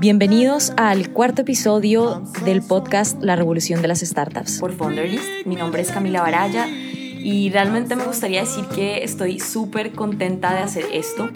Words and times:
Bienvenidos 0.00 0.72
al 0.76 1.10
cuarto 1.10 1.42
episodio 1.42 2.22
del 2.44 2.62
podcast 2.62 3.22
La 3.22 3.36
Revolución 3.36 3.82
de 3.82 3.88
las 3.88 4.00
Startups. 4.00 4.58
Por 4.58 4.72
Founderlist, 4.72 5.46
mi 5.46 5.56
nombre 5.56 5.82
es 5.82 5.90
Camila 5.90 6.22
Baraya 6.22 6.66
y 6.68 7.50
realmente 7.50 7.96
me 7.96 8.04
gustaría 8.04 8.40
decir 8.40 8.64
que 8.66 9.04
estoy 9.04 9.38
súper 9.38 9.92
contenta 9.92 10.54
de 10.54 10.60
hacer 10.60 10.86
esto, 10.92 11.28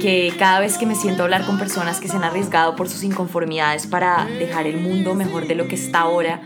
que 0.00 0.32
cada 0.38 0.60
vez 0.60 0.78
que 0.78 0.86
me 0.86 0.94
siento 0.94 1.24
hablar 1.24 1.44
con 1.46 1.58
personas 1.58 1.98
que 2.00 2.08
se 2.08 2.16
han 2.16 2.22
arriesgado 2.22 2.76
por 2.76 2.88
sus 2.88 3.02
inconformidades 3.02 3.86
para 3.88 4.26
dejar 4.26 4.66
el 4.66 4.80
mundo 4.80 5.14
mejor 5.14 5.48
de 5.48 5.56
lo 5.56 5.66
que 5.66 5.74
está 5.74 6.00
ahora, 6.00 6.42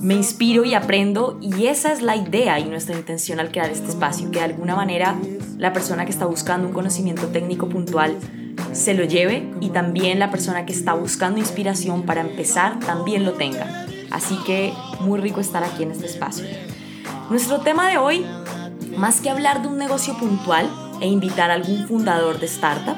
me 0.00 0.14
inspiro 0.14 0.64
y 0.64 0.74
aprendo 0.74 1.38
y 1.40 1.66
esa 1.66 1.92
es 1.92 2.02
la 2.02 2.16
idea 2.16 2.58
y 2.58 2.64
nuestra 2.64 2.96
intención 2.96 3.38
al 3.38 3.52
crear 3.52 3.70
este 3.70 3.90
espacio, 3.90 4.30
que 4.32 4.40
de 4.40 4.46
alguna 4.46 4.74
manera 4.74 5.16
la 5.58 5.72
persona 5.72 6.04
que 6.04 6.10
está 6.10 6.26
buscando 6.26 6.66
un 6.66 6.74
conocimiento 6.74 7.28
técnico 7.28 7.68
puntual 7.68 8.16
se 8.72 8.94
lo 8.94 9.04
lleve 9.04 9.50
y 9.60 9.70
también 9.70 10.18
la 10.18 10.30
persona 10.30 10.66
que 10.66 10.72
está 10.72 10.94
buscando 10.94 11.38
inspiración 11.38 12.02
para 12.02 12.20
empezar 12.20 12.78
también 12.80 13.24
lo 13.24 13.32
tenga. 13.34 13.86
Así 14.10 14.36
que 14.46 14.72
muy 15.00 15.20
rico 15.20 15.40
estar 15.40 15.64
aquí 15.64 15.82
en 15.82 15.90
este 15.90 16.06
espacio. 16.06 16.44
Nuestro 17.30 17.60
tema 17.60 17.88
de 17.88 17.98
hoy, 17.98 18.26
más 18.96 19.20
que 19.20 19.30
hablar 19.30 19.62
de 19.62 19.68
un 19.68 19.78
negocio 19.78 20.16
puntual 20.18 20.70
e 21.00 21.06
invitar 21.06 21.50
a 21.50 21.54
algún 21.54 21.88
fundador 21.88 22.38
de 22.38 22.46
startup, 22.46 22.96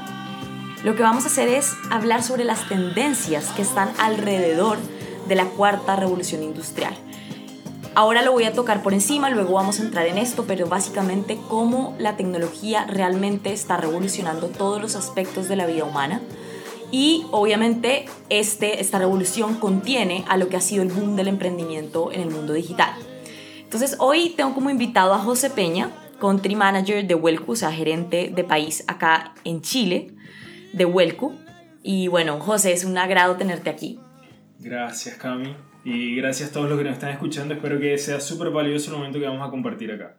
lo 0.82 0.94
que 0.94 1.02
vamos 1.02 1.24
a 1.24 1.28
hacer 1.28 1.48
es 1.48 1.72
hablar 1.90 2.22
sobre 2.22 2.44
las 2.44 2.68
tendencias 2.68 3.46
que 3.52 3.62
están 3.62 3.90
alrededor 3.98 4.78
de 5.28 5.34
la 5.34 5.46
cuarta 5.46 5.96
revolución 5.96 6.42
industrial. 6.42 6.94
Ahora 7.96 8.22
lo 8.22 8.32
voy 8.32 8.42
a 8.44 8.52
tocar 8.52 8.82
por 8.82 8.92
encima, 8.92 9.30
luego 9.30 9.54
vamos 9.54 9.78
a 9.78 9.84
entrar 9.84 10.06
en 10.06 10.18
esto, 10.18 10.44
pero 10.48 10.66
básicamente 10.66 11.38
cómo 11.48 11.94
la 11.98 12.16
tecnología 12.16 12.86
realmente 12.86 13.52
está 13.52 13.76
revolucionando 13.76 14.48
todos 14.48 14.82
los 14.82 14.96
aspectos 14.96 15.48
de 15.48 15.54
la 15.54 15.66
vida 15.66 15.84
humana. 15.84 16.20
Y 16.90 17.24
obviamente 17.30 18.06
este, 18.30 18.80
esta 18.80 18.98
revolución 18.98 19.54
contiene 19.54 20.24
a 20.28 20.36
lo 20.36 20.48
que 20.48 20.56
ha 20.56 20.60
sido 20.60 20.82
el 20.82 20.90
boom 20.90 21.14
del 21.14 21.28
emprendimiento 21.28 22.10
en 22.10 22.22
el 22.22 22.30
mundo 22.30 22.52
digital. 22.52 22.94
Entonces 23.62 23.96
hoy 24.00 24.30
tengo 24.36 24.54
como 24.54 24.70
invitado 24.70 25.14
a 25.14 25.18
José 25.18 25.50
Peña, 25.50 25.90
country 26.20 26.56
manager 26.56 27.06
de 27.06 27.14
Huelco, 27.14 27.52
o 27.52 27.56
sea, 27.56 27.70
gerente 27.70 28.32
de 28.34 28.42
país 28.42 28.82
acá 28.88 29.34
en 29.44 29.62
Chile, 29.62 30.14
de 30.72 30.84
Huelco. 30.84 31.32
Y 31.84 32.08
bueno, 32.08 32.40
José, 32.40 32.72
es 32.72 32.84
un 32.84 32.98
agrado 32.98 33.36
tenerte 33.36 33.70
aquí. 33.70 34.00
Gracias, 34.58 35.16
Cami. 35.16 35.54
Y 35.84 36.16
gracias 36.16 36.50
a 36.50 36.52
todos 36.52 36.68
los 36.68 36.78
que 36.78 36.84
nos 36.84 36.94
están 36.94 37.10
escuchando. 37.10 37.54
Espero 37.54 37.78
que 37.78 37.96
sea 37.98 38.18
súper 38.18 38.50
valioso 38.50 38.90
el 38.90 38.96
momento 38.96 39.20
que 39.20 39.26
vamos 39.26 39.46
a 39.46 39.50
compartir 39.50 39.92
acá. 39.92 40.16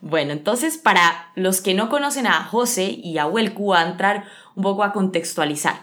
Bueno, 0.00 0.32
entonces 0.32 0.78
para 0.78 1.32
los 1.34 1.60
que 1.60 1.74
no 1.74 1.88
conocen 1.88 2.26
a 2.26 2.44
José 2.44 2.90
y 2.90 3.18
a 3.18 3.26
Huelcu, 3.26 3.74
a 3.74 3.82
entrar 3.82 4.24
un 4.54 4.62
poco 4.62 4.84
a 4.84 4.92
contextualizar. 4.92 5.76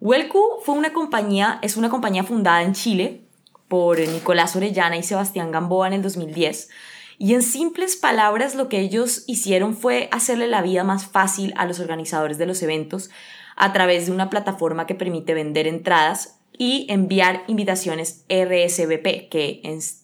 Huelcu 0.00 0.40
fue 0.64 0.74
una 0.74 0.92
compañía, 0.92 1.58
es 1.62 1.76
una 1.76 1.88
compañía 1.88 2.24
fundada 2.24 2.62
en 2.62 2.72
Chile 2.72 3.20
por 3.68 4.00
Nicolás 4.00 4.56
Orellana 4.56 4.96
y 4.96 5.02
Sebastián 5.02 5.52
Gamboa 5.52 5.86
en 5.86 5.92
el 5.92 6.02
2010. 6.02 6.70
Y 7.18 7.34
en 7.34 7.42
simples 7.42 7.94
palabras 7.94 8.56
lo 8.56 8.68
que 8.68 8.80
ellos 8.80 9.22
hicieron 9.28 9.76
fue 9.76 10.08
hacerle 10.10 10.48
la 10.48 10.62
vida 10.62 10.82
más 10.82 11.06
fácil 11.06 11.54
a 11.56 11.66
los 11.66 11.78
organizadores 11.78 12.38
de 12.38 12.46
los 12.46 12.62
eventos 12.62 13.10
a 13.54 13.72
través 13.72 14.06
de 14.06 14.12
una 14.12 14.28
plataforma 14.28 14.86
que 14.86 14.94
permite 14.94 15.34
vender 15.34 15.68
entradas 15.68 16.41
y 16.62 16.86
enviar 16.88 17.42
invitaciones 17.48 18.24
RSVP, 18.28 19.28
que 19.28 19.60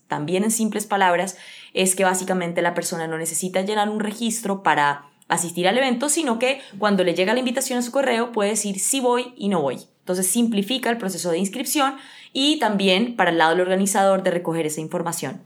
también 0.09 0.43
en 0.43 0.51
simples 0.51 0.87
palabras 0.87 1.37
es 1.73 1.95
que 1.95 2.03
básicamente 2.03 2.63
la 2.63 2.75
persona 2.75 3.07
no 3.07 3.17
necesita 3.17 3.63
llenar 3.63 3.89
un 3.89 4.01
registro 4.01 4.65
para 4.65 5.09
asistir 5.29 5.69
al 5.69 5.79
evento, 5.79 6.09
sino 6.09 6.41
que 6.41 6.61
cuando 6.81 7.05
le 7.05 7.15
llega 7.15 7.33
la 7.33 7.39
invitación 7.39 7.79
a 7.79 7.83
su 7.83 7.93
correo 7.93 8.33
puede 8.33 8.51
decir 8.51 8.81
si 8.81 8.99
voy 8.99 9.35
y 9.37 9.47
no 9.47 9.63
voy. 9.63 9.79
Entonces 10.01 10.27
simplifica 10.27 10.91
el 10.91 10.99
proceso 10.99 11.31
de 11.31 11.39
inscripción 11.39 11.95
y 12.33 12.59
también 12.59 13.15
para 13.15 13.31
el 13.31 13.39
lado 13.39 13.53
del 13.53 13.61
organizador 13.61 14.25
de 14.25 14.33
recoger 14.33 14.67
esa 14.67 14.81
información. 14.81 15.41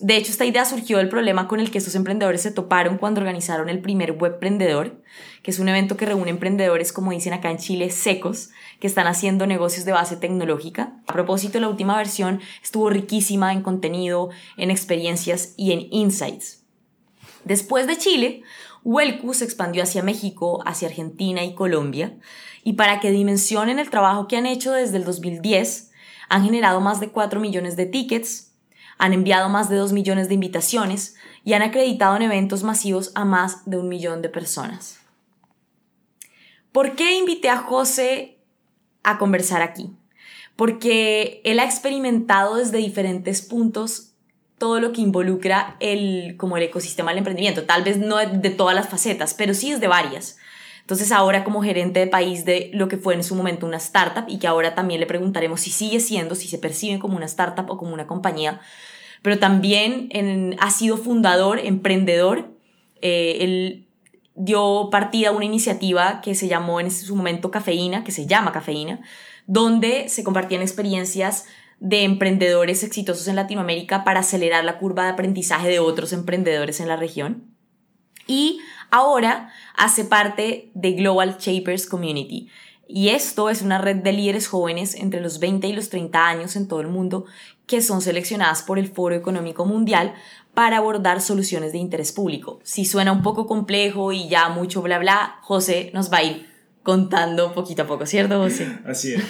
De 0.00 0.16
hecho, 0.16 0.30
esta 0.30 0.44
idea 0.44 0.64
surgió 0.64 0.98
del 0.98 1.08
problema 1.08 1.48
con 1.48 1.58
el 1.58 1.72
que 1.72 1.78
estos 1.78 1.96
emprendedores 1.96 2.42
se 2.42 2.52
toparon 2.52 2.98
cuando 2.98 3.20
organizaron 3.20 3.68
el 3.68 3.80
primer 3.80 4.12
Webprendedor, 4.12 5.02
que 5.42 5.50
es 5.50 5.58
un 5.58 5.68
evento 5.68 5.96
que 5.96 6.06
reúne 6.06 6.30
emprendedores, 6.30 6.92
como 6.92 7.10
dicen 7.10 7.32
acá 7.32 7.50
en 7.50 7.58
Chile, 7.58 7.90
secos, 7.90 8.50
que 8.78 8.86
están 8.86 9.08
haciendo 9.08 9.48
negocios 9.48 9.84
de 9.84 9.90
base 9.90 10.16
tecnológica. 10.16 11.00
A 11.08 11.12
propósito, 11.12 11.58
la 11.58 11.68
última 11.68 11.96
versión 11.96 12.40
estuvo 12.62 12.90
riquísima 12.90 13.52
en 13.52 13.62
contenido, 13.62 14.30
en 14.56 14.70
experiencias 14.70 15.54
y 15.56 15.72
en 15.72 15.88
insights. 15.90 16.62
Después 17.44 17.88
de 17.88 17.98
Chile, 17.98 18.42
Huelcu 18.84 19.34
se 19.34 19.44
expandió 19.44 19.82
hacia 19.82 20.04
México, 20.04 20.62
hacia 20.64 20.86
Argentina 20.86 21.42
y 21.42 21.56
Colombia, 21.56 22.16
y 22.62 22.74
para 22.74 23.00
que 23.00 23.10
dimensionen 23.10 23.80
el 23.80 23.90
trabajo 23.90 24.28
que 24.28 24.36
han 24.36 24.46
hecho 24.46 24.72
desde 24.72 24.98
el 24.98 25.04
2010, 25.04 25.90
han 26.28 26.44
generado 26.44 26.80
más 26.80 27.00
de 27.00 27.08
4 27.08 27.40
millones 27.40 27.74
de 27.74 27.86
tickets, 27.86 28.47
han 28.98 29.12
enviado 29.12 29.48
más 29.48 29.68
de 29.68 29.76
2 29.76 29.92
millones 29.92 30.28
de 30.28 30.34
invitaciones 30.34 31.14
y 31.44 31.54
han 31.54 31.62
acreditado 31.62 32.16
en 32.16 32.22
eventos 32.22 32.62
masivos 32.62 33.12
a 33.14 33.24
más 33.24 33.64
de 33.64 33.78
un 33.78 33.88
millón 33.88 34.20
de 34.22 34.28
personas. 34.28 34.98
¿Por 36.72 36.94
qué 36.94 37.16
invité 37.16 37.48
a 37.48 37.58
José 37.58 38.38
a 39.02 39.18
conversar 39.18 39.62
aquí? 39.62 39.90
Porque 40.56 41.40
él 41.44 41.60
ha 41.60 41.64
experimentado 41.64 42.56
desde 42.56 42.78
diferentes 42.78 43.42
puntos 43.42 44.12
todo 44.58 44.80
lo 44.80 44.92
que 44.92 45.00
involucra 45.00 45.76
el, 45.78 46.34
como 46.36 46.56
el 46.56 46.64
ecosistema 46.64 47.12
del 47.12 47.18
emprendimiento. 47.18 47.64
Tal 47.64 47.84
vez 47.84 47.96
no 47.96 48.16
de 48.16 48.50
todas 48.50 48.74
las 48.74 48.88
facetas, 48.88 49.34
pero 49.34 49.54
sí 49.54 49.70
es 49.70 49.80
de 49.80 49.86
varias. 49.86 50.36
Entonces 50.88 51.12
ahora 51.12 51.44
como 51.44 51.62
gerente 51.62 52.00
de 52.00 52.06
país 52.06 52.46
de 52.46 52.70
lo 52.72 52.88
que 52.88 52.96
fue 52.96 53.12
en 53.12 53.22
su 53.22 53.34
momento 53.34 53.66
una 53.66 53.76
startup 53.76 54.24
y 54.26 54.38
que 54.38 54.46
ahora 54.46 54.74
también 54.74 55.00
le 55.00 55.06
preguntaremos 55.06 55.60
si 55.60 55.70
sigue 55.70 56.00
siendo, 56.00 56.34
si 56.34 56.48
se 56.48 56.56
percibe 56.56 56.98
como 56.98 57.14
una 57.14 57.26
startup 57.26 57.70
o 57.70 57.76
como 57.76 57.92
una 57.92 58.06
compañía, 58.06 58.62
pero 59.20 59.38
también 59.38 60.08
ha 60.58 60.70
sido 60.70 60.96
fundador, 60.96 61.58
emprendedor. 61.58 62.54
Eh, 63.02 63.36
él 63.40 63.86
dio 64.34 64.88
partida 64.90 65.28
a 65.28 65.32
una 65.32 65.44
iniciativa 65.44 66.22
que 66.22 66.34
se 66.34 66.48
llamó 66.48 66.80
en 66.80 66.90
su 66.90 67.14
momento 67.14 67.50
Cafeína, 67.50 68.02
que 68.02 68.10
se 68.10 68.24
llama 68.24 68.52
Cafeína, 68.52 69.02
donde 69.46 70.08
se 70.08 70.24
compartían 70.24 70.62
experiencias 70.62 71.44
de 71.80 72.04
emprendedores 72.04 72.82
exitosos 72.82 73.28
en 73.28 73.36
Latinoamérica 73.36 74.04
para 74.04 74.20
acelerar 74.20 74.64
la 74.64 74.78
curva 74.78 75.04
de 75.04 75.10
aprendizaje 75.10 75.68
de 75.68 75.80
otros 75.80 76.14
emprendedores 76.14 76.80
en 76.80 76.88
la 76.88 76.96
región. 76.96 77.44
Y 78.26 78.60
ahora 78.90 79.52
hace 79.76 80.04
parte 80.04 80.70
de 80.74 80.92
Global 80.92 81.36
Shapers 81.38 81.86
Community. 81.86 82.48
Y 82.86 83.10
esto 83.10 83.50
es 83.50 83.62
una 83.62 83.78
red 83.78 83.96
de 83.96 84.12
líderes 84.12 84.48
jóvenes 84.48 84.94
entre 84.94 85.20
los 85.20 85.40
20 85.40 85.66
y 85.66 85.72
los 85.74 85.90
30 85.90 86.26
años 86.26 86.56
en 86.56 86.68
todo 86.68 86.80
el 86.80 86.88
mundo 86.88 87.26
que 87.66 87.82
son 87.82 88.00
seleccionadas 88.00 88.62
por 88.62 88.78
el 88.78 88.88
Foro 88.88 89.14
Económico 89.14 89.66
Mundial 89.66 90.14
para 90.54 90.78
abordar 90.78 91.20
soluciones 91.20 91.72
de 91.72 91.78
interés 91.78 92.12
público. 92.12 92.60
Si 92.64 92.86
suena 92.86 93.12
un 93.12 93.22
poco 93.22 93.46
complejo 93.46 94.10
y 94.10 94.28
ya 94.28 94.48
mucho 94.48 94.80
bla 94.80 94.98
bla, 94.98 95.38
José 95.42 95.90
nos 95.92 96.10
va 96.10 96.18
a 96.18 96.22
ir 96.24 96.48
contando 96.82 97.52
poquito 97.52 97.82
a 97.82 97.86
poco, 97.86 98.06
¿cierto, 98.06 98.38
José? 98.38 98.78
Así 98.86 99.12
es. 99.12 99.22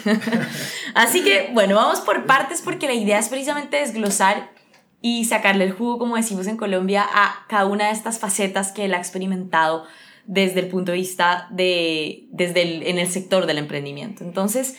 Así 0.94 1.24
que, 1.24 1.50
bueno, 1.52 1.74
vamos 1.74 1.98
por 2.00 2.24
partes 2.24 2.62
porque 2.62 2.86
la 2.86 2.94
idea 2.94 3.18
es 3.18 3.28
precisamente 3.28 3.78
desglosar 3.78 4.52
y 5.00 5.24
sacarle 5.24 5.64
el 5.64 5.72
jugo, 5.72 5.98
como 5.98 6.16
decimos 6.16 6.46
en 6.46 6.56
Colombia, 6.56 7.04
a 7.08 7.46
cada 7.48 7.66
una 7.66 7.86
de 7.86 7.92
estas 7.92 8.18
facetas 8.18 8.72
que 8.72 8.84
él 8.84 8.94
ha 8.94 8.98
experimentado 8.98 9.84
desde 10.26 10.60
el 10.60 10.68
punto 10.68 10.92
de 10.92 10.98
vista 10.98 11.48
de, 11.50 12.26
desde 12.30 12.62
el, 12.62 12.82
en 12.82 12.98
el 12.98 13.08
sector 13.08 13.46
del 13.46 13.58
emprendimiento. 13.58 14.24
Entonces, 14.24 14.76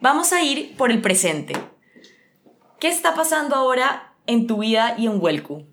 vamos 0.00 0.32
a 0.32 0.42
ir 0.42 0.76
por 0.76 0.90
el 0.90 1.00
presente. 1.00 1.54
¿Qué 2.78 2.88
está 2.88 3.14
pasando 3.14 3.56
ahora 3.56 4.14
en 4.26 4.46
tu 4.46 4.58
vida 4.58 4.94
y 4.96 5.06
en 5.06 5.20
Huelco? 5.20 5.64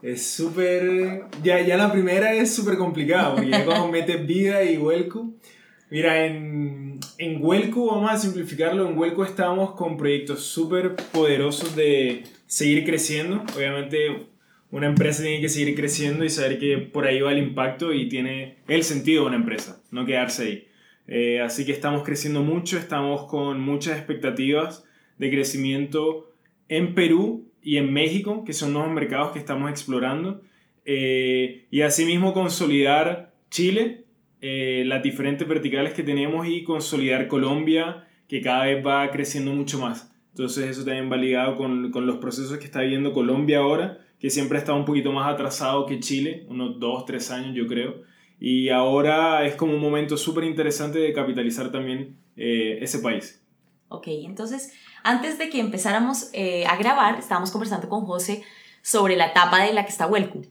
Es 0.00 0.26
súper... 0.26 1.26
Ya, 1.42 1.60
ya 1.60 1.76
la 1.76 1.92
primera 1.92 2.32
es 2.32 2.54
súper 2.54 2.78
complicada, 2.78 3.34
porque 3.34 3.50
ya 3.50 3.64
cuando 3.64 3.88
metes 3.88 4.26
vida 4.26 4.62
y 4.64 4.78
Huelco... 4.78 5.30
Mira, 5.92 6.24
en, 6.24 7.00
en 7.18 7.44
Huelco, 7.44 7.88
vamos 7.88 8.10
a 8.10 8.16
simplificarlo, 8.16 8.88
en 8.88 8.96
Huelco 8.96 9.26
estamos 9.26 9.72
con 9.72 9.98
proyectos 9.98 10.40
súper 10.42 10.96
poderosos 11.12 11.76
de 11.76 12.22
seguir 12.46 12.86
creciendo. 12.86 13.44
Obviamente 13.54 14.28
una 14.70 14.86
empresa 14.86 15.22
tiene 15.22 15.42
que 15.42 15.50
seguir 15.50 15.74
creciendo 15.74 16.24
y 16.24 16.30
saber 16.30 16.58
que 16.58 16.78
por 16.78 17.04
ahí 17.04 17.20
va 17.20 17.32
el 17.32 17.40
impacto 17.40 17.92
y 17.92 18.08
tiene 18.08 18.56
el 18.68 18.84
sentido 18.84 19.20
de 19.20 19.28
una 19.28 19.36
empresa, 19.36 19.82
no 19.90 20.06
quedarse 20.06 20.42
ahí. 20.44 20.68
Eh, 21.08 21.42
así 21.42 21.66
que 21.66 21.72
estamos 21.72 22.04
creciendo 22.04 22.42
mucho, 22.42 22.78
estamos 22.78 23.26
con 23.26 23.60
muchas 23.60 23.98
expectativas 23.98 24.86
de 25.18 25.30
crecimiento 25.30 26.32
en 26.70 26.94
Perú 26.94 27.50
y 27.62 27.76
en 27.76 27.92
México, 27.92 28.44
que 28.46 28.54
son 28.54 28.72
nuevos 28.72 28.92
mercados 28.92 29.32
que 29.32 29.40
estamos 29.40 29.70
explorando. 29.70 30.40
Eh, 30.86 31.66
y 31.70 31.82
asimismo 31.82 32.32
consolidar 32.32 33.34
Chile, 33.50 34.01
eh, 34.42 34.84
las 34.86 35.02
diferentes 35.02 35.48
verticales 35.48 35.94
que 35.94 36.02
tenemos 36.02 36.46
y 36.46 36.62
consolidar 36.62 37.28
Colombia, 37.28 38.06
que 38.28 38.42
cada 38.42 38.66
vez 38.66 38.86
va 38.86 39.10
creciendo 39.10 39.52
mucho 39.52 39.78
más. 39.78 40.14
Entonces 40.32 40.68
eso 40.70 40.84
también 40.84 41.10
va 41.10 41.16
ligado 41.16 41.56
con, 41.56 41.90
con 41.90 42.06
los 42.06 42.18
procesos 42.18 42.58
que 42.58 42.66
está 42.66 42.80
viviendo 42.80 43.12
Colombia 43.12 43.60
ahora 43.60 43.98
que 44.22 44.30
siempre 44.30 44.56
ha 44.56 44.60
estado 44.60 44.78
un 44.78 44.84
poquito 44.84 45.10
más 45.10 45.34
atrasado 45.34 45.84
que 45.84 45.98
Chile, 45.98 46.46
unos 46.48 46.78
dos, 46.78 47.04
tres 47.04 47.32
años 47.32 47.56
yo 47.56 47.66
creo. 47.66 48.02
y 48.38 48.68
ahora 48.68 49.44
es 49.44 49.56
como 49.56 49.74
un 49.74 49.80
momento 49.80 50.16
súper 50.16 50.44
interesante 50.44 51.00
de 51.00 51.12
capitalizar 51.12 51.72
también 51.72 52.18
eh, 52.36 52.78
ese 52.80 53.00
país. 53.00 53.42
Ok, 53.88 54.06
entonces 54.06 54.72
antes 55.02 55.38
de 55.38 55.48
que 55.50 55.58
empezáramos 55.58 56.30
eh, 56.34 56.64
a 56.66 56.76
grabar, 56.76 57.18
estábamos 57.18 57.50
conversando 57.50 57.88
con 57.88 58.02
José 58.06 58.44
sobre 58.80 59.16
la 59.16 59.26
etapa 59.26 59.64
de 59.64 59.72
la 59.72 59.84
que 59.84 59.90
está 59.90 60.06
Huelcu. 60.06 60.42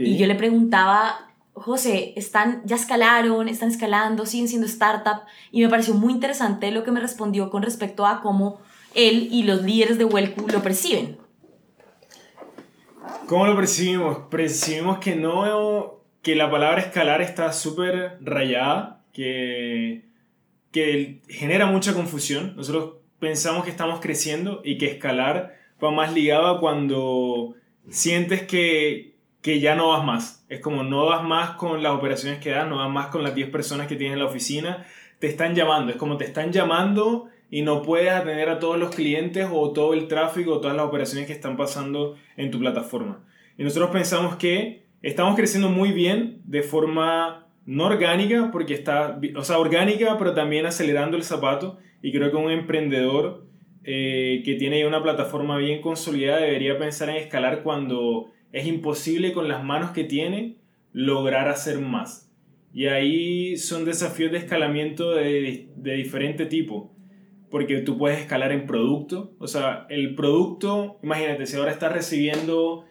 Y 0.00 0.18
yo 0.18 0.26
le 0.26 0.34
preguntaba, 0.34 1.29
José, 1.60 2.14
¿están, 2.16 2.62
¿ya 2.64 2.76
escalaron? 2.76 3.46
¿Están 3.46 3.68
escalando? 3.68 4.24
¿Siguen 4.24 4.48
siendo 4.48 4.66
startup? 4.66 5.24
Y 5.52 5.62
me 5.62 5.68
pareció 5.68 5.92
muy 5.92 6.14
interesante 6.14 6.70
lo 6.70 6.84
que 6.84 6.90
me 6.90 7.00
respondió 7.00 7.50
con 7.50 7.62
respecto 7.62 8.06
a 8.06 8.22
cómo 8.22 8.60
él 8.94 9.28
y 9.30 9.42
los 9.42 9.62
líderes 9.62 9.98
de 9.98 10.06
Huelcu 10.06 10.48
lo 10.48 10.62
perciben. 10.62 11.18
¿Cómo 13.26 13.46
lo 13.46 13.54
percibimos? 13.54 14.18
Percibimos 14.30 14.98
que 14.98 15.16
no, 15.16 16.00
que 16.22 16.34
la 16.34 16.50
palabra 16.50 16.80
escalar 16.80 17.20
está 17.20 17.52
súper 17.52 18.16
rayada, 18.22 19.04
que, 19.12 20.08
que 20.72 21.20
genera 21.28 21.66
mucha 21.66 21.92
confusión. 21.92 22.56
Nosotros 22.56 22.94
pensamos 23.18 23.64
que 23.64 23.70
estamos 23.70 24.00
creciendo 24.00 24.62
y 24.64 24.78
que 24.78 24.86
escalar 24.86 25.54
va 25.82 25.90
más 25.90 26.14
ligado 26.14 26.46
a 26.46 26.58
cuando 26.58 27.54
sientes 27.90 28.44
que, 28.46 29.09
que 29.42 29.60
ya 29.60 29.74
no 29.74 29.88
vas 29.88 30.04
más. 30.04 30.44
Es 30.48 30.60
como 30.60 30.82
no 30.82 31.06
vas 31.06 31.22
más 31.22 31.50
con 31.52 31.82
las 31.82 31.92
operaciones 31.92 32.40
que 32.40 32.50
das, 32.50 32.68
no 32.68 32.76
vas 32.76 32.90
más 32.90 33.06
con 33.06 33.22
las 33.22 33.34
10 33.34 33.50
personas 33.50 33.86
que 33.86 33.96
tienes 33.96 34.14
en 34.14 34.20
la 34.20 34.26
oficina. 34.26 34.86
Te 35.18 35.26
están 35.26 35.54
llamando, 35.54 35.92
es 35.92 35.96
como 35.96 36.16
te 36.16 36.24
están 36.24 36.52
llamando 36.52 37.28
y 37.50 37.62
no 37.62 37.82
puedes 37.82 38.10
atender 38.10 38.48
a 38.48 38.58
todos 38.58 38.78
los 38.78 38.94
clientes 38.94 39.48
o 39.50 39.72
todo 39.72 39.94
el 39.94 40.08
tráfico 40.08 40.54
o 40.54 40.60
todas 40.60 40.76
las 40.76 40.86
operaciones 40.86 41.26
que 41.26 41.32
están 41.32 41.56
pasando 41.56 42.16
en 42.36 42.50
tu 42.50 42.58
plataforma. 42.58 43.24
Y 43.58 43.64
nosotros 43.64 43.90
pensamos 43.90 44.36
que 44.36 44.84
estamos 45.02 45.36
creciendo 45.36 45.68
muy 45.68 45.92
bien 45.92 46.40
de 46.44 46.62
forma 46.62 47.46
no 47.66 47.84
orgánica, 47.86 48.50
porque 48.52 48.74
está, 48.74 49.20
o 49.36 49.44
sea, 49.44 49.58
orgánica, 49.58 50.16
pero 50.18 50.34
también 50.34 50.66
acelerando 50.66 51.16
el 51.16 51.24
zapato. 51.24 51.78
Y 52.02 52.12
creo 52.12 52.30
que 52.30 52.36
un 52.36 52.50
emprendedor 52.50 53.44
eh, 53.84 54.42
que 54.44 54.54
tiene 54.54 54.86
una 54.86 55.02
plataforma 55.02 55.56
bien 55.58 55.80
consolidada 55.80 56.40
debería 56.40 56.78
pensar 56.78 57.10
en 57.10 57.16
escalar 57.16 57.62
cuando 57.62 58.30
es 58.52 58.66
imposible 58.66 59.32
con 59.32 59.48
las 59.48 59.64
manos 59.64 59.90
que 59.90 60.04
tiene 60.04 60.56
lograr 60.92 61.48
hacer 61.48 61.80
más. 61.80 62.30
Y 62.72 62.86
ahí 62.86 63.56
son 63.56 63.84
desafíos 63.84 64.32
de 64.32 64.38
escalamiento 64.38 65.12
de, 65.12 65.68
de 65.76 65.94
diferente 65.94 66.46
tipo 66.46 66.92
porque 67.50 67.80
tú 67.80 67.98
puedes 67.98 68.20
escalar 68.20 68.52
en 68.52 68.66
producto. 68.66 69.34
O 69.38 69.48
sea, 69.48 69.86
el 69.90 70.14
producto, 70.14 70.98
imagínate, 71.02 71.46
si 71.46 71.56
ahora 71.56 71.72
estás 71.72 71.92
recibiendo 71.92 72.86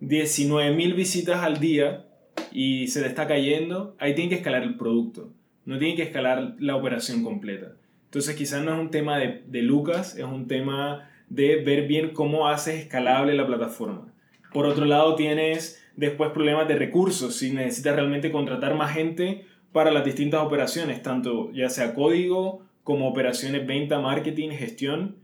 19.000 0.00 0.94
visitas 0.94 1.42
al 1.42 1.58
día 1.58 2.06
y 2.52 2.86
se 2.86 3.02
te 3.02 3.08
está 3.08 3.26
cayendo, 3.26 3.96
ahí 3.98 4.14
tiene 4.14 4.30
que 4.30 4.36
escalar 4.36 4.62
el 4.62 4.76
producto, 4.76 5.32
no 5.66 5.78
tiene 5.78 5.96
que 5.96 6.02
escalar 6.02 6.54
la 6.60 6.76
operación 6.76 7.24
completa. 7.24 7.72
Entonces 8.04 8.36
quizás 8.36 8.64
no 8.64 8.72
es 8.72 8.80
un 8.80 8.90
tema 8.90 9.18
de, 9.18 9.42
de 9.46 9.62
Lucas, 9.62 10.16
es 10.16 10.24
un 10.24 10.46
tema 10.46 11.10
de 11.28 11.56
ver 11.56 11.88
bien 11.88 12.10
cómo 12.10 12.46
haces 12.46 12.76
escalable 12.80 13.34
la 13.34 13.46
plataforma. 13.46 14.13
Por 14.54 14.66
otro 14.66 14.84
lado, 14.84 15.16
tienes 15.16 15.84
después 15.96 16.30
problemas 16.30 16.68
de 16.68 16.76
recursos, 16.76 17.34
si 17.34 17.50
necesitas 17.50 17.96
realmente 17.96 18.30
contratar 18.30 18.76
más 18.76 18.94
gente 18.94 19.46
para 19.72 19.90
las 19.90 20.04
distintas 20.04 20.42
operaciones, 20.42 21.02
tanto 21.02 21.50
ya 21.50 21.68
sea 21.68 21.92
código 21.92 22.62
como 22.84 23.08
operaciones, 23.08 23.66
venta, 23.66 23.98
marketing, 23.98 24.50
gestión, 24.50 25.16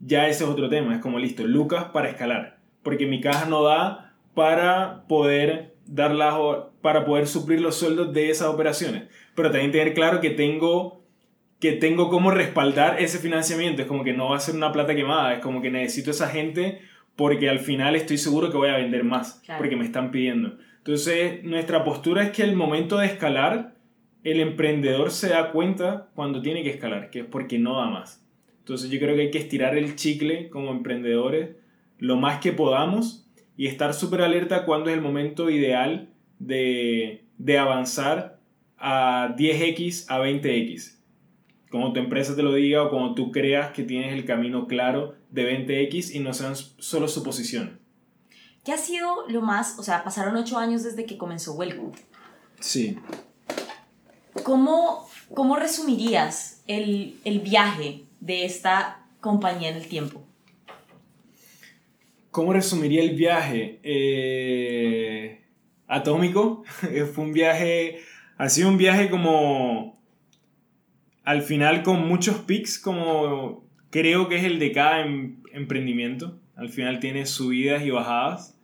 ya 0.00 0.26
ese 0.26 0.42
es 0.42 0.50
otro 0.50 0.68
tema. 0.68 0.96
Es 0.96 1.00
como 1.00 1.20
listo, 1.20 1.46
Lucas 1.46 1.84
para 1.92 2.08
escalar. 2.08 2.58
Porque 2.82 3.06
mi 3.06 3.20
caja 3.20 3.46
no 3.46 3.62
da 3.62 4.16
para 4.34 5.04
poder 5.06 5.76
dar 5.86 6.16
para 6.80 7.04
poder 7.04 7.28
suplir 7.28 7.60
los 7.60 7.76
sueldos 7.76 8.12
de 8.12 8.30
esas 8.30 8.48
operaciones. 8.48 9.04
Pero 9.36 9.52
también 9.52 9.70
tener 9.70 9.94
claro 9.94 10.20
que 10.20 10.30
tengo 10.30 11.04
que 11.60 11.70
tengo 11.70 12.10
cómo 12.10 12.32
respaldar 12.32 13.00
ese 13.00 13.20
financiamiento. 13.20 13.82
Es 13.82 13.86
como 13.86 14.02
que 14.02 14.12
no 14.12 14.30
va 14.30 14.38
a 14.38 14.40
ser 14.40 14.56
una 14.56 14.72
plata 14.72 14.96
quemada. 14.96 15.34
Es 15.34 15.38
como 15.38 15.62
que 15.62 15.70
necesito 15.70 16.10
esa 16.10 16.28
gente 16.28 16.80
porque 17.22 17.48
al 17.48 17.60
final 17.60 17.94
estoy 17.94 18.18
seguro 18.18 18.50
que 18.50 18.56
voy 18.56 18.68
a 18.68 18.78
vender 18.78 19.04
más. 19.04 19.40
Porque 19.56 19.76
me 19.76 19.84
están 19.84 20.10
pidiendo. 20.10 20.58
Entonces, 20.78 21.44
nuestra 21.44 21.84
postura 21.84 22.24
es 22.24 22.30
que 22.32 22.42
el 22.42 22.56
momento 22.56 22.98
de 22.98 23.06
escalar 23.06 23.76
el 24.24 24.40
emprendedor 24.40 25.12
se 25.12 25.28
da 25.28 25.52
cuenta 25.52 26.10
cuando 26.16 26.42
tiene 26.42 26.64
que 26.64 26.70
escalar, 26.70 27.10
que 27.10 27.20
es 27.20 27.26
porque 27.26 27.60
no 27.60 27.78
da 27.78 27.88
más. 27.88 28.26
Entonces 28.58 28.90
yo 28.90 28.98
creo 28.98 29.14
que 29.14 29.22
hay 29.22 29.30
que 29.30 29.38
estirar 29.38 29.78
el 29.78 29.94
chicle 29.94 30.50
como 30.50 30.72
emprendedores 30.72 31.50
lo 31.98 32.16
más 32.16 32.40
que 32.40 32.50
podamos 32.50 33.30
y 33.56 33.68
estar 33.68 33.94
súper 33.94 34.22
alerta 34.22 34.64
cuando 34.64 34.90
es 34.90 34.96
el 34.96 35.00
momento 35.00 35.48
ideal 35.48 36.10
de, 36.40 37.22
de 37.38 37.56
avanzar 37.56 38.40
a 38.78 39.36
10x, 39.38 40.06
a 40.08 40.18
20x. 40.18 40.98
Como 41.72 41.92
tu 41.92 41.98
empresa 42.00 42.36
te 42.36 42.42
lo 42.42 42.52
diga 42.52 42.84
o 42.84 42.90
como 42.90 43.14
tú 43.14 43.32
creas 43.32 43.72
que 43.72 43.82
tienes 43.82 44.12
el 44.12 44.26
camino 44.26 44.68
claro 44.68 45.14
de 45.30 45.66
20x 45.66 46.14
y 46.14 46.20
no 46.20 46.34
sean 46.34 46.54
solo 46.54 47.08
suposiciones. 47.08 47.72
¿Qué 48.62 48.72
ha 48.72 48.78
sido 48.78 49.26
lo 49.28 49.40
más, 49.40 49.78
o 49.78 49.82
sea, 49.82 50.04
pasaron 50.04 50.36
8 50.36 50.58
años 50.58 50.84
desde 50.84 51.06
que 51.06 51.16
comenzó 51.16 51.54
Welcome? 51.54 51.92
Sí. 52.60 52.98
¿Cómo, 54.44 55.08
cómo 55.34 55.56
resumirías 55.56 56.62
el, 56.66 57.18
el 57.24 57.40
viaje 57.40 58.02
de 58.20 58.44
esta 58.44 59.06
compañía 59.20 59.70
en 59.70 59.76
el 59.76 59.88
tiempo? 59.88 60.22
¿Cómo 62.30 62.52
resumiría 62.52 63.02
el 63.02 63.16
viaje? 63.16 63.80
Eh, 63.82 65.42
atómico. 65.88 66.64
Fue 67.14 67.24
un 67.24 67.32
viaje, 67.32 68.00
ha 68.36 68.50
sido 68.50 68.68
un 68.68 68.76
viaje 68.76 69.08
como, 69.08 69.91
al 71.24 71.42
final 71.42 71.82
con 71.82 72.06
muchos 72.08 72.38
pics, 72.38 72.78
como 72.78 73.64
creo 73.90 74.28
que 74.28 74.36
es 74.36 74.44
el 74.44 74.58
de 74.58 74.72
cada 74.72 75.02
em, 75.02 75.36
emprendimiento. 75.52 76.40
Al 76.56 76.68
final 76.68 77.00
tiene 77.00 77.26
subidas 77.26 77.84
y 77.84 77.90
bajadas. 77.90 78.58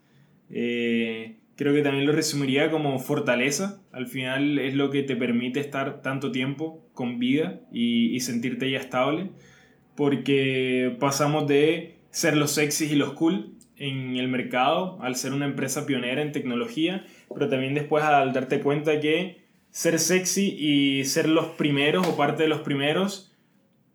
Eh, 0.51 1.37
creo 1.57 1.75
que 1.75 1.83
también 1.83 2.07
lo 2.07 2.13
resumiría 2.13 2.71
como 2.71 2.99
fortaleza. 2.99 3.83
Al 3.93 4.07
final 4.07 4.59
es 4.59 4.75
lo 4.75 4.91
que 4.91 5.03
te 5.03 5.17
permite 5.17 5.61
estar 5.61 6.03
tanto 6.03 6.33
tiempo 6.33 6.85
con 6.95 7.19
vida 7.19 7.61
y, 7.73 8.19
sentirte 8.21 8.71
ya 8.71 8.79
estable. 8.79 9.31
Porque 9.95 10.97
pasamos 10.99 11.47
de 11.47 11.97
ser 12.11 12.37
los 12.37 12.53
sexys 12.53 12.91
y 12.93 12.97
los 12.97 13.13
cool 13.13 13.55
en 13.77 14.17
el 14.17 14.29
mercado, 14.29 14.99
al 15.03 15.15
ser 15.15 15.33
una 15.33 15.45
empresa 15.45 15.87
pionera 15.87 16.23
en 16.23 16.33
tecnología, 16.33 17.05
pero 17.33 17.49
también 17.49 17.75
después 17.75 18.03
al 18.03 18.33
darte 18.33 18.61
cuenta 18.61 18.99
que 18.99 19.38
ser 19.70 19.99
sexy 19.99 20.56
y 20.59 21.05
ser 21.05 21.29
los 21.29 21.47
primeros 21.47 22.06
o 22.06 22.17
parte 22.17 22.44
de 22.44 22.49
los 22.49 22.61
primeros, 22.61 23.32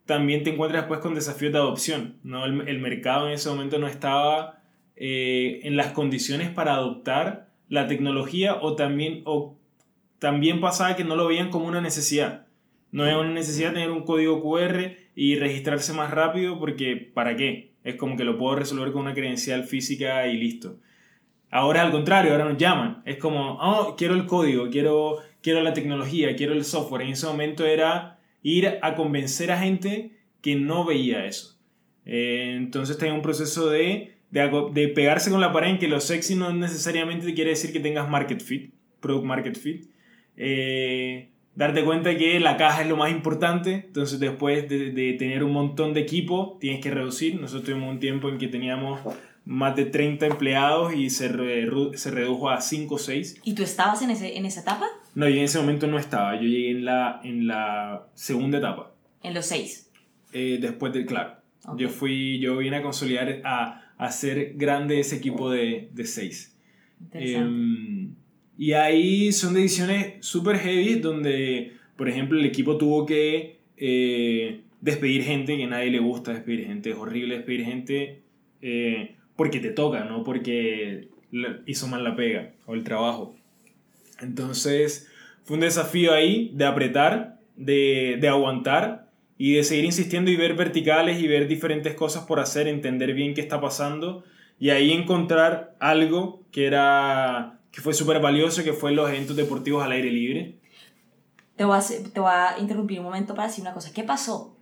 también 0.05 0.43
te 0.43 0.51
encuentras 0.51 0.83
después 0.83 0.99
con 0.99 1.15
desafíos 1.15 1.53
de 1.53 1.59
adopción. 1.59 2.17
¿no? 2.23 2.45
El, 2.45 2.67
el 2.67 2.79
mercado 2.79 3.27
en 3.27 3.33
ese 3.33 3.49
momento 3.49 3.79
no 3.79 3.87
estaba 3.87 4.63
eh, 4.95 5.61
en 5.63 5.75
las 5.75 5.91
condiciones 5.91 6.49
para 6.51 6.75
adoptar 6.75 7.49
la 7.67 7.87
tecnología 7.87 8.55
o 8.61 8.75
también, 8.75 9.23
o 9.25 9.57
también 10.19 10.61
pasaba 10.61 10.95
que 10.95 11.03
no 11.03 11.15
lo 11.15 11.27
veían 11.27 11.49
como 11.49 11.67
una 11.67 11.81
necesidad. 11.81 12.45
No 12.91 13.07
es 13.07 13.15
una 13.15 13.31
necesidad 13.31 13.73
tener 13.73 13.89
un 13.89 14.03
código 14.03 14.41
QR 14.41 14.95
y 15.15 15.35
registrarse 15.35 15.93
más 15.93 16.11
rápido 16.11 16.59
porque 16.59 16.95
¿para 16.95 17.35
qué? 17.35 17.73
Es 17.83 17.95
como 17.95 18.15
que 18.15 18.23
lo 18.23 18.37
puedo 18.37 18.55
resolver 18.55 18.91
con 18.91 19.01
una 19.01 19.15
credencial 19.15 19.63
física 19.63 20.27
y 20.27 20.37
listo. 20.37 20.77
Ahora 21.49 21.81
al 21.81 21.91
contrario, 21.91 22.31
ahora 22.31 22.45
nos 22.45 22.57
llaman. 22.57 23.01
Es 23.05 23.17
como, 23.17 23.57
oh, 23.59 23.95
quiero 23.95 24.13
el 24.13 24.27
código, 24.27 24.69
quiero, 24.69 25.17
quiero 25.43 25.61
la 25.61 25.73
tecnología, 25.73 26.35
quiero 26.35 26.53
el 26.53 26.65
software. 26.65 27.03
En 27.03 27.09
ese 27.09 27.27
momento 27.27 27.67
era 27.67 28.19
ir 28.41 28.79
a 28.81 28.95
convencer 28.95 29.51
a 29.51 29.59
gente 29.59 30.17
que 30.41 30.55
no 30.55 30.83
veía 30.83 31.25
eso. 31.25 31.59
Eh, 32.05 32.55
entonces 32.57 32.97
tenía 32.97 33.13
un 33.13 33.21
proceso 33.21 33.69
de 33.69 34.13
de, 34.33 34.87
pegarse 34.95 35.29
con 35.29 35.41
la 35.41 35.51
pared 35.51 35.69
en 35.69 35.77
que 35.77 35.87
lo 35.87 35.99
sexy 35.99 36.35
no 36.35 36.51
necesariamente 36.51 37.33
quiere 37.35 37.51
decir 37.51 37.71
que 37.71 37.79
tengas 37.79 38.09
market 38.09 38.41
fit, 38.41 38.73
product 38.99 39.25
market 39.25 39.55
fit. 39.55 39.85
Eh, 40.37 41.29
darte 41.53 41.83
cuenta 41.83 42.17
que 42.17 42.39
la 42.39 42.57
caja 42.57 42.81
es 42.81 42.87
lo 42.87 42.97
más 42.97 43.11
importante, 43.11 43.85
entonces 43.85 44.19
después 44.19 44.67
de, 44.67 45.15
tener 45.19 45.43
un 45.43 45.51
montón 45.51 45.93
de 45.93 46.01
equipo 46.01 46.57
tienes 46.59 46.81
que 46.81 46.89
reducir. 46.89 47.39
Nosotros 47.39 47.65
tuvimos 47.65 47.91
un 47.91 47.99
tiempo 47.99 48.27
en 48.29 48.39
que 48.39 48.47
teníamos 48.47 49.01
más 49.45 49.75
de 49.75 49.85
30 49.85 50.25
empleados 50.25 50.95
y 50.95 51.11
se, 51.11 51.29
se 51.93 52.11
redujo 52.11 52.49
a 52.49 52.59
5 52.59 52.95
o 52.95 52.97
6. 52.97 53.41
¿Y 53.43 53.53
tú 53.53 53.61
estabas 53.61 54.01
en, 54.01 54.09
ese, 54.09 54.35
en 54.35 54.47
esa 54.47 54.61
etapa? 54.61 54.87
No, 55.15 55.29
yo 55.29 55.35
en 55.35 55.43
ese 55.43 55.59
momento 55.59 55.87
no 55.87 55.99
estaba, 55.99 56.35
yo 56.35 56.43
llegué 56.43 56.71
en 56.71 56.85
la, 56.85 57.21
en 57.23 57.47
la 57.47 58.07
segunda 58.13 58.57
etapa. 58.57 58.93
¿En 59.21 59.33
los 59.33 59.45
6? 59.45 59.91
Eh, 60.33 60.57
después 60.59 60.93
del, 60.93 61.05
claro. 61.05 61.35
Yo 61.77 61.89
fui, 61.89 62.39
yo 62.39 62.57
vine 62.57 62.77
a 62.77 62.81
consolidar, 62.81 63.41
a 63.45 63.83
hacer 63.97 64.53
grande 64.55 64.99
ese 64.99 65.15
equipo 65.15 65.49
de, 65.49 65.89
de 65.93 66.05
seis. 66.05 66.57
Em, 67.13 68.15
y 68.57 68.73
ahí 68.73 69.31
son 69.31 69.53
decisiones 69.53 70.15
súper 70.25 70.57
heavy 70.57 70.95
donde, 70.95 71.73
por 71.95 72.09
ejemplo, 72.09 72.37
el 72.37 72.45
equipo 72.45 72.77
tuvo 72.77 73.05
que 73.05 73.59
eh, 73.77 74.61
despedir 74.81 75.23
gente 75.23 75.57
que 75.57 75.63
a 75.63 75.67
nadie 75.67 75.91
le 75.91 75.99
gusta 75.99 76.33
despedir 76.33 76.65
gente. 76.65 76.91
Es 76.91 76.97
horrible 76.97 77.35
despedir 77.35 77.65
gente 77.65 78.21
eh, 78.61 79.15
porque 79.35 79.59
te 79.59 79.71
toca, 79.71 80.03
no 80.03 80.23
porque 80.23 81.09
hizo 81.65 81.87
mal 81.87 82.03
la 82.03 82.15
pega 82.15 82.53
o 82.65 82.73
el 82.73 82.83
trabajo. 82.83 83.35
Entonces 84.19 85.07
fue 85.43 85.55
un 85.55 85.61
desafío 85.61 86.13
ahí 86.13 86.51
de 86.53 86.65
apretar, 86.65 87.39
de, 87.55 88.17
de 88.19 88.27
aguantar 88.27 89.09
y 89.37 89.53
de 89.53 89.63
seguir 89.63 89.85
insistiendo 89.85 90.31
y 90.31 90.35
ver 90.35 90.55
verticales 90.55 91.21
y 91.21 91.27
ver 91.27 91.47
diferentes 91.47 91.95
cosas 91.95 92.25
por 92.25 92.39
hacer, 92.39 92.67
entender 92.67 93.13
bien 93.13 93.33
qué 93.33 93.41
está 93.41 93.59
pasando 93.59 94.23
y 94.59 94.69
ahí 94.69 94.91
encontrar 94.91 95.75
algo 95.79 96.43
que 96.51 96.65
era 96.65 97.59
que 97.73 97.81
fue 97.81 97.93
súper 97.93 98.21
valioso, 98.21 98.63
que 98.63 98.71
fue 98.71 98.91
los 98.91 99.09
eventos 99.09 99.35
deportivos 99.35 99.83
al 99.83 99.91
aire 99.91 100.11
libre. 100.11 100.59
Te 101.55 101.65
voy, 101.65 101.77
a, 101.77 101.81
te 101.81 102.19
voy 102.19 102.31
a 102.31 102.59
interrumpir 102.59 102.99
un 102.99 103.05
momento 103.05 103.33
para 103.33 103.47
decir 103.47 103.63
una 103.63 103.73
cosa. 103.73 103.91
¿Qué 103.93 104.03
pasó? 104.03 104.55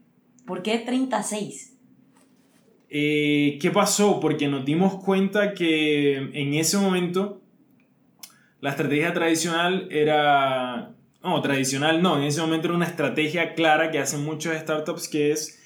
¿Por 0.46 0.64
qué 0.64 0.80
36? 0.80 1.78
Eh, 2.90 3.58
¿Qué 3.62 3.70
pasó? 3.72 4.20
Porque 4.22 4.48
nos 4.48 4.64
dimos 4.64 5.04
cuenta 5.04 5.54
que 5.54 6.16
en 6.16 6.54
ese 6.54 6.78
momento 6.78 7.41
la 8.62 8.70
estrategia 8.70 9.14
tradicional 9.14 9.88
era... 9.92 10.94
No, 11.24 11.40
tradicional 11.42 12.02
no, 12.02 12.18
en 12.18 12.24
ese 12.24 12.42
momento 12.42 12.68
era 12.68 12.76
una 12.76 12.88
estrategia 12.88 13.54
clara 13.54 13.92
que 13.92 14.00
hacen 14.00 14.24
muchos 14.24 14.56
startups 14.56 15.08
que 15.08 15.32
es, 15.32 15.62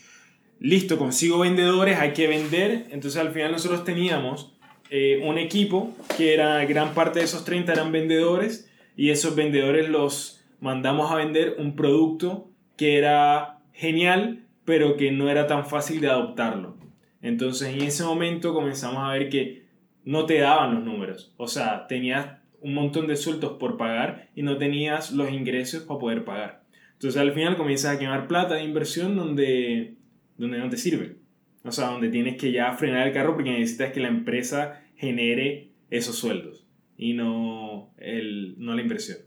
listo, 0.59 0.97
consigo 0.97 1.39
vendedores, 1.39 1.97
hay 1.97 2.11
que 2.11 2.27
vender. 2.27 2.87
Entonces 2.91 3.21
al 3.21 3.31
final 3.31 3.53
nosotros 3.53 3.85
teníamos 3.85 4.53
eh, 4.89 5.21
un 5.23 5.37
equipo 5.37 5.93
que 6.17 6.33
era 6.33 6.63
gran 6.65 6.93
parte 6.93 7.19
de 7.19 7.25
esos 7.25 7.45
30 7.45 7.71
eran 7.71 7.91
vendedores 7.91 8.69
y 8.97 9.11
esos 9.11 9.35
vendedores 9.35 9.89
los 9.89 10.45
mandamos 10.59 11.11
a 11.11 11.15
vender 11.15 11.55
un 11.57 11.75
producto 11.75 12.49
que 12.77 12.97
era 12.97 13.59
genial, 13.73 14.45
pero 14.65 14.97
que 14.97 15.11
no 15.11 15.29
era 15.29 15.47
tan 15.47 15.65
fácil 15.65 16.01
de 16.01 16.09
adoptarlo. 16.09 16.77
Entonces 17.21 17.73
en 17.73 17.81
ese 17.81 18.03
momento 18.03 18.53
comenzamos 18.53 19.03
a 19.03 19.13
ver 19.13 19.29
que 19.29 19.65
no 20.03 20.25
te 20.25 20.39
daban 20.39 20.75
los 20.75 20.83
números. 20.83 21.33
O 21.37 21.47
sea, 21.47 21.87
tenías 21.87 22.44
un 22.65 22.73
montón 22.73 23.05
de 23.05 23.15
sueldos 23.15 23.57
por 23.59 23.77
pagar 23.77 24.31
y 24.33 24.41
no 24.41 24.57
tenías 24.57 25.11
los 25.11 25.31
ingresos 25.31 25.83
para 25.83 25.99
poder 25.99 26.25
pagar. 26.25 26.63
Entonces 26.93 27.21
al 27.21 27.31
final 27.31 27.57
comienzas 27.57 27.95
a 27.95 27.99
quemar 27.99 28.27
plata 28.27 28.55
de 28.55 28.63
inversión 28.63 29.15
donde, 29.15 29.93
donde 30.35 30.57
no 30.57 30.67
te 30.67 30.77
sirve. 30.77 31.17
O 31.63 31.71
sea, 31.71 31.89
donde 31.89 32.09
tienes 32.09 32.37
que 32.37 32.51
ya 32.51 32.73
frenar 32.73 33.05
el 33.05 33.13
carro 33.13 33.35
porque 33.35 33.51
necesitas 33.51 33.93
que 33.93 33.99
la 33.99 34.07
empresa 34.07 34.81
genere 34.95 35.69
esos 35.91 36.15
sueldos 36.15 36.65
y 36.97 37.13
no, 37.13 37.93
el, 37.99 38.55
no 38.57 38.73
la 38.73 38.81
inversión. 38.81 39.19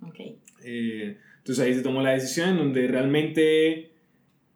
Okay. 0.00 0.38
Eh, 0.64 1.18
entonces 1.38 1.64
ahí 1.64 1.74
se 1.74 1.82
tomó 1.82 2.00
la 2.00 2.12
decisión 2.12 2.50
en 2.50 2.58
donde 2.58 2.86
realmente 2.86 3.90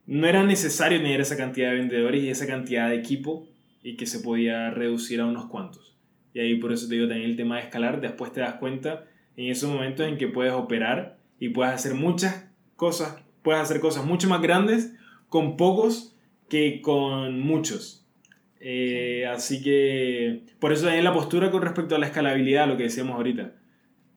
no 0.07 0.29
era 0.29 0.45
necesario 0.45 0.99
tener 0.99 1.21
esa 1.21 1.37
cantidad 1.37 1.71
de 1.71 1.79
vendedores 1.79 2.23
y 2.23 2.29
esa 2.29 2.47
cantidad 2.47 2.89
de 2.89 2.99
equipo 2.99 3.49
y 3.83 3.97
que 3.97 4.07
se 4.07 4.21
podía 4.21 4.71
reducir 4.71 5.21
a 5.21 5.27
unos 5.27 5.47
cuantos. 5.47 5.98
Y 6.35 6.41
ahí 6.41 6.55
por 6.57 6.73
eso 6.73 6.89
te 6.89 6.95
digo 6.95 7.09
también 7.09 7.31
el 7.31 7.37
tema 7.37 7.57
de 7.57 7.63
escalar, 7.63 8.01
después 8.01 8.33
te 8.33 8.41
das 8.41 8.55
cuenta 8.55 9.07
en 9.37 9.51
esos 9.51 9.71
momentos 9.71 10.07
en 10.07 10.19
que 10.19 10.29
puedes 10.29 10.53
operar 10.53 11.19
y 11.39 11.51
puedes 11.51 11.73
hacer 11.73 11.95
muchas 11.95 12.49
cosas, 12.77 13.23
puedes 13.43 13.63
hacer 13.63 13.81
cosas 13.81 14.05
mucho 14.05 14.29
más 14.29 14.43
grandes 14.43 14.95
con 15.29 15.57
pocos 15.57 16.17
que 16.49 16.81
con 16.83 17.41
muchos. 17.41 18.07
Eh, 18.61 19.27
así 19.27 19.63
que 19.63 20.43
por 20.59 20.73
eso 20.73 20.85
también 20.85 21.05
la 21.05 21.13
postura 21.13 21.51
con 21.51 21.63
respecto 21.63 21.95
a 21.95 21.99
la 21.99 22.07
escalabilidad, 22.07 22.67
lo 22.67 22.77
que 22.77 22.85
decíamos 22.85 23.15
ahorita. 23.15 23.55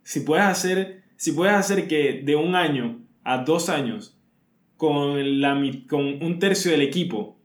Si 0.04 0.22
puedes 0.22 0.46
hacer, 0.46 1.04
si 1.16 1.32
puedes 1.34 1.54
hacer 1.54 1.88
que 1.88 2.22
de 2.24 2.36
un 2.36 2.56
año 2.56 3.00
a 3.24 3.40
dos 3.40 3.70
años 3.70 4.18
con, 4.78 5.42
la, 5.42 5.62
con 5.88 6.24
un 6.24 6.40
tercio 6.40 6.72
del 6.72 6.82
equipo 6.82 7.38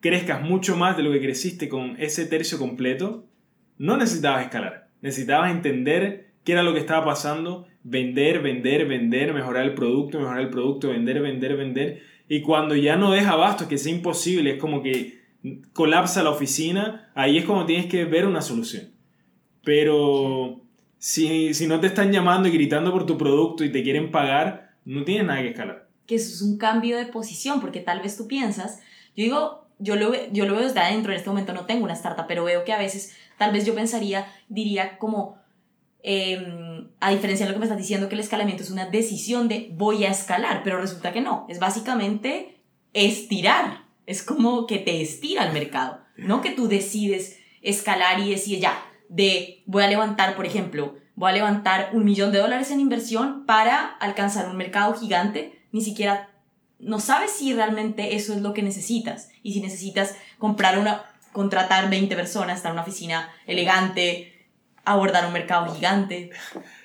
crezcas 0.00 0.42
mucho 0.42 0.76
más 0.76 0.98
de 0.98 1.02
lo 1.02 1.12
que 1.12 1.20
creciste 1.20 1.70
con 1.70 1.96
ese 1.98 2.26
tercio 2.26 2.58
completo, 2.58 3.26
no 3.78 3.96
necesitabas 3.96 4.42
escalar. 4.42 4.88
Necesitabas 5.02 5.50
entender 5.50 6.32
qué 6.44 6.52
era 6.52 6.62
lo 6.62 6.72
que 6.72 6.80
estaba 6.80 7.04
pasando, 7.04 7.66
vender, 7.82 8.40
vender, 8.40 8.86
vender, 8.86 9.32
mejorar 9.32 9.64
el 9.64 9.74
producto, 9.74 10.18
mejorar 10.18 10.40
el 10.40 10.50
producto, 10.50 10.88
vender, 10.88 11.20
vender, 11.20 11.56
vender. 11.56 12.02
Y 12.28 12.40
cuando 12.40 12.74
ya 12.74 12.96
no 12.96 13.12
deja 13.12 13.32
abasto, 13.32 13.68
que 13.68 13.78
sea 13.78 13.92
imposible, 13.92 14.52
es 14.52 14.58
como 14.58 14.82
que 14.82 15.22
colapsa 15.72 16.22
la 16.22 16.30
oficina, 16.30 17.10
ahí 17.14 17.38
es 17.38 17.44
como 17.44 17.66
tienes 17.66 17.86
que 17.86 18.04
ver 18.04 18.26
una 18.26 18.40
solución. 18.40 18.90
Pero 19.62 20.62
si, 20.98 21.54
si 21.54 21.66
no 21.66 21.80
te 21.80 21.86
están 21.86 22.12
llamando 22.12 22.48
y 22.48 22.52
gritando 22.52 22.92
por 22.92 23.06
tu 23.06 23.18
producto 23.18 23.64
y 23.64 23.72
te 23.72 23.82
quieren 23.82 24.10
pagar, 24.10 24.76
no 24.84 25.04
tienes 25.04 25.26
nada 25.26 25.42
que 25.42 25.48
escalar 25.48 25.84
que 26.06 26.16
eso 26.16 26.34
es 26.34 26.42
un 26.42 26.58
cambio 26.58 26.96
de 26.96 27.06
posición, 27.06 27.60
porque 27.60 27.80
tal 27.80 28.00
vez 28.00 28.16
tú 28.16 28.26
piensas, 28.26 28.80
yo 29.16 29.24
digo, 29.24 29.66
yo 29.78 29.96
lo, 29.96 30.12
yo 30.30 30.46
lo 30.46 30.54
veo 30.54 30.66
desde 30.66 30.80
adentro, 30.80 31.12
en 31.12 31.18
este 31.18 31.30
momento 31.30 31.52
no 31.52 31.66
tengo 31.66 31.84
una 31.84 31.94
startup, 31.94 32.26
pero 32.28 32.44
veo 32.44 32.64
que 32.64 32.72
a 32.72 32.78
veces, 32.78 33.16
tal 33.38 33.52
vez 33.52 33.64
yo 33.64 33.74
pensaría, 33.74 34.26
diría 34.48 34.98
como, 34.98 35.36
em, 36.02 36.88
a 37.00 37.10
diferencia 37.10 37.46
de 37.46 37.50
lo 37.50 37.54
que 37.54 37.60
me 37.60 37.66
estás 37.66 37.78
diciendo, 37.78 38.08
que 38.08 38.14
el 38.14 38.20
escalamiento 38.20 38.62
es 38.62 38.70
una 38.70 38.86
decisión 38.86 39.48
de 39.48 39.70
voy 39.72 40.04
a 40.04 40.10
escalar, 40.10 40.62
pero 40.62 40.80
resulta 40.80 41.12
que 41.12 41.20
no, 41.20 41.46
es 41.48 41.58
básicamente 41.58 42.60
estirar, 42.92 43.84
es 44.06 44.22
como 44.22 44.66
que 44.66 44.78
te 44.78 45.00
estira 45.00 45.44
el 45.44 45.52
mercado, 45.52 46.00
no 46.16 46.42
que 46.42 46.50
tú 46.50 46.68
decides 46.68 47.38
escalar 47.62 48.20
y 48.20 48.30
decir 48.30 48.60
ya, 48.60 48.82
de 49.08 49.62
voy 49.66 49.82
a 49.82 49.88
levantar, 49.88 50.36
por 50.36 50.46
ejemplo, 50.46 50.96
voy 51.16 51.30
a 51.30 51.34
levantar 51.34 51.90
un 51.92 52.04
millón 52.04 52.32
de 52.32 52.38
dólares 52.38 52.70
en 52.70 52.80
inversión 52.80 53.46
para 53.46 53.86
alcanzar 53.86 54.48
un 54.48 54.56
mercado 54.56 54.94
gigante, 54.94 55.62
ni 55.72 55.80
siquiera 55.80 56.30
no 56.78 57.00
sabes 57.00 57.30
si 57.30 57.52
realmente 57.52 58.14
eso 58.14 58.34
es 58.34 58.42
lo 58.42 58.52
que 58.52 58.62
necesitas. 58.62 59.30
Y 59.42 59.54
si 59.54 59.60
necesitas 59.60 60.16
comprar 60.38 60.78
una 60.78 61.04
contratar 61.34 61.90
20 61.90 62.14
personas, 62.14 62.58
estar 62.58 62.70
en 62.70 62.74
una 62.74 62.82
oficina 62.82 63.28
elegante, 63.44 64.32
abordar 64.84 65.26
un 65.26 65.32
mercado 65.32 65.74
gigante. 65.74 66.30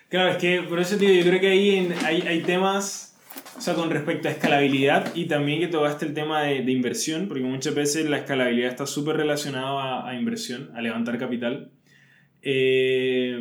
Claro, 0.10 0.32
es 0.32 0.38
que 0.38 0.64
por 0.64 0.80
eso 0.80 0.98
tío, 0.98 1.14
yo 1.14 1.22
creo 1.22 1.40
que 1.40 1.50
ahí 1.50 1.94
hay, 2.04 2.24
hay, 2.24 2.42
temas, 2.42 3.16
o 3.56 3.62
sea, 3.62 3.76
con 3.76 3.92
respecto 3.92 4.28
a 4.28 4.32
escalabilidad 4.32 5.14
y 5.14 5.28
también 5.28 5.60
que 5.60 5.68
tocaste 5.68 6.08
el 6.08 6.16
tema 6.16 6.42
de, 6.42 6.64
de 6.64 6.72
inversión, 6.72 7.28
porque 7.28 7.44
muchas 7.44 7.76
veces 7.76 8.10
la 8.10 8.18
escalabilidad 8.18 8.72
está 8.72 8.88
súper 8.88 9.18
relacionada 9.18 10.10
a, 10.10 10.16
inversión, 10.16 10.72
a 10.76 10.82
levantar 10.82 11.20
capital. 11.20 11.70
Eh, 12.42 13.38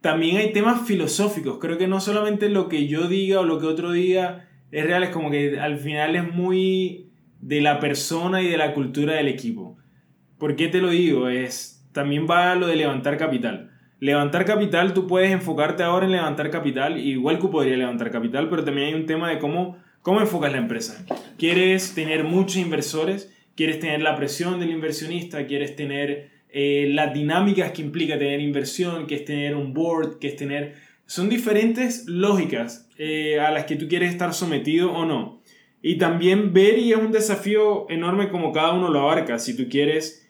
también 0.00 0.38
hay 0.38 0.52
temas 0.52 0.84
filosóficos. 0.88 1.58
Creo 1.60 1.78
que 1.78 1.86
no 1.86 2.00
solamente 2.00 2.48
lo 2.48 2.68
que 2.68 2.88
yo 2.88 3.06
diga 3.06 3.38
o 3.38 3.44
lo 3.44 3.60
que 3.60 3.66
otro 3.66 3.92
diga 3.92 4.48
es 4.72 4.84
real, 4.84 5.04
es 5.04 5.10
como 5.10 5.30
que 5.30 5.60
al 5.60 5.78
final 5.78 6.16
es 6.16 6.34
muy 6.34 7.12
de 7.44 7.60
la 7.60 7.78
persona 7.78 8.42
y 8.42 8.48
de 8.48 8.56
la 8.56 8.74
cultura 8.74 9.14
del 9.14 9.28
equipo. 9.28 9.63
¿Por 10.38 10.56
qué 10.56 10.68
te 10.68 10.80
lo 10.80 10.90
digo? 10.90 11.28
Es 11.28 11.74
también 11.92 12.26
va 12.28 12.54
lo 12.56 12.66
de 12.66 12.76
levantar 12.76 13.16
capital. 13.16 13.70
Levantar 14.00 14.44
capital, 14.44 14.92
tú 14.92 15.06
puedes 15.06 15.30
enfocarte 15.30 15.82
ahora 15.82 16.04
en 16.04 16.12
levantar 16.12 16.50
capital, 16.50 16.98
igual 16.98 17.38
que 17.38 17.48
podría 17.48 17.76
levantar 17.76 18.10
capital, 18.10 18.50
pero 18.50 18.64
también 18.64 18.88
hay 18.88 18.94
un 18.94 19.06
tema 19.06 19.30
de 19.30 19.38
cómo, 19.38 19.78
cómo 20.02 20.20
enfocas 20.20 20.52
la 20.52 20.58
empresa. 20.58 21.06
¿Quieres 21.38 21.94
tener 21.94 22.24
muchos 22.24 22.56
inversores? 22.56 23.32
¿Quieres 23.54 23.78
tener 23.78 24.02
la 24.02 24.16
presión 24.16 24.58
del 24.58 24.70
inversionista? 24.70 25.46
¿Quieres 25.46 25.76
tener 25.76 26.30
eh, 26.50 26.88
las 26.90 27.14
dinámicas 27.14 27.70
que 27.70 27.82
implica 27.82 28.18
tener 28.18 28.40
inversión, 28.40 29.06
que 29.06 29.14
es 29.14 29.24
tener 29.24 29.54
un 29.54 29.72
board, 29.72 30.18
que 30.18 30.28
es 30.28 30.36
tener... 30.36 30.74
Son 31.06 31.28
diferentes 31.28 32.06
lógicas 32.06 32.90
eh, 32.98 33.38
a 33.38 33.52
las 33.52 33.64
que 33.64 33.76
tú 33.76 33.88
quieres 33.88 34.10
estar 34.10 34.34
sometido 34.34 34.92
o 34.92 35.06
no. 35.06 35.40
Y 35.80 35.98
también 35.98 36.52
ver 36.52 36.78
y 36.78 36.92
es 36.92 36.98
un 36.98 37.12
desafío 37.12 37.88
enorme 37.88 38.30
como 38.30 38.52
cada 38.52 38.72
uno 38.72 38.88
lo 38.88 39.00
abarca. 39.00 39.38
Si 39.38 39.56
tú 39.56 39.68
quieres 39.68 40.23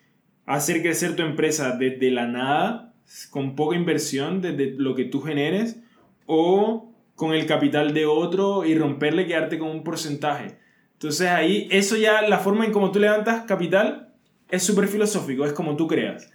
hacer 0.47 0.83
crecer 0.83 1.17
tu 1.17 1.23
empresa 1.23 1.77
desde 1.77 2.11
la 2.11 2.27
nada, 2.27 2.93
con 3.31 3.55
poca 3.55 3.77
inversión, 3.77 4.41
desde 4.41 4.75
lo 4.77 4.95
que 4.95 5.05
tú 5.05 5.21
generes, 5.21 5.81
o 6.27 6.93
con 7.15 7.33
el 7.33 7.47
capital 7.47 7.95
de 7.95 8.07
otro 8.07 8.65
y 8.65 8.77
romperle, 8.77 9.27
quedarte 9.27 9.59
con 9.59 9.69
un 9.71 9.85
porcentaje. 9.85 10.59
Entonces 10.95 11.29
ahí, 11.29 11.69
eso 11.71 11.97
ya, 11.97 12.23
la 12.23 12.39
forma 12.39 12.65
en 12.65 12.73
cómo 12.73 12.91
tú 12.91 12.99
levantas 12.99 13.45
capital, 13.45 14.13
es 14.51 14.63
súper 14.63 14.89
filosófico, 14.89 15.45
es 15.45 15.53
como 15.53 15.77
tú 15.77 15.87
creas. 15.87 16.31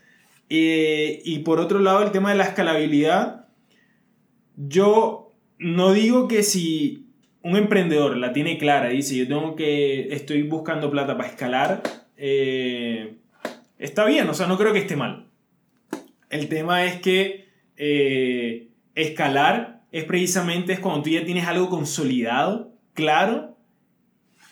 Eh, 0.50 1.22
y 1.26 1.40
por 1.40 1.60
otro 1.60 1.80
lado, 1.80 2.04
el 2.04 2.12
tema 2.12 2.32
de 2.32 2.38
la 2.38 2.46
escalabilidad, 2.46 3.48
yo 4.56 5.34
no 5.58 5.94
digo 5.94 6.28
que 6.28 6.44
si 6.44 7.06
un 7.42 7.56
emprendedor 7.56 8.18
la 8.18 8.34
tiene 8.34 8.58
clara 8.58 8.90
dice 8.90 9.16
yo 9.16 9.28
tengo 9.28 9.56
que, 9.56 10.14
estoy 10.14 10.44
buscando 10.44 10.92
plata 10.92 11.18
para 11.18 11.30
escalar, 11.30 11.84
eh, 12.18 13.19
está 13.80 14.06
bien, 14.06 14.30
o 14.30 14.34
sea, 14.34 14.46
no 14.46 14.58
creo 14.58 14.74
que 14.74 14.80
esté 14.80 14.96
mal. 14.96 15.28
El 16.30 16.48
tema 16.48 16.86
es 16.86 17.02
que 17.02 17.50
eh, 17.76 18.70
escalar 18.94 19.82
es 19.92 20.04
precisamente 20.04 20.74
es 20.74 20.80
cuando 20.80 21.02
tú 21.04 21.10
ya 21.10 21.26
tienes 21.26 21.48
algo 21.48 21.70
consolidado, 21.70 22.74
claro, 22.94 23.58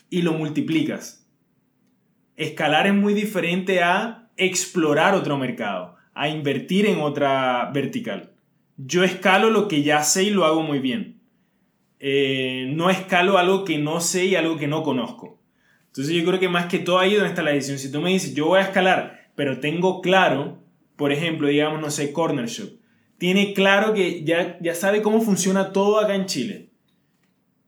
y 0.09 0.23
lo 0.23 0.33
multiplicas. 0.33 1.27
Escalar 2.35 2.87
es 2.87 2.93
muy 2.93 3.13
diferente 3.13 3.83
a 3.83 4.29
explorar 4.37 5.13
otro 5.13 5.37
mercado, 5.37 5.95
a 6.13 6.29
invertir 6.29 6.85
en 6.85 7.01
otra 7.01 7.69
vertical. 7.73 8.31
Yo 8.77 9.03
escalo 9.03 9.49
lo 9.49 9.67
que 9.67 9.83
ya 9.83 10.03
sé 10.03 10.23
y 10.23 10.29
lo 10.29 10.45
hago 10.45 10.63
muy 10.63 10.79
bien. 10.79 11.19
Eh, 11.99 12.71
no 12.75 12.89
escalo 12.89 13.37
algo 13.37 13.65
que 13.65 13.79
no 13.79 13.99
sé 14.01 14.25
y 14.25 14.35
algo 14.35 14.57
que 14.57 14.67
no 14.67 14.83
conozco. 14.83 15.39
Entonces 15.87 16.13
yo 16.13 16.23
creo 16.25 16.39
que 16.39 16.49
más 16.49 16.67
que 16.67 16.77
todo 16.77 16.99
ahí 16.99 17.15
donde 17.15 17.29
está 17.29 17.41
la 17.41 17.51
decisión. 17.51 17.79
Si 17.79 17.91
tú 17.91 18.01
me 18.01 18.11
dices, 18.11 18.35
yo 18.35 18.45
voy 18.45 18.59
a 18.59 18.63
escalar, 18.63 19.16
pero 19.37 19.59
tengo 19.59 20.01
claro, 20.01 20.63
por 20.95 21.11
ejemplo, 21.11 21.47
digamos, 21.47 21.79
no 21.79 21.91
sé, 21.91 22.11
Corner 22.11 22.47
Shop. 22.47 22.71
tiene 23.19 23.53
claro 23.53 23.93
que 23.93 24.23
ya, 24.23 24.57
ya 24.61 24.73
sabe 24.73 25.03
cómo 25.03 25.21
funciona 25.21 25.71
todo 25.71 25.99
acá 25.99 26.15
en 26.15 26.25
Chile. 26.25 26.71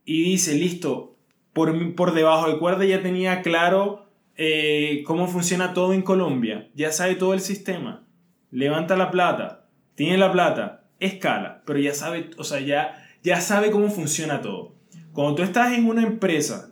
Y 0.03 0.23
dice, 0.23 0.55
listo, 0.55 1.15
por, 1.53 1.93
por 1.93 2.15
debajo 2.15 2.49
de 2.49 2.57
cuerda 2.57 2.85
ya 2.85 3.03
tenía 3.03 3.43
claro 3.43 4.09
eh, 4.35 5.03
cómo 5.05 5.27
funciona 5.27 5.75
todo 5.75 5.93
en 5.93 6.01
Colombia. 6.01 6.71
Ya 6.73 6.91
sabe 6.91 7.13
todo 7.13 7.35
el 7.35 7.39
sistema. 7.39 8.03
Levanta 8.49 8.97
la 8.97 9.11
plata. 9.11 9.67
Tiene 9.93 10.17
la 10.17 10.31
plata. 10.31 10.87
Escala. 10.99 11.61
Pero 11.67 11.77
ya 11.77 11.93
sabe, 11.93 12.31
o 12.39 12.43
sea, 12.43 12.61
ya, 12.61 13.07
ya 13.21 13.41
sabe 13.41 13.69
cómo 13.69 13.89
funciona 13.91 14.41
todo. 14.41 14.73
Cuando 15.13 15.35
tú 15.35 15.43
estás 15.43 15.77
en 15.77 15.85
una 15.85 16.01
empresa, 16.01 16.71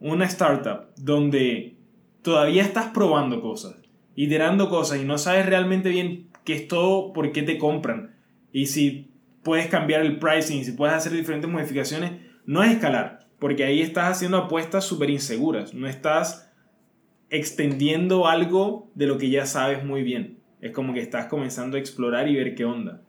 una 0.00 0.24
startup, 0.24 0.86
donde 0.96 1.76
todavía 2.22 2.62
estás 2.62 2.86
probando 2.94 3.42
cosas, 3.42 3.81
iterando 4.14 4.68
cosas 4.68 5.00
y 5.00 5.04
no 5.04 5.18
sabes 5.18 5.46
realmente 5.46 5.88
bien 5.88 6.28
qué 6.44 6.54
es 6.54 6.68
todo, 6.68 7.12
por 7.12 7.32
qué 7.32 7.42
te 7.42 7.58
compran 7.58 8.12
y 8.52 8.66
si 8.66 9.10
puedes 9.42 9.66
cambiar 9.66 10.02
el 10.02 10.18
pricing, 10.18 10.64
si 10.64 10.72
puedes 10.72 10.94
hacer 10.94 11.12
diferentes 11.12 11.50
modificaciones, 11.50 12.12
no 12.44 12.62
es 12.62 12.72
escalar, 12.72 13.26
porque 13.38 13.64
ahí 13.64 13.80
estás 13.80 14.16
haciendo 14.16 14.36
apuestas 14.36 14.84
súper 14.84 15.10
inseguras, 15.10 15.74
no 15.74 15.88
estás 15.88 16.52
extendiendo 17.30 18.28
algo 18.28 18.90
de 18.94 19.06
lo 19.06 19.16
que 19.16 19.30
ya 19.30 19.46
sabes 19.46 19.84
muy 19.84 20.02
bien. 20.02 20.38
Es 20.60 20.70
como 20.70 20.92
que 20.92 21.00
estás 21.00 21.26
comenzando 21.26 21.76
a 21.76 21.80
explorar 21.80 22.28
y 22.28 22.36
ver 22.36 22.54
qué 22.54 22.64
onda. 22.64 23.02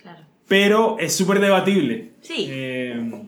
Claro. 0.00 0.24
Pero 0.46 0.96
es 1.00 1.14
súper 1.14 1.40
debatible. 1.40 2.12
Sí. 2.20 2.46
Eh, 2.48 3.26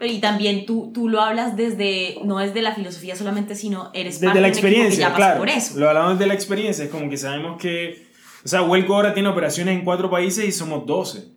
y 0.00 0.20
también 0.20 0.66
tú, 0.66 0.90
tú 0.94 1.08
lo 1.08 1.20
hablas 1.20 1.56
desde, 1.56 2.16
no 2.24 2.38
desde 2.38 2.62
la 2.62 2.74
filosofía 2.74 3.16
solamente, 3.16 3.54
sino 3.54 3.90
eres 3.92 4.14
desde 4.14 4.26
parte 4.26 4.40
la 4.40 4.46
de 4.46 4.52
que 4.52 4.58
experiencia, 4.58 5.00
ya 5.00 5.08
pasó 5.08 5.16
claro. 5.16 5.38
por 5.40 5.48
eso. 5.48 5.78
Lo 5.78 5.88
hablamos 5.88 6.18
de 6.18 6.26
la 6.26 6.34
experiencia, 6.34 6.84
es 6.84 6.90
como 6.90 7.10
que 7.10 7.16
sabemos 7.16 7.60
que. 7.60 8.06
O 8.42 8.48
sea, 8.48 8.62
Welco 8.62 8.94
ahora 8.94 9.12
tiene 9.12 9.28
operaciones 9.28 9.76
en 9.76 9.84
cuatro 9.84 10.08
países 10.08 10.46
y 10.46 10.52
somos 10.52 10.86
12. 10.86 11.28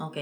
Ok. 0.00 0.16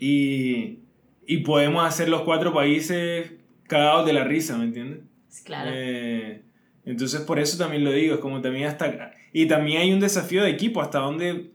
Y, 0.00 0.78
y 1.26 1.38
podemos 1.38 1.86
hacer 1.86 2.08
los 2.08 2.22
cuatro 2.22 2.54
países 2.54 3.32
cagados 3.66 4.06
de 4.06 4.14
la 4.14 4.24
risa, 4.24 4.56
¿me 4.56 4.64
entiendes? 4.64 5.00
Claro. 5.44 5.70
Eh, 5.72 6.42
entonces 6.86 7.20
por 7.20 7.38
eso 7.38 7.58
también 7.58 7.84
lo 7.84 7.92
digo, 7.92 8.14
es 8.14 8.20
como 8.20 8.40
también 8.40 8.66
hasta... 8.66 9.12
Y 9.34 9.46
también 9.46 9.82
hay 9.82 9.92
un 9.92 10.00
desafío 10.00 10.42
de 10.42 10.50
equipo, 10.50 10.80
hasta 10.80 11.00
dónde 11.00 11.50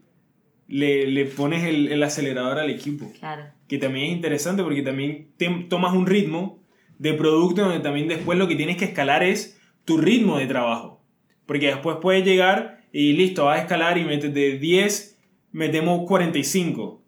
le, 0.68 1.08
le 1.08 1.24
pones 1.24 1.64
el, 1.64 1.90
el 1.90 2.02
acelerador 2.04 2.60
al 2.60 2.70
equipo. 2.70 3.10
claro. 3.18 3.53
Que 3.68 3.78
también 3.78 4.06
es 4.06 4.12
interesante 4.12 4.62
porque 4.62 4.82
también 4.82 5.32
tomas 5.68 5.94
un 5.94 6.06
ritmo 6.06 6.62
de 6.98 7.14
producto 7.14 7.62
donde 7.62 7.80
también 7.80 8.08
después 8.08 8.38
lo 8.38 8.48
que 8.48 8.56
tienes 8.56 8.76
que 8.76 8.84
escalar 8.84 9.22
es 9.22 9.60
tu 9.84 9.98
ritmo 9.98 10.38
de 10.38 10.46
trabajo. 10.46 11.02
Porque 11.46 11.66
después 11.66 11.98
puedes 12.00 12.24
llegar 12.24 12.84
y 12.92 13.12
listo, 13.14 13.46
vas 13.46 13.58
a 13.58 13.62
escalar 13.62 13.98
y 13.98 14.04
metes 14.04 14.32
de 14.32 14.58
10, 14.58 15.18
metemos 15.52 16.06
45. 16.06 17.02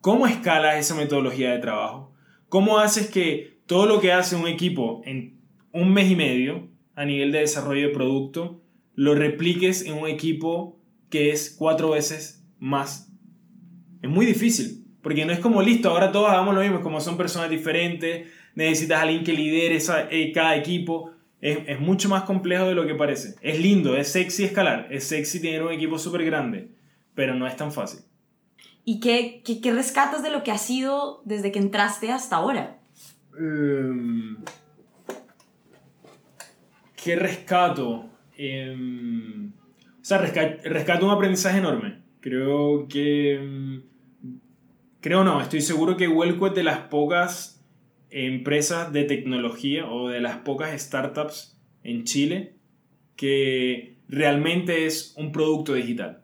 ¿Cómo 0.00 0.26
escalas 0.26 0.76
esa 0.76 0.94
metodología 0.94 1.52
de 1.52 1.58
trabajo? 1.58 2.12
¿Cómo 2.48 2.78
haces 2.78 3.10
que 3.10 3.58
todo 3.66 3.86
lo 3.86 4.00
que 4.00 4.12
hace 4.12 4.36
un 4.36 4.46
equipo 4.46 5.02
en 5.04 5.40
un 5.72 5.92
mes 5.92 6.10
y 6.10 6.16
medio 6.16 6.68
a 6.94 7.04
nivel 7.04 7.32
de 7.32 7.40
desarrollo 7.40 7.88
de 7.88 7.94
producto 7.94 8.62
lo 8.94 9.14
repliques 9.14 9.84
en 9.86 9.94
un 9.94 10.06
equipo 10.06 10.78
que 11.10 11.30
es 11.30 11.54
cuatro 11.58 11.90
veces 11.90 12.46
más? 12.58 13.12
Es 14.02 14.10
muy 14.10 14.26
difícil, 14.26 14.83
porque 15.04 15.24
no 15.24 15.32
es 15.32 15.38
como 15.38 15.62
listo, 15.62 15.90
ahora 15.90 16.10
todos 16.10 16.30
hagamos 16.30 16.52
lo 16.56 16.62
mismo, 16.62 16.80
como 16.80 17.00
son 17.00 17.16
personas 17.16 17.48
diferentes, 17.50 18.26
necesitas 18.56 18.98
a 18.98 19.02
alguien 19.02 19.22
que 19.22 19.32
lidere 19.34 19.76
esa- 19.76 20.08
eh, 20.10 20.32
cada 20.32 20.56
equipo. 20.56 21.12
Es, 21.40 21.58
es 21.68 21.78
mucho 21.78 22.08
más 22.08 22.24
complejo 22.24 22.64
de 22.66 22.74
lo 22.74 22.86
que 22.86 22.94
parece. 22.96 23.36
Es 23.42 23.60
lindo, 23.60 23.96
es 23.96 24.08
sexy 24.08 24.44
escalar, 24.44 24.88
es 24.90 25.04
sexy 25.04 25.40
tener 25.40 25.62
un 25.62 25.72
equipo 25.72 25.98
súper 25.98 26.24
grande, 26.24 26.70
pero 27.14 27.34
no 27.36 27.46
es 27.46 27.54
tan 27.56 27.70
fácil. 27.70 28.00
¿Y 28.86 28.98
qué, 29.00 29.42
qué, 29.44 29.60
qué 29.60 29.72
rescatas 29.72 30.22
de 30.22 30.30
lo 30.30 30.42
que 30.42 30.50
ha 30.52 30.58
sido 30.58 31.20
desde 31.24 31.52
que 31.52 31.58
entraste 31.60 32.10
hasta 32.10 32.36
ahora? 32.36 32.78
Em, 33.38 34.36
¿Qué 37.02 37.16
rescato? 37.16 38.06
Em, 38.36 39.48
o 40.00 40.04
sea, 40.04 40.18
resca- 40.20 40.58
rescato 40.64 41.04
un 41.06 41.12
aprendizaje 41.12 41.58
enorme. 41.58 41.98
Creo 42.20 42.86
que... 42.88 43.34
em, 43.34 43.82
creo 45.04 45.22
no, 45.22 45.38
estoy 45.42 45.60
seguro 45.60 45.98
que 45.98 46.08
Welco 46.08 46.46
es 46.46 46.54
de 46.54 46.62
las 46.62 46.78
pocas 46.78 47.62
empresas 48.08 48.90
de 48.90 49.04
tecnología 49.04 49.86
o 49.86 50.08
de 50.08 50.18
las 50.18 50.38
pocas 50.38 50.80
startups 50.80 51.60
en 51.82 52.04
Chile 52.04 52.54
que 53.14 53.98
realmente 54.08 54.86
es 54.86 55.14
un 55.18 55.30
producto 55.30 55.74
digital. 55.74 56.22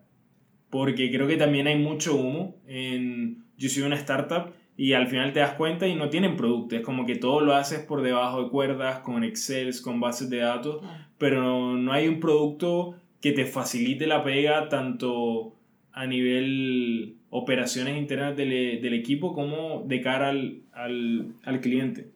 Porque 0.71 1.11
creo 1.11 1.27
que 1.27 1.37
también 1.37 1.67
hay 1.67 1.77
mucho 1.77 2.15
humo 2.15 2.55
en 2.65 3.43
yo 3.55 3.69
soy 3.69 3.83
una 3.83 3.97
startup 3.97 4.51
y 4.75 4.93
al 4.93 5.05
final 5.05 5.31
te 5.31 5.41
das 5.41 5.53
cuenta 5.53 5.87
y 5.87 5.93
no 5.93 6.09
tienen 6.09 6.35
producto. 6.35 6.75
Es 6.75 6.81
como 6.81 7.05
que 7.05 7.17
todo 7.17 7.41
lo 7.41 7.53
haces 7.53 7.81
por 7.81 8.01
debajo 8.01 8.45
de 8.45 8.49
cuerdas, 8.49 9.01
con 9.01 9.23
Excel, 9.23 9.71
con 9.83 9.99
bases 9.99 10.27
de 10.31 10.37
datos, 10.37 10.83
pero 11.19 11.77
no 11.77 11.93
hay 11.93 12.07
un 12.07 12.19
producto 12.19 12.95
que 13.21 13.31
te 13.31 13.45
facilite 13.45 14.07
la 14.07 14.23
pega 14.23 14.69
tanto 14.69 15.53
a 15.91 16.07
nivel 16.07 17.20
operaciones 17.31 17.97
internas 17.97 18.37
del, 18.37 18.79
del 18.81 18.93
equipo 18.93 19.33
como 19.33 19.83
de 19.87 20.01
cara 20.01 20.29
al, 20.29 20.61
al, 20.73 21.33
al 21.43 21.59
cliente. 21.61 22.09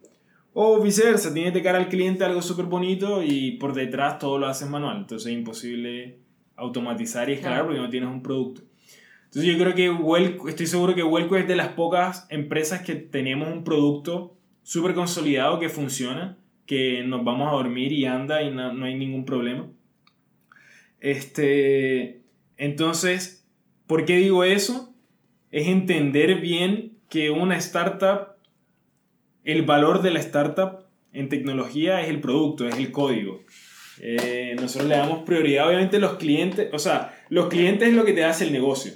O 0.54 0.80
viceversa, 0.82 1.34
tienes 1.34 1.54
de 1.54 1.62
cara 1.64 1.80
al 1.80 1.90
cliente 1.90 2.24
algo 2.24 2.42
súper 2.42 2.66
bonito 2.66 3.24
y 3.24 3.54
por 3.54 3.74
detrás 3.74 4.20
todo 4.20 4.38
lo 4.38 4.46
haces 4.48 4.70
manual. 4.70 4.98
Entonces 5.00 5.32
es 5.32 5.38
imposible 5.38 6.20
automatizar 6.56 7.30
y 7.30 7.34
escalar 7.34 7.58
Claro. 7.60 7.68
porque 7.68 7.82
no 7.82 7.90
tienes 7.90 8.10
un 8.10 8.22
producto. 8.22 8.62
Entonces 9.26 9.52
yo 9.52 9.58
creo 9.58 9.76
que 9.76 9.90
Welco, 9.90 10.48
estoy 10.48 10.66
seguro 10.68 10.96
que 10.96 11.04
Welco 11.04 11.36
es 11.36 11.48
de 11.48 11.56
las 11.58 11.70
pocas 11.70 12.26
empresas 12.30 12.82
que 12.84 12.96
tenemos 12.96 13.50
un 13.52 13.64
producto 13.66 14.38
súper 14.64 14.94
consolidado 14.94 15.60
que 15.60 15.68
funciona, 15.68 16.38
que 16.66 17.04
nos 17.04 17.24
vamos 17.26 17.50
a 17.50 17.52
dormir 17.56 17.92
y 17.92 18.06
anda 18.06 18.42
y 18.44 18.52
no, 18.52 18.72
no 18.74 18.86
hay 18.86 18.96
ningún 18.96 19.26
problema. 19.26 19.68
Este, 21.02 22.22
entonces, 22.58 23.46
¿por 23.88 24.06
qué 24.06 24.16
digo 24.18 24.44
eso? 24.44 24.95
Es 25.56 25.68
entender 25.68 26.42
bien 26.42 26.98
que 27.08 27.30
una 27.30 27.56
startup, 27.56 28.36
el 29.46 29.62
valor 29.62 30.02
de 30.02 30.12
la 30.12 30.20
startup 30.20 30.80
en 31.14 31.30
tecnología 31.30 32.02
es 32.02 32.10
el 32.10 32.20
producto, 32.20 32.68
es 32.68 32.78
el 32.78 32.92
código. 32.92 33.40
Eh, 34.02 34.58
nosotros 34.60 34.90
le 34.90 34.98
damos 34.98 35.24
prioridad, 35.24 35.70
obviamente, 35.70 35.98
los 36.00 36.16
clientes. 36.16 36.68
O 36.74 36.78
sea, 36.78 37.18
los 37.30 37.48
clientes 37.48 37.88
es 37.88 37.94
lo 37.94 38.04
que 38.04 38.12
te 38.12 38.26
hace 38.26 38.44
el 38.44 38.52
negocio. 38.52 38.96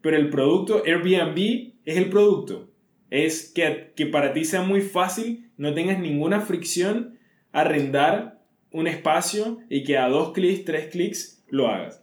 Pero 0.00 0.16
el 0.16 0.30
producto, 0.30 0.82
Airbnb, 0.86 1.74
es 1.84 1.98
el 1.98 2.08
producto. 2.08 2.70
Es 3.10 3.52
que, 3.54 3.92
que 3.94 4.06
para 4.06 4.32
ti 4.32 4.46
sea 4.46 4.62
muy 4.62 4.80
fácil, 4.80 5.50
no 5.58 5.74
tengas 5.74 5.98
ninguna 5.98 6.40
fricción, 6.40 7.18
arrendar 7.52 8.40
un 8.70 8.86
espacio 8.86 9.58
y 9.68 9.84
que 9.84 9.98
a 9.98 10.08
dos 10.08 10.32
clics, 10.32 10.64
tres 10.64 10.86
clics 10.86 11.44
lo 11.50 11.68
hagas. 11.68 12.02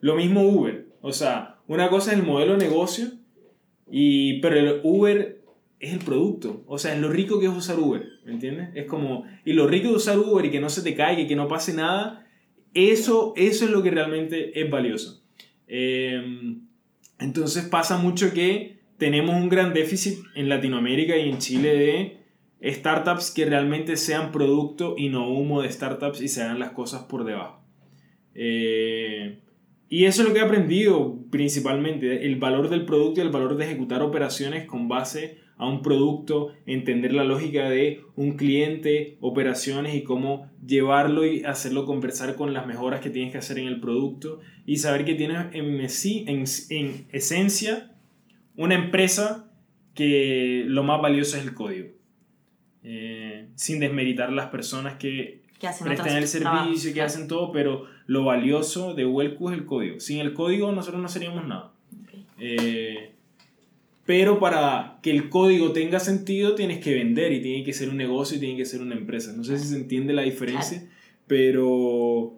Lo 0.00 0.16
mismo 0.16 0.42
Uber. 0.42 0.86
O 1.00 1.14
sea, 1.14 1.53
una 1.66 1.88
cosa 1.88 2.12
es 2.12 2.18
el 2.18 2.24
modelo 2.24 2.52
de 2.56 2.66
negocio, 2.66 3.08
y, 3.90 4.40
pero 4.40 4.56
el 4.56 4.80
Uber 4.82 5.42
es 5.80 5.92
el 5.92 5.98
producto. 6.00 6.64
O 6.66 6.78
sea, 6.78 6.94
es 6.94 7.00
lo 7.00 7.08
rico 7.08 7.38
que 7.38 7.46
es 7.46 7.52
usar 7.52 7.78
Uber, 7.78 8.02
¿me 8.24 8.32
entiendes? 8.32 8.70
Es 8.74 8.86
como, 8.86 9.24
y 9.44 9.52
lo 9.52 9.66
rico 9.66 9.88
de 9.88 9.94
usar 9.94 10.18
Uber 10.18 10.44
y 10.44 10.50
que 10.50 10.60
no 10.60 10.68
se 10.68 10.82
te 10.82 10.94
caiga 10.94 11.20
y 11.20 11.26
que 11.26 11.36
no 11.36 11.48
pase 11.48 11.74
nada, 11.74 12.26
eso, 12.72 13.32
eso 13.36 13.64
es 13.64 13.70
lo 13.70 13.82
que 13.82 13.90
realmente 13.90 14.60
es 14.60 14.70
valioso. 14.70 15.22
Eh, 15.68 16.56
entonces 17.18 17.64
pasa 17.64 17.98
mucho 17.98 18.32
que 18.32 18.80
tenemos 18.98 19.36
un 19.36 19.48
gran 19.48 19.72
déficit 19.72 20.18
en 20.34 20.48
Latinoamérica 20.48 21.16
y 21.16 21.28
en 21.28 21.38
Chile 21.38 21.74
de 22.60 22.72
startups 22.72 23.30
que 23.30 23.44
realmente 23.44 23.96
sean 23.96 24.32
producto 24.32 24.94
y 24.96 25.08
no 25.08 25.28
humo 25.28 25.62
de 25.62 25.70
startups 25.70 26.20
y 26.20 26.28
se 26.28 26.42
hagan 26.42 26.58
las 26.58 26.70
cosas 26.72 27.04
por 27.04 27.24
debajo. 27.24 27.62
Eh, 28.34 29.40
y 29.94 30.06
eso 30.06 30.22
es 30.22 30.28
lo 30.28 30.34
que 30.34 30.40
he 30.40 30.42
aprendido 30.42 31.20
principalmente, 31.30 32.26
el 32.26 32.34
valor 32.34 32.68
del 32.68 32.84
producto 32.84 33.20
y 33.20 33.22
el 33.22 33.30
valor 33.30 33.56
de 33.56 33.64
ejecutar 33.64 34.02
operaciones 34.02 34.66
con 34.66 34.88
base 34.88 35.38
a 35.56 35.68
un 35.68 35.82
producto, 35.82 36.52
entender 36.66 37.12
la 37.12 37.22
lógica 37.22 37.70
de 37.70 38.00
un 38.16 38.32
cliente, 38.32 39.18
operaciones 39.20 39.94
y 39.94 40.02
cómo 40.02 40.50
llevarlo 40.66 41.24
y 41.24 41.44
hacerlo 41.44 41.86
conversar 41.86 42.34
con 42.34 42.52
las 42.52 42.66
mejoras 42.66 42.98
que 42.98 43.10
tienes 43.10 43.30
que 43.30 43.38
hacer 43.38 43.60
en 43.60 43.68
el 43.68 43.78
producto 43.78 44.40
y 44.66 44.78
saber 44.78 45.04
que 45.04 45.14
tienes 45.14 45.46
en, 45.52 45.80
en, 45.80 46.44
en 46.70 47.06
esencia 47.12 47.92
una 48.56 48.74
empresa 48.74 49.48
que 49.94 50.64
lo 50.66 50.82
más 50.82 51.00
valioso 51.00 51.36
es 51.36 51.44
el 51.44 51.54
código. 51.54 51.90
Eh, 52.82 53.46
sin 53.54 53.78
desmeritar 53.78 54.32
las 54.32 54.48
personas 54.48 54.96
que 54.96 55.43
Que 55.64 55.68
hacen 55.68 55.86
prestan 55.86 56.08
otros 56.08 56.22
el 56.22 56.28
servicio, 56.28 56.90
que 56.90 56.94
claro. 56.94 57.06
hacen 57.06 57.26
todo, 57.26 57.50
pero 57.50 57.86
lo 58.06 58.22
valioso 58.22 58.92
de 58.92 59.06
Welco 59.06 59.50
es 59.50 59.56
el 59.56 59.64
código. 59.64 59.98
Sin 59.98 60.18
el 60.18 60.34
código 60.34 60.70
nosotros 60.72 61.00
no 61.00 61.08
seríamos 61.08 61.46
nada. 61.46 61.72
Eh, 62.38 63.12
pero 64.04 64.38
para 64.38 64.98
que 65.02 65.10
el 65.10 65.30
código 65.30 65.72
tenga 65.72 66.00
sentido 66.00 66.54
tienes 66.54 66.80
que 66.80 66.92
vender 66.92 67.32
y 67.32 67.40
tiene 67.40 67.64
que 67.64 67.72
ser 67.72 67.88
un 67.88 67.96
negocio 67.96 68.36
y 68.36 68.40
tiene 68.40 68.58
que 68.58 68.66
ser 68.66 68.82
una 68.82 68.94
empresa. 68.94 69.32
No 69.32 69.42
sé 69.42 69.58
si 69.58 69.68
se 69.68 69.76
entiende 69.76 70.12
la 70.12 70.20
diferencia, 70.20 70.86
pero 71.26 72.36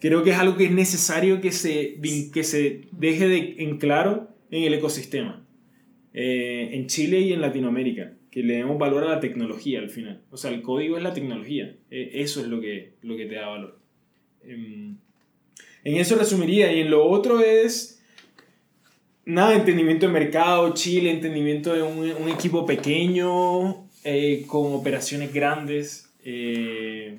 creo 0.00 0.22
que 0.22 0.30
es 0.30 0.38
algo 0.38 0.56
que 0.56 0.64
es 0.64 0.72
necesario 0.72 1.42
que 1.42 1.52
se, 1.52 2.00
que 2.32 2.42
se 2.42 2.88
deje 2.92 3.28
de, 3.28 3.56
en 3.58 3.76
claro 3.76 4.30
en 4.50 4.64
el 4.64 4.72
ecosistema, 4.72 5.44
eh, 6.14 6.70
en 6.72 6.86
Chile 6.86 7.20
y 7.20 7.34
en 7.34 7.42
Latinoamérica, 7.42 8.14
que 8.32 8.42
le 8.42 8.54
demos 8.54 8.78
valor 8.78 9.04
a 9.04 9.10
la 9.10 9.20
tecnología 9.20 9.78
al 9.78 9.90
final. 9.90 10.22
O 10.30 10.36
sea, 10.36 10.50
el 10.50 10.62
código 10.62 10.96
es 10.96 11.02
la 11.04 11.12
tecnología, 11.12 11.76
eh, 11.90 12.10
eso 12.14 12.40
es 12.40 12.48
lo 12.48 12.60
que, 12.60 12.94
lo 13.02 13.16
que 13.16 13.26
te 13.26 13.36
da 13.36 13.48
valor. 13.48 13.78
Em, 14.42 14.96
en 15.84 15.96
eso 15.96 16.16
resumiría, 16.16 16.72
y 16.72 16.80
en 16.80 16.90
lo 16.90 17.08
otro 17.08 17.40
es 17.40 18.02
nada, 19.24 19.54
entendimiento 19.54 20.06
de 20.06 20.12
mercado, 20.12 20.72
Chile, 20.74 21.10
entendimiento 21.10 21.74
de 21.74 21.82
un, 21.82 21.98
un 21.98 22.28
equipo 22.28 22.66
pequeño, 22.66 23.86
eh, 24.04 24.44
con 24.48 24.72
operaciones 24.72 25.32
grandes, 25.32 26.12
eh, 26.24 27.18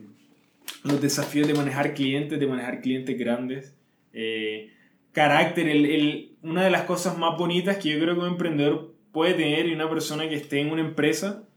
los 0.84 1.02
desafíos 1.02 1.48
de 1.48 1.54
manejar 1.54 1.94
clientes, 1.94 2.40
de 2.40 2.48
manejar 2.48 2.82
clientes 2.82 3.18
grandes, 3.18 3.74
eh, 4.14 4.72
carácter, 5.12 5.70
el, 5.70 5.86
el, 5.86 6.32
una 6.42 6.64
de 6.64 6.72
las 6.72 6.84
cosas 6.84 7.18
más 7.18 7.38
bonitas 7.38 7.78
que 7.78 7.90
yo 7.90 8.00
creo 8.00 8.16
que 8.16 8.22
un 8.22 8.28
emprendedor 8.28 8.93
puede 9.14 9.36
tener 9.36 9.74
una 9.74 9.90
persona 9.90 10.28
que 10.28 10.36
esté 10.36 10.60
en 10.60 10.72
una 10.72 10.82
empresa 10.82 11.48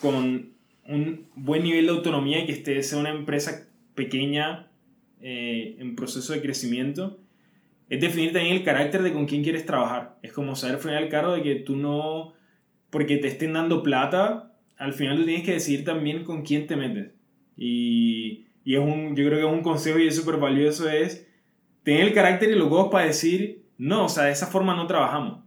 con 0.00 0.52
un 0.86 1.26
buen 1.34 1.62
nivel 1.62 1.86
de 1.86 1.92
autonomía 1.92 2.40
y 2.40 2.46
que 2.46 2.52
esté, 2.52 2.82
sea 2.82 2.98
una 2.98 3.10
empresa 3.10 3.66
pequeña 3.94 4.68
en 5.20 5.96
proceso 5.96 6.34
de 6.34 6.42
crecimiento, 6.42 7.18
es 7.88 8.00
definir 8.00 8.32
también 8.32 8.56
el 8.56 8.64
carácter 8.64 9.02
de 9.02 9.12
con 9.12 9.26
quién 9.26 9.42
quieres 9.42 9.64
trabajar. 9.64 10.18
Es 10.22 10.32
como 10.32 10.56
saber 10.56 10.78
frenar 10.78 11.02
el 11.02 11.08
carro 11.08 11.32
de 11.32 11.42
que 11.42 11.54
tú 11.54 11.76
no, 11.76 12.34
porque 12.90 13.16
te 13.18 13.28
estén 13.28 13.52
dando 13.52 13.82
plata, 13.82 14.52
al 14.76 14.92
final 14.92 15.18
tú 15.18 15.24
tienes 15.24 15.44
que 15.44 15.52
decidir 15.52 15.84
también 15.84 16.24
con 16.24 16.42
quién 16.42 16.66
te 16.66 16.76
metes. 16.76 17.12
Y, 17.56 18.46
y 18.64 18.74
es 18.74 18.80
un, 18.80 19.14
yo 19.14 19.26
creo 19.26 19.38
que 19.38 19.46
es 19.46 19.52
un 19.52 19.62
consejo 19.62 19.98
y 19.98 20.08
es 20.08 20.16
súper 20.16 20.38
valioso 20.38 20.88
es 20.88 21.26
tener 21.82 22.02
el 22.02 22.14
carácter 22.14 22.50
y 22.50 22.54
los 22.54 22.70
huevos 22.70 22.90
para 22.90 23.06
decir, 23.06 23.62
no, 23.78 24.06
o 24.06 24.08
sea, 24.08 24.24
de 24.24 24.32
esa 24.32 24.46
forma 24.46 24.74
no 24.74 24.86
trabajamos. 24.86 25.43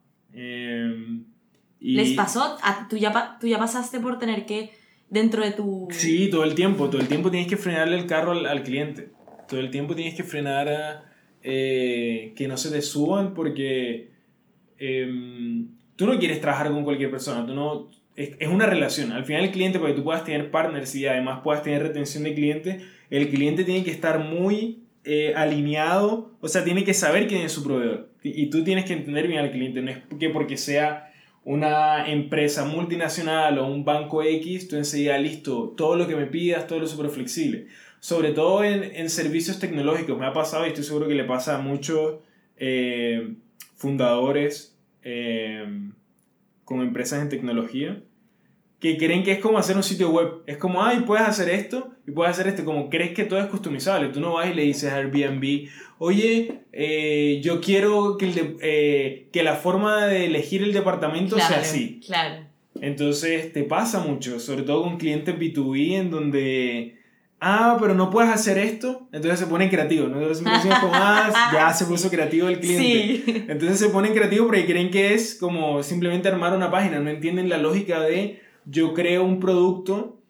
Y, 1.80 1.96
¿Les 1.96 2.14
pasó? 2.14 2.58
¿Tú 2.90 2.98
ya, 2.98 3.38
¿Tú 3.40 3.48
ya 3.48 3.60
pasaste 3.60 4.00
por 4.00 4.20
tener 4.20 4.46
que, 4.46 4.72
dentro 5.10 5.44
de 5.44 5.52
tu... 5.52 5.88
Sí, 5.92 6.30
todo 6.30 6.44
el 6.44 6.56
tiempo, 6.56 6.90
todo 6.90 7.02
el 7.02 7.08
tiempo 7.08 7.30
tienes 7.30 7.48
que 7.48 7.58
frenarle 7.58 7.98
el 7.98 8.08
carro 8.08 8.32
al, 8.32 8.46
al 8.46 8.64
cliente. 8.64 9.10
Todo 9.48 9.60
el 9.60 9.70
tiempo 9.70 9.96
tienes 9.96 10.16
que 10.16 10.24
frenar 10.24 10.68
a 10.68 11.08
eh, 11.50 12.34
que 12.36 12.48
no 12.48 12.58
se 12.58 12.70
te 12.72 12.82
suban 12.82 13.34
porque 13.34 14.10
em, 14.80 15.70
tú 15.96 16.06
no 16.06 16.20
quieres 16.20 16.42
trabajar 16.42 16.72
con 16.72 16.84
cualquier 16.84 17.10
persona, 17.10 17.46
tú 17.46 17.54
no, 17.54 17.90
es, 18.18 18.32
es, 18.40 18.50
una 18.50 18.66
relación. 18.66 19.14
Al 19.14 19.24
final 19.24 19.46
el 19.46 19.52
cliente, 19.52 19.80
para 19.80 19.92
que 19.92 19.98
tú 19.98 20.04
puedas 20.04 20.26
tener 20.26 20.52
partners 20.52 20.94
y 20.96 21.06
además 21.06 21.40
puedas 21.46 21.64
tener 21.64 21.84
retención 21.84 22.26
de 22.26 22.34
cliente, 22.34 22.82
el 23.10 23.30
cliente 23.30 23.64
tiene 23.64 23.86
que 23.86 23.92
estar 23.92 24.20
muy 24.20 24.84
eh, 25.06 25.34
alineado, 25.38 26.36
o 26.42 26.50
sea, 26.50 26.66
tiene 26.66 26.84
que 26.84 26.94
saber 26.94 27.28
quién 27.28 27.42
es 27.44 27.54
su 27.54 27.64
proveedor. 27.64 28.10
Y, 28.24 28.42
y 28.42 28.50
tú 28.50 28.66
tienes 28.66 28.84
que 28.84 28.92
entender 28.92 29.28
bien 29.28 29.40
al 29.40 29.52
cliente, 29.52 29.82
no 29.82 29.92
es 29.92 30.00
que 30.20 30.30
porque 30.30 30.58
sea 30.58 31.07
una 31.48 32.12
empresa 32.12 32.66
multinacional 32.66 33.58
o 33.58 33.68
un 33.68 33.86
banco 33.86 34.22
X, 34.22 34.68
tú 34.68 34.76
enseguida 34.76 35.18
listo, 35.18 35.74
todo 35.78 35.96
lo 35.96 36.06
que 36.06 36.18
me 36.18 36.26
pidas, 36.26 36.68
todo 36.68 36.80
lo 36.80 36.88
súper 36.88 37.10
flexible 37.10 37.68
sobre 38.00 38.32
todo 38.32 38.64
en, 38.64 38.84
en, 38.84 39.10
servicios 39.10 39.58
tecnológicos. 39.58 40.20
Me 40.20 40.28
ha 40.28 40.34
pasado 40.34 40.66
y 40.66 40.70
estoy 40.70 40.84
seguro 40.84 41.08
que 41.08 41.16
le 41.16 41.24
pasa 41.24 41.56
a 41.56 41.62
muchos 41.62 42.18
eh, 42.58 43.34
fundadores 43.76 44.78
eh, 45.02 45.66
con 46.64 46.82
empresas 46.82 47.22
en 47.22 47.30
tecnología 47.30 48.02
que 48.80 48.98
creen 48.98 49.24
que 49.24 49.32
es 49.32 49.40
como 49.40 49.58
hacer 49.58 49.76
un 49.76 49.84
sitio 49.84 50.10
web. 50.10 50.44
Es 50.46 50.58
como, 50.58 50.84
ay, 50.84 51.02
puedes 51.06 51.28
hacer 51.28 51.50
esto 51.50 51.92
y 52.08 52.12
puedes 52.12 52.32
hacer 52.32 52.48
esto. 52.48 52.64
Como 52.64 52.90
crees 52.90 53.14
que 53.14 53.24
todo 53.24 53.40
es 53.40 53.48
customizable. 53.48 54.10
Tú 54.10 54.20
no 54.20 54.34
vas 54.34 54.50
y 54.50 54.54
le 54.54 54.64
dices 54.64 54.92
a 54.92 54.98
Airbnb, 54.98 55.68
oye, 55.98 56.62
eh, 56.74 57.40
yo 57.44 57.60
quiero 57.60 58.18
que, 58.18 58.26
el 58.26 58.36
de, 58.36 58.58
eh, 58.62 59.30
que 59.32 59.44
la 59.44 59.56
forma 59.56 60.06
de 60.06 60.26
elegir 60.26 60.62
el 60.62 60.74
departamento 60.74 61.36
claro, 61.36 61.54
sea 61.54 61.64
así. 61.64 62.02
Claro. 62.06 62.46
Entonces 62.80 63.52
te 63.54 63.64
pasa 63.64 64.00
mucho, 64.00 64.40
sobre 64.40 64.62
todo 64.62 64.84
con 64.84 64.98
clientes 64.98 65.36
B2B 65.36 65.94
en 65.94 66.12
donde 66.12 66.98
ah, 67.40 67.78
pero 67.80 67.94
no 67.94 68.10
puedes 68.10 68.32
hacer 68.32 68.58
esto, 68.58 69.08
entonces 69.12 69.40
se 69.40 69.48
ponen 69.48 69.70
creativos, 69.70 70.10
¿no? 70.10 70.20
Entonces 70.20 70.44
como, 70.80 70.94
ah, 70.94 71.50
ya 71.54 71.74
se 71.74 71.86
puso 71.86 72.10
creativo 72.10 72.48
el 72.48 72.60
cliente. 72.60 73.24
Sí. 73.26 73.46
Entonces 73.48 73.80
se 73.80 73.90
ponen 73.90 74.14
creativos 74.14 74.48
porque 74.48 74.66
creen 74.66 74.90
que 74.90 75.14
es 75.14 75.36
como 75.36 75.84
simplemente 75.84 76.28
armar 76.28 76.56
una 76.56 76.72
página, 76.72 77.00
no 77.00 77.10
entienden 77.10 77.50
la 77.50 77.58
lógica 77.58 78.02
de 78.02 78.42
yo 78.70 78.94
creo 78.94 79.24
un 79.24 79.40
producto 79.40 80.22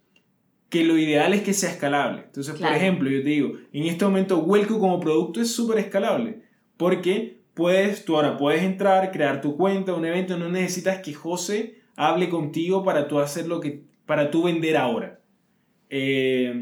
que 0.70 0.84
lo 0.84 0.98
ideal 0.98 1.34
es 1.34 1.42
que 1.42 1.54
sea 1.54 1.72
escalable. 1.72 2.24
Entonces, 2.26 2.56
Claro. 2.56 2.74
por 2.74 2.82
ejemplo, 2.82 3.10
yo 3.10 3.24
te 3.24 3.30
digo, 3.30 3.54
en 3.74 3.84
este 3.86 4.06
momento 4.06 4.40
Welco 4.40 4.80
como 4.80 5.00
producto 5.00 5.42
es 5.42 5.52
súper 5.54 5.80
escalable, 5.80 6.42
porque 6.76 7.40
puedes, 7.54 8.06
tú 8.06 8.16
ahora 8.16 8.38
puedes 8.38 8.62
entrar, 8.64 9.12
crear 9.12 9.42
tu 9.42 9.56
cuenta, 9.58 9.94
un 9.94 10.06
evento, 10.06 10.38
no 10.38 10.50
necesitas 10.50 11.00
que 11.00 11.14
José 11.14 11.80
hable 11.96 12.30
contigo 12.30 12.84
para 12.84 13.08
tú 13.08 13.20
hacer 13.20 13.48
lo 13.48 13.60
que, 13.60 13.84
para 14.06 14.30
tú 14.30 14.44
vender 14.44 14.78
ahora. 14.78 15.20
Eh, 15.90 16.54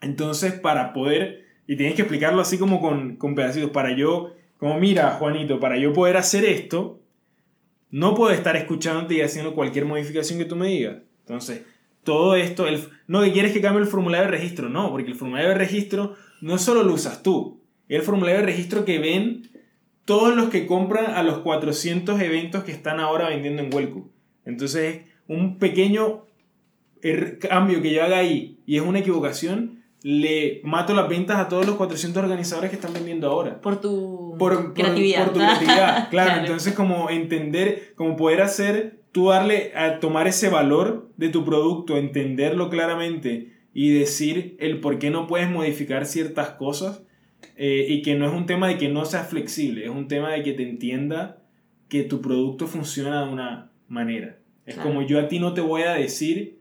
entonces, 0.00 0.52
para 0.52 0.92
poder, 0.92 1.44
y 1.66 1.76
tienes 1.76 1.94
que 1.96 2.02
explicarlo 2.02 2.40
así 2.40 2.58
como 2.58 2.80
con, 2.80 3.16
con 3.16 3.34
pedacitos, 3.34 3.70
para 3.70 3.94
yo, 3.96 4.32
como 4.58 4.78
mira, 4.78 5.10
Juanito, 5.18 5.58
para 5.60 5.76
yo 5.78 5.92
poder 5.92 6.16
hacer 6.16 6.44
esto, 6.44 7.00
no 7.90 8.14
puedo 8.14 8.32
estar 8.32 8.56
escuchándote 8.56 9.14
y 9.14 9.20
haciendo 9.20 9.54
cualquier 9.54 9.84
modificación 9.84 10.38
que 10.38 10.44
tú 10.44 10.56
me 10.56 10.68
digas. 10.68 10.96
Entonces, 11.20 11.62
todo 12.04 12.36
esto, 12.36 12.66
el, 12.68 12.80
no 13.06 13.22
que 13.22 13.32
quieres 13.32 13.52
que 13.52 13.60
cambie 13.60 13.82
el 13.82 13.88
formulario 13.88 14.26
de 14.30 14.36
registro, 14.36 14.68
no, 14.68 14.90
porque 14.90 15.10
el 15.10 15.16
formulario 15.16 15.50
de 15.50 15.54
registro 15.56 16.14
no 16.40 16.58
solo 16.58 16.82
lo 16.82 16.92
usas 16.94 17.22
tú, 17.22 17.60
es 17.88 17.98
el 18.00 18.02
formulario 18.04 18.40
de 18.40 18.46
registro 18.46 18.84
que 18.84 18.98
ven 18.98 19.48
todos 20.04 20.36
los 20.36 20.50
que 20.50 20.66
compran 20.66 21.06
a 21.16 21.22
los 21.24 21.38
400 21.38 22.20
eventos 22.20 22.62
que 22.64 22.70
están 22.72 23.00
ahora 23.00 23.28
vendiendo 23.28 23.62
en 23.62 23.74
Welco. 23.74 24.08
Entonces, 24.44 25.00
un 25.26 25.58
pequeño 25.58 26.26
er- 27.02 27.38
cambio 27.38 27.82
que 27.82 27.92
yo 27.92 28.04
haga 28.04 28.18
ahí 28.18 28.60
y 28.66 28.76
es 28.76 28.82
una 28.82 29.00
equivocación, 29.00 29.82
le 30.08 30.60
mato 30.62 30.94
las 30.94 31.08
ventas 31.08 31.36
a 31.38 31.48
todos 31.48 31.66
los 31.66 31.74
400 31.74 32.22
organizadores 32.22 32.70
que 32.70 32.76
están 32.76 32.92
vendiendo 32.92 33.26
ahora. 33.28 33.60
Por 33.60 33.80
tu 33.80 34.36
Por, 34.38 34.54
por- 34.54 34.74
creatividad. 34.74 35.24
por 35.24 35.32
tu 35.32 35.40
creatividad, 35.40 36.08
claro. 36.10 36.26
Claro. 36.28 36.40
Entonces, 36.42 36.74
como 36.74 37.10
entender, 37.10 37.92
como 37.96 38.14
poder 38.16 38.40
hacer, 38.42 39.00
tú 39.10 39.30
darle 39.30 39.72
a 39.74 39.98
tomar 39.98 40.28
ese 40.28 40.48
valor 40.48 41.10
de 41.16 41.28
tu 41.30 41.44
producto, 41.44 41.96
entenderlo 41.96 42.70
claramente 42.70 43.52
y 43.74 43.90
decir 43.98 44.56
el 44.60 44.78
por 44.78 45.00
qué 45.00 45.10
no 45.10 45.26
puedes 45.26 45.50
modificar 45.50 46.06
ciertas 46.06 46.50
cosas 46.50 47.02
eh, 47.56 47.86
y 47.88 48.02
que 48.02 48.14
no 48.14 48.26
es 48.28 48.32
un 48.32 48.46
tema 48.46 48.68
de 48.68 48.78
que 48.78 48.88
no 48.88 49.04
seas 49.06 49.26
flexible, 49.28 49.84
es 49.86 49.90
un 49.90 50.06
tema 50.06 50.30
de 50.30 50.44
que 50.44 50.52
te 50.52 50.62
entienda 50.68 51.42
que 51.88 52.04
tu 52.04 52.20
producto 52.20 52.68
funciona 52.68 53.24
de 53.26 53.32
una 53.32 53.72
manera. 53.88 54.38
Es 54.66 54.74
Claro. 54.74 54.88
como 54.90 55.02
yo 55.04 55.18
a 55.18 55.26
ti 55.26 55.40
no 55.40 55.52
te 55.52 55.62
voy 55.62 55.82
a 55.82 55.94
decir 55.94 56.58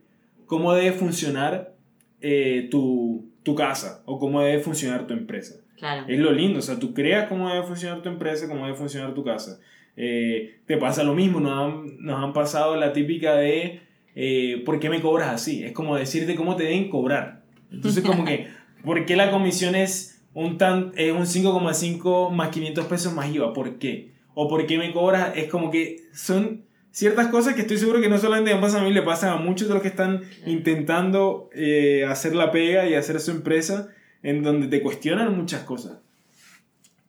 cómo 0.47 0.73
debe 0.73 0.93
funcionar 0.93 1.75
eh, 2.21 2.69
tu, 2.71 3.25
tu 3.45 3.55
casa 3.55 4.01
o 4.05 4.19
cómo 4.19 4.41
debe 4.41 4.60
funcionar 4.60 5.08
tu 5.08 5.13
empresa. 5.13 5.62
Claro. 5.77 6.05
Es 6.10 6.19
lo 6.19 6.31
lindo, 6.34 6.60
o 6.60 6.62
sea, 6.62 6.79
tú 6.79 6.93
creas 6.93 7.29
cómo 7.29 7.47
debe 7.49 7.63
funcionar 7.63 8.01
tu 8.01 8.10
empresa, 8.10 8.49
cómo 8.49 8.65
debe 8.65 8.75
funcionar 8.75 9.13
tu 9.13 9.23
casa. 9.23 9.60
Eh, 9.95 10.58
te 10.65 10.77
pasa 10.77 11.03
lo 11.03 11.13
mismo, 11.13 11.39
nos 11.39 11.53
han, 11.53 12.03
nos 12.03 12.21
han 12.21 12.34
pasado 12.34 12.75
la 12.75 12.91
típica 12.91 13.36
de 13.36 13.81
eh, 14.15 14.63
¿por 14.65 14.79
qué 14.79 14.89
me 14.89 15.01
cobras 15.01 15.29
así? 15.29 15.63
Es 15.63 15.73
como 15.73 15.95
decirte 15.95 16.36
cómo 16.36 16.55
te 16.55 16.63
deben 16.63 16.89
cobrar. 16.89 17.43
Entonces, 17.71 18.03
como 18.03 18.25
que, 18.25 18.47
¿por 18.84 19.05
qué 19.05 19.15
la 19.15 19.29
comisión 19.29 19.75
es 19.75 20.23
un, 20.34 20.58
tan, 20.58 20.93
es 20.95 21.12
un 21.12 21.25
5,5 21.25 22.31
más 22.31 22.49
500 22.49 22.86
pesos 22.86 23.13
más 23.13 23.34
IVA? 23.34 23.53
¿Por 23.53 23.77
qué? 23.77 24.13
O 24.34 24.47
¿por 24.47 24.65
qué 24.65 24.77
me 24.77 24.91
cobras? 24.91 25.38
Es 25.38 25.49
como 25.49 25.69
que 25.69 25.97
son 26.13 26.63
ciertas 26.95 27.27
cosas 27.27 27.55
que 27.55 27.62
estoy 27.62 27.77
seguro 27.77 27.99
que 27.99 28.08
no 28.08 28.17
solamente 28.17 28.55
me 28.55 28.62
pasan 28.62 28.81
a 28.81 28.86
mí, 28.86 28.93
le 28.93 29.01
pasan 29.01 29.31
a 29.31 29.36
muchos 29.36 29.67
de 29.67 29.73
los 29.73 29.84
que 29.84 29.89
están 29.89 30.21
intentando 30.45 31.49
eh, 31.53 32.05
hacer 32.05 32.34
la 32.34 32.51
pega 32.51 32.88
y 32.88 32.93
hacer 32.93 33.19
su 33.19 33.31
empresa, 33.31 33.89
en 34.23 34.43
donde 34.43 34.69
te 34.69 34.81
cuestionan 34.81 35.36
muchas 35.36 35.63
cosas. 35.63 35.99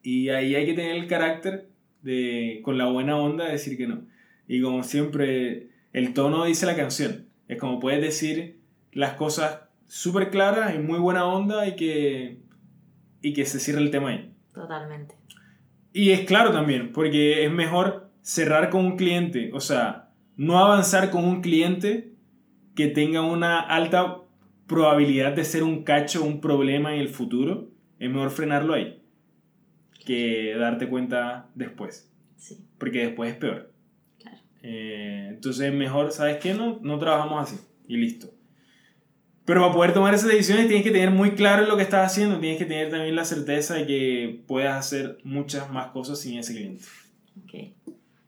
Y 0.03 0.31
ahí 0.31 0.57
hay 0.57 0.67
que 0.67 0.75
tener 0.75 0.97
el 0.97 1.07
carácter 1.07 1.69
de, 2.03 2.63
con 2.65 2.79
la 2.79 2.87
buena 2.87 3.17
onda, 3.17 3.45
de 3.45 3.53
decir 3.53 3.77
que 3.77 3.87
no. 3.87 4.03
Y 4.49 4.61
como 4.61 4.83
siempre, 4.83 5.69
el 5.93 6.15
tono 6.15 6.45
dice 6.47 6.67
la 6.67 6.75
canción. 6.75 7.27
Es 7.47 7.57
como 7.61 7.79
puedes 7.79 8.01
decir 8.01 8.59
las 8.91 9.13
cosas 9.13 9.61
súper 9.87 10.31
claras 10.31 10.75
y 10.75 10.79
muy 10.79 10.99
buena 10.99 11.27
onda 11.27 11.65
y 11.69 11.77
que, 11.77 12.39
y 13.23 13.33
que 13.35 13.47
se 13.47 13.61
cierre 13.61 13.83
el 13.83 13.93
tema 13.93 14.09
ahí. 14.09 14.33
Totalmente. 14.53 15.15
Y 15.93 16.11
es 16.11 16.23
claro 16.23 16.51
también, 16.51 16.91
porque 16.93 17.45
es 17.45 17.53
mejor 17.53 18.06
cerrar 18.27 18.71
con 18.71 18.85
un 18.85 18.97
cliente, 18.97 19.51
o 19.53 19.61
sea, 19.61 20.11
no 20.37 20.59
avanzar 20.59 21.11
con 21.11 21.25
un 21.25 21.43
cliente 21.43 22.13
que 22.75 22.89
tenga 22.89 23.23
una 23.23 23.61
alta 23.61 24.19
probabilidad 24.67 25.33
de 25.33 25.45
ser 25.45 25.63
un 25.63 25.85
cacho, 25.85 26.25
un 26.25 26.41
problema 26.41 26.93
en 26.93 27.01
el 27.01 27.09
futuro. 27.09 27.71
Es 28.01 28.11
mejor 28.11 28.31
frenarlo 28.31 28.75
ahí 28.75 29.01
que 30.05 30.57
darte 30.59 30.89
cuenta 30.89 31.51
después, 31.55 32.13
Sí, 32.37 32.59
porque 32.79 32.99
después 33.07 33.31
es 33.33 33.39
peor. 33.39 33.73
claro. 34.21 34.39
Eh, 34.63 35.29
entonces 35.31 35.69
es 35.69 35.73
mejor, 35.75 36.11
¿sabes 36.11 36.39
qué? 36.39 36.53
No, 36.53 36.81
no 36.83 36.99
trabajamos 36.99 37.41
así 37.49 37.61
y 37.87 37.97
listo. 37.97 38.33
Pero 39.45 39.61
para 39.61 39.73
poder 39.73 39.95
tomar 39.95 40.15
esas 40.15 40.31
decisiones 40.31 40.67
tienes 40.67 40.85
que 40.85 40.91
tener 40.91 41.13
muy 41.13 41.31
claro 41.37 41.65
lo 41.65 41.77
que 41.77 41.85
estás 41.85 42.11
haciendo, 42.11 42.41
tienes 42.41 42.59
que 42.59 42.65
tener 42.65 42.91
también 42.91 43.15
la 43.15 43.25
certeza 43.25 43.75
de 43.75 43.87
que 43.87 44.43
puedes 44.49 44.71
hacer 44.71 45.19
muchas 45.23 45.71
más 45.71 45.89
cosas 45.93 46.19
sin 46.19 46.39
ese 46.41 46.55
cliente. 46.55 46.85
Ok. 47.45 47.76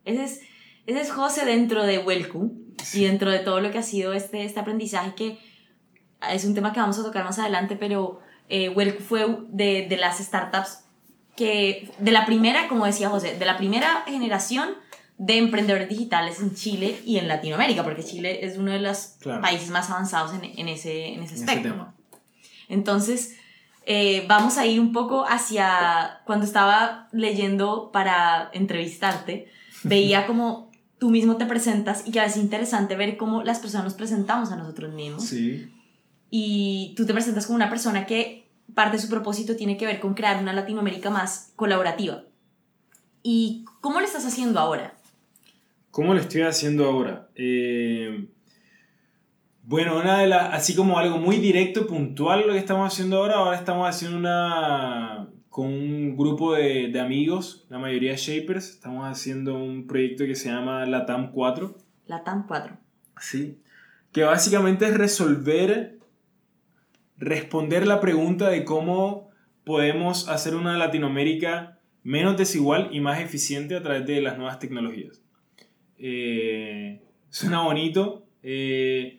Ese 0.08 0.24
es, 0.24 0.40
ese 0.86 1.00
es 1.00 1.10
José 1.12 1.44
dentro 1.44 1.84
de 1.84 1.98
Welcu 1.98 2.52
y 2.94 3.04
dentro 3.04 3.30
de 3.30 3.40
todo 3.40 3.60
lo 3.60 3.70
que 3.70 3.78
ha 3.78 3.82
sido 3.82 4.12
este, 4.12 4.44
este 4.44 4.60
aprendizaje 4.60 5.14
que 5.14 5.38
es 6.32 6.44
un 6.44 6.54
tema 6.54 6.72
que 6.72 6.80
vamos 6.80 6.98
a 6.98 7.02
tocar 7.04 7.24
más 7.24 7.38
adelante, 7.38 7.76
pero 7.76 8.20
eh, 8.48 8.70
Welcu 8.70 9.02
fue 9.02 9.26
de, 9.48 9.86
de 9.88 9.96
las 9.96 10.18
startups 10.18 10.84
que, 11.36 11.90
de 11.98 12.10
la 12.10 12.26
primera, 12.26 12.66
como 12.68 12.86
decía 12.86 13.08
José, 13.10 13.36
de 13.38 13.44
la 13.44 13.56
primera 13.56 14.02
generación 14.06 14.70
de 15.18 15.36
emprendedores 15.38 15.88
digitales 15.88 16.40
en 16.40 16.54
Chile 16.54 17.00
y 17.04 17.18
en 17.18 17.28
Latinoamérica, 17.28 17.84
porque 17.84 18.02
Chile 18.04 18.44
es 18.44 18.56
uno 18.56 18.72
de 18.72 18.78
los 18.80 19.16
Claro. 19.20 19.42
países 19.42 19.68
más 19.70 19.90
avanzados 19.90 20.32
en, 20.34 20.44
en 20.44 20.68
ese, 20.68 21.08
en 21.08 21.22
ese 21.22 21.34
En 21.34 21.42
ese 21.42 21.44
aspecto. 21.44 21.68
tema. 21.70 21.94
Entonces, 22.68 23.36
eh, 23.86 24.24
vamos 24.28 24.58
a 24.58 24.66
ir 24.66 24.80
un 24.80 24.92
poco 24.92 25.24
hacia, 25.28 26.20
cuando 26.24 26.44
estaba 26.46 27.08
leyendo 27.12 27.90
para 27.92 28.50
entrevistarte, 28.52 29.48
veía 29.82 30.26
como 30.26 30.70
tú 30.98 31.10
mismo 31.10 31.36
te 31.36 31.46
presentas 31.46 32.06
y 32.06 32.10
que 32.10 32.22
es 32.24 32.36
interesante 32.36 32.96
ver 32.96 33.16
cómo 33.16 33.42
las 33.42 33.60
personas 33.60 33.84
nos 33.84 33.94
presentamos 33.94 34.50
a 34.50 34.56
nosotros 34.56 34.92
mismos. 34.92 35.24
Sí. 35.24 35.72
Y 36.30 36.94
tú 36.96 37.06
te 37.06 37.14
presentas 37.14 37.46
como 37.46 37.56
una 37.56 37.70
persona 37.70 38.06
que 38.06 38.48
parte 38.74 38.96
de 38.96 39.02
su 39.02 39.08
propósito 39.08 39.56
tiene 39.56 39.76
que 39.76 39.86
ver 39.86 40.00
con 40.00 40.14
crear 40.14 40.40
una 40.42 40.52
Latinoamérica 40.52 41.10
más 41.10 41.52
colaborativa. 41.56 42.24
¿Y 43.22 43.64
cómo 43.80 44.00
lo 44.00 44.06
estás 44.06 44.26
haciendo 44.26 44.58
ahora? 44.60 44.94
¿Cómo 45.90 46.14
lo 46.14 46.20
estoy 46.20 46.42
haciendo 46.42 46.84
ahora? 46.84 47.28
Eh, 47.34 48.28
bueno, 49.62 49.98
una 49.98 50.20
de 50.20 50.28
las, 50.28 50.54
así 50.54 50.74
como 50.74 50.98
algo 50.98 51.18
muy 51.18 51.36
directo, 51.36 51.86
puntual 51.86 52.46
lo 52.46 52.52
que 52.52 52.58
estamos 52.58 52.92
haciendo 52.92 53.18
ahora, 53.18 53.36
ahora 53.36 53.58
estamos 53.58 53.88
haciendo 53.88 54.18
una, 54.18 55.27
con 55.58 55.66
un 55.66 56.16
grupo 56.16 56.54
de, 56.54 56.86
de 56.86 57.00
amigos, 57.00 57.66
la 57.68 57.80
mayoría 57.80 58.14
shapers, 58.14 58.70
estamos 58.70 59.08
haciendo 59.08 59.58
un 59.58 59.88
proyecto 59.88 60.24
que 60.24 60.36
se 60.36 60.50
llama 60.50 60.86
Latam 60.86 61.32
4. 61.32 61.76
La 62.06 62.22
TAM 62.22 62.46
4. 62.46 62.76
Sí. 63.20 63.58
Que 64.12 64.22
básicamente 64.22 64.84
es 64.84 64.96
resolver, 64.96 65.98
responder 67.16 67.88
la 67.88 67.98
pregunta 67.98 68.48
de 68.50 68.64
cómo 68.64 69.30
podemos 69.64 70.28
hacer 70.28 70.54
una 70.54 70.78
Latinoamérica 70.78 71.80
menos 72.04 72.36
desigual 72.36 72.90
y 72.92 73.00
más 73.00 73.20
eficiente 73.20 73.74
a 73.74 73.82
través 73.82 74.06
de 74.06 74.22
las 74.22 74.36
nuevas 74.36 74.60
tecnologías. 74.60 75.24
Eh, 75.98 77.02
suena 77.30 77.62
bonito, 77.62 78.28
eh, 78.44 79.17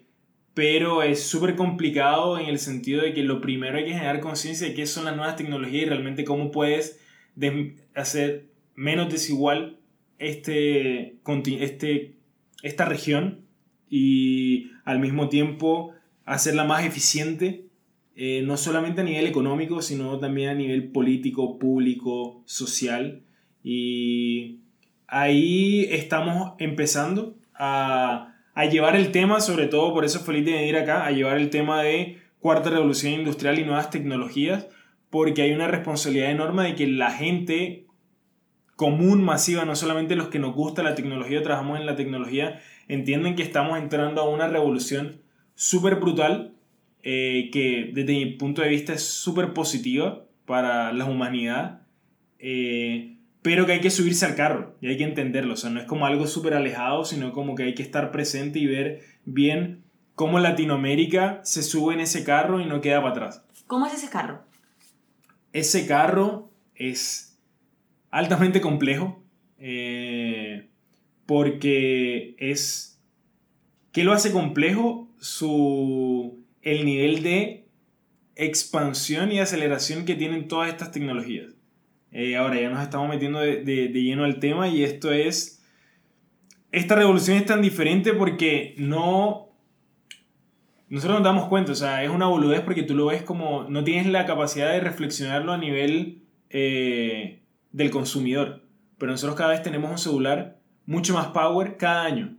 pero 0.59 1.03
es 1.03 1.23
súper 1.23 1.55
complicado 1.55 2.37
en 2.37 2.47
el 2.47 2.59
sentido 2.59 3.01
de 3.01 3.13
que 3.13 3.23
lo 3.23 3.39
primero 3.39 3.77
hay 3.77 3.85
que 3.85 3.93
generar 3.93 4.19
conciencia 4.19 4.67
de 4.67 4.73
qué 4.73 4.85
son 4.87 5.05
las 5.05 5.15
nuevas 5.15 5.37
tecnologías 5.37 5.83
y 5.83 5.85
realmente 5.85 6.25
cómo 6.25 6.51
puedes 6.51 6.99
des- 7.33 7.75
hacer 7.95 8.47
menos 8.75 9.09
desigual 9.09 9.77
este, 10.17 11.15
este, 11.61 12.15
esta 12.61 12.83
región 12.83 13.45
y 13.89 14.71
al 14.83 14.99
mismo 14.99 15.29
tiempo 15.29 15.93
hacerla 16.25 16.65
más 16.65 16.83
eficiente, 16.83 17.63
eh, 18.17 18.41
no 18.43 18.57
solamente 18.57 18.99
a 18.99 19.05
nivel 19.05 19.27
económico, 19.27 19.81
sino 19.81 20.19
también 20.19 20.49
a 20.49 20.55
nivel 20.55 20.91
político, 20.91 21.57
público, 21.57 22.43
social. 22.43 23.21
Y 23.63 24.57
ahí 25.07 25.87
estamos 25.89 26.55
empezando 26.59 27.37
a, 27.53 28.28
a 28.59 28.65
llevar 28.65 28.97
el 28.97 29.13
tema, 29.13 29.39
sobre 29.39 29.67
todo 29.67 29.93
por 29.93 30.03
eso 30.03 30.19
feliz 30.19 30.43
de 30.43 30.51
venir 30.51 30.75
acá, 30.75 31.05
a 31.05 31.11
llevar 31.11 31.37
el 31.37 31.49
tema 31.49 31.81
de 31.81 32.17
cuarta 32.41 32.69
revolución 32.69 33.13
industrial 33.13 33.57
y 33.57 33.63
nuevas 33.63 33.89
tecnologías, 33.89 34.67
porque 35.09 35.43
hay 35.43 35.53
una 35.53 35.69
responsabilidad 35.69 36.29
enorme 36.29 36.63
de 36.65 36.75
que 36.75 36.85
la 36.85 37.09
gente 37.09 37.85
común, 38.75 39.23
masiva, 39.23 39.63
no 39.63 39.77
solamente 39.77 40.17
los 40.17 40.27
que 40.27 40.39
nos 40.39 40.53
gusta 40.53 40.83
la 40.83 40.93
tecnología, 40.93 41.41
trabajamos 41.41 41.79
en 41.79 41.85
la 41.85 41.95
tecnología, 41.95 42.59
entienden 42.89 43.37
que 43.37 43.43
estamos 43.43 43.79
entrando 43.79 44.19
a 44.19 44.29
una 44.29 44.49
revolución 44.49 45.21
súper 45.55 45.95
brutal, 45.95 46.53
eh, 47.01 47.51
que 47.53 47.91
desde 47.93 48.11
mi 48.11 48.25
punto 48.25 48.61
de 48.61 48.67
vista 48.67 48.91
es 48.91 49.03
súper 49.03 49.53
positiva 49.53 50.25
para 50.45 50.91
la 50.91 51.05
humanidad, 51.05 51.83
eh, 52.39 53.18
pero 53.41 53.65
que 53.65 53.73
hay 53.73 53.81
que 53.81 53.89
subirse 53.89 54.25
al 54.25 54.35
carro 54.35 54.75
y 54.81 54.87
hay 54.87 54.97
que 54.97 55.03
entenderlo, 55.03 55.53
o 55.53 55.57
sea, 55.57 55.69
no 55.69 55.79
es 55.79 55.85
como 55.85 56.05
algo 56.05 56.27
súper 56.27 56.53
alejado, 56.53 57.05
sino 57.05 57.31
como 57.31 57.55
que 57.55 57.63
hay 57.63 57.75
que 57.75 57.83
estar 57.83 58.11
presente 58.11 58.59
y 58.59 58.65
ver 58.65 59.01
bien 59.25 59.83
cómo 60.15 60.39
Latinoamérica 60.39 61.39
se 61.43 61.63
sube 61.63 61.93
en 61.93 62.01
ese 62.01 62.23
carro 62.23 62.59
y 62.59 62.65
no 62.65 62.81
queda 62.81 63.01
para 63.01 63.11
atrás. 63.11 63.45
¿Cómo 63.67 63.85
es 63.85 63.93
ese 63.93 64.09
carro? 64.09 64.43
Ese 65.53 65.87
carro 65.87 66.49
es 66.75 67.39
altamente 68.11 68.61
complejo 68.61 69.23
eh, 69.57 70.67
porque 71.25 72.35
es... 72.37 72.99
¿Qué 73.91 74.03
lo 74.03 74.11
hace 74.13 74.31
complejo? 74.31 75.07
Su, 75.19 76.43
el 76.61 76.85
nivel 76.85 77.23
de 77.23 77.67
expansión 78.35 79.31
y 79.31 79.39
aceleración 79.39 80.05
que 80.05 80.15
tienen 80.15 80.47
todas 80.47 80.69
estas 80.69 80.91
tecnologías. 80.91 81.53
Eh, 82.11 82.35
ahora 82.35 82.59
ya 82.59 82.69
nos 82.69 82.81
estamos 82.81 83.07
metiendo 83.09 83.39
de, 83.39 83.63
de- 83.63 83.87
de 83.89 84.01
lleno 84.03 84.23
al 84.23 84.39
tema 84.39 84.67
y 84.67 84.83
esto 84.83 85.11
es... 85.11 85.63
Esta 86.71 86.95
revolución 86.95 87.37
es 87.37 87.45
tan 87.45 87.61
diferente 87.61 88.13
porque 88.13 88.75
no... 88.77 89.47
Nosotros 90.89 91.19
nos 91.19 91.23
damos 91.23 91.47
cuenta, 91.49 91.71
o 91.71 91.75
sea, 91.75 92.03
es 92.03 92.09
una 92.09 92.25
boludez 92.27 92.61
porque 92.61 92.83
tú 92.83 92.95
lo 92.95 93.07
ves 93.07 93.21
como... 93.21 93.63
No 93.69 93.83
tienes 93.83 94.07
la 94.07 94.25
capacidad 94.25 94.71
de 94.71 94.79
reflexionarlo 94.79 95.51
a 95.53 95.57
nivel 95.57 96.21
eh, 96.49 97.39
del 97.71 97.91
consumidor. 97.91 98.63
Pero 98.97 99.11
nosotros 99.11 99.37
cada 99.37 99.51
vez 99.51 99.61
tenemos 99.63 99.89
un 99.91 99.97
celular 99.97 100.59
mucho 100.85 101.13
más 101.13 101.27
power 101.27 101.77
cada 101.77 102.05
año. 102.05 102.35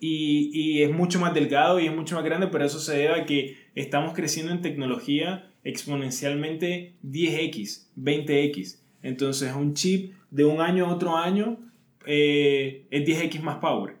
Y, 0.00 0.50
y 0.52 0.82
es 0.82 0.90
mucho 0.92 1.18
más 1.20 1.32
delgado 1.34 1.78
y 1.80 1.86
es 1.86 1.94
mucho 1.94 2.16
más 2.16 2.24
grande, 2.24 2.48
pero 2.48 2.64
eso 2.64 2.78
se 2.80 2.96
debe 2.96 3.20
a 3.20 3.26
que 3.26 3.56
estamos 3.74 4.12
creciendo 4.12 4.52
en 4.52 4.60
tecnología 4.60 5.48
exponencialmente 5.62 6.94
10x, 7.04 7.86
20x. 7.96 8.80
Entonces 9.04 9.54
un 9.54 9.74
chip 9.74 10.14
de 10.30 10.46
un 10.46 10.60
año 10.60 10.86
a 10.86 10.94
otro 10.94 11.16
año 11.16 11.58
eh, 12.06 12.86
es 12.90 13.04
10x 13.04 13.40
más 13.40 13.58
power, 13.58 13.96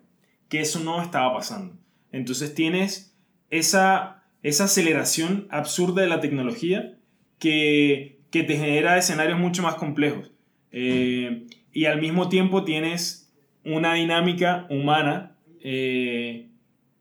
que 0.48 0.60
eso 0.60 0.80
no 0.80 1.00
estaba 1.00 1.34
pasando. 1.34 1.76
Entonces 2.10 2.54
tienes 2.54 3.14
esa, 3.50 4.24
esa 4.42 4.64
aceleración 4.64 5.46
absurda 5.50 6.02
de 6.02 6.08
la 6.08 6.20
tecnología 6.20 6.96
que, 7.38 8.18
que 8.30 8.44
te 8.44 8.56
genera 8.56 8.96
escenarios 8.96 9.38
mucho 9.38 9.62
más 9.62 9.74
complejos. 9.74 10.32
Eh, 10.72 11.46
y 11.70 11.84
al 11.84 12.00
mismo 12.00 12.30
tiempo 12.30 12.64
tienes 12.64 13.30
una 13.62 13.94
dinámica 13.94 14.66
humana 14.70 15.36
eh, 15.60 16.48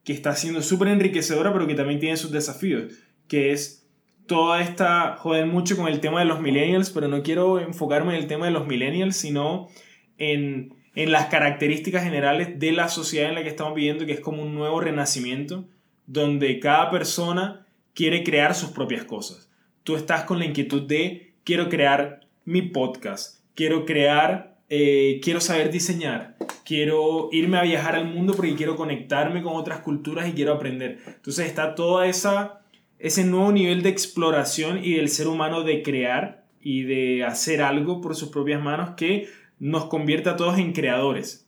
que 0.03 0.11
está 0.11 0.35
siendo 0.35 0.61
súper 0.61 0.89
enriquecedora, 0.89 1.53
pero 1.53 1.67
que 1.67 1.75
también 1.75 2.01
tiene 2.01 2.17
sus 2.17 2.31
desafíos, 2.31 2.91
que 3.29 3.53
es 3.53 3.82
toda 4.25 4.61
esta, 4.61 5.15
joder 5.17 5.45
mucho 5.45 5.75
con 5.75 5.87
el 5.87 5.99
tema 5.99 6.19
de 6.19 6.25
los 6.25 6.39
millennials, 6.39 6.89
pero 6.89 7.07
no 7.07 7.23
quiero 7.23 7.59
enfocarme 7.59 8.15
en 8.15 8.21
el 8.21 8.27
tema 8.27 8.45
de 8.45 8.51
los 8.51 8.67
millennials, 8.67 9.15
sino 9.15 9.69
en, 10.17 10.75
en 10.95 11.11
las 11.11 11.27
características 11.27 12.03
generales 12.03 12.59
de 12.59 12.71
la 12.71 12.87
sociedad 12.87 13.29
en 13.29 13.35
la 13.35 13.43
que 13.43 13.49
estamos 13.49 13.75
viviendo, 13.75 14.05
que 14.05 14.13
es 14.13 14.19
como 14.19 14.43
un 14.43 14.55
nuevo 14.55 14.79
renacimiento, 14.79 15.65
donde 16.05 16.59
cada 16.59 16.89
persona 16.89 17.65
quiere 17.93 18.23
crear 18.23 18.55
sus 18.55 18.69
propias 18.69 19.03
cosas. 19.03 19.49
Tú 19.83 19.95
estás 19.95 20.23
con 20.23 20.39
la 20.39 20.45
inquietud 20.45 20.83
de, 20.83 21.33
quiero 21.43 21.69
crear 21.69 22.21
mi 22.45 22.61
podcast, 22.61 23.41
quiero 23.55 23.85
crear, 23.85 24.57
eh, 24.69 25.19
quiero 25.23 25.41
saber 25.41 25.71
diseñar, 25.71 26.35
quiero 26.65 27.29
irme 27.31 27.57
a 27.57 27.63
viajar 27.63 27.95
al 27.95 28.05
mundo 28.05 28.33
porque 28.33 28.55
quiero 28.55 28.75
conectarme 28.75 29.43
con 29.43 29.55
otras 29.55 29.79
culturas 29.79 30.27
y 30.27 30.33
quiero 30.33 30.53
aprender. 30.53 30.99
Entonces 31.05 31.47
está 31.47 31.75
toda 31.75 32.07
esa 32.07 32.62
ese 33.03 33.25
nuevo 33.25 33.51
nivel 33.51 33.83
de 33.83 33.89
exploración 33.89 34.79
y 34.81 34.93
del 34.93 35.09
ser 35.09 35.27
humano 35.27 35.63
de 35.63 35.83
crear 35.83 36.45
y 36.61 36.83
de 36.83 37.25
hacer 37.25 37.61
algo 37.61 37.99
por 37.99 38.15
sus 38.15 38.29
propias 38.29 38.63
manos 38.63 38.91
que 38.95 39.27
nos 39.59 39.85
convierte 39.85 40.29
a 40.29 40.37
todos 40.37 40.57
en 40.57 40.71
creadores. 40.71 41.45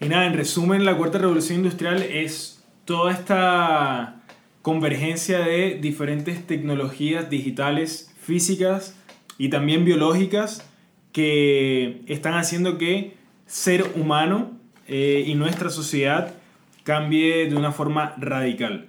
Y 0.00 0.08
nada, 0.08 0.26
en 0.26 0.32
resumen, 0.32 0.86
la 0.86 0.96
cuarta 0.96 1.18
revolución 1.18 1.58
industrial 1.58 2.02
es 2.02 2.64
toda 2.86 3.12
esta 3.12 4.22
convergencia 4.62 5.40
de 5.40 5.78
diferentes 5.78 6.46
tecnologías 6.46 7.28
digitales, 7.28 8.14
físicas 8.22 8.96
y 9.36 9.50
también 9.50 9.84
biológicas 9.84 10.66
que 11.12 12.00
están 12.06 12.32
haciendo 12.32 12.78
que 12.78 13.14
ser 13.44 13.84
humano 13.94 14.52
eh, 14.86 15.22
y 15.26 15.34
nuestra 15.34 15.68
sociedad 15.68 16.34
cambie 16.82 17.46
de 17.50 17.56
una 17.56 17.72
forma 17.72 18.14
radical. 18.16 18.88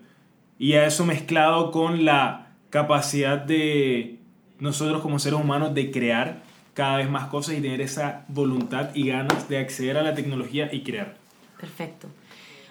Y 0.59 0.73
a 0.73 0.85
eso 0.85 1.05
mezclado 1.05 1.71
con 1.71 2.05
la 2.05 2.47
capacidad 2.69 3.37
de 3.39 4.19
nosotros 4.59 5.01
como 5.01 5.17
seres 5.17 5.39
humanos 5.39 5.73
de 5.73 5.89
crear 5.89 6.43
cada 6.73 6.97
vez 6.97 7.09
más 7.09 7.27
cosas 7.29 7.55
y 7.57 7.61
tener 7.61 7.81
esa 7.81 8.25
voluntad 8.27 8.89
y 8.93 9.07
ganas 9.07 9.49
de 9.49 9.57
acceder 9.57 9.97
a 9.97 10.03
la 10.03 10.13
tecnología 10.13 10.69
y 10.71 10.81
crear. 10.83 11.15
Perfecto. 11.59 12.07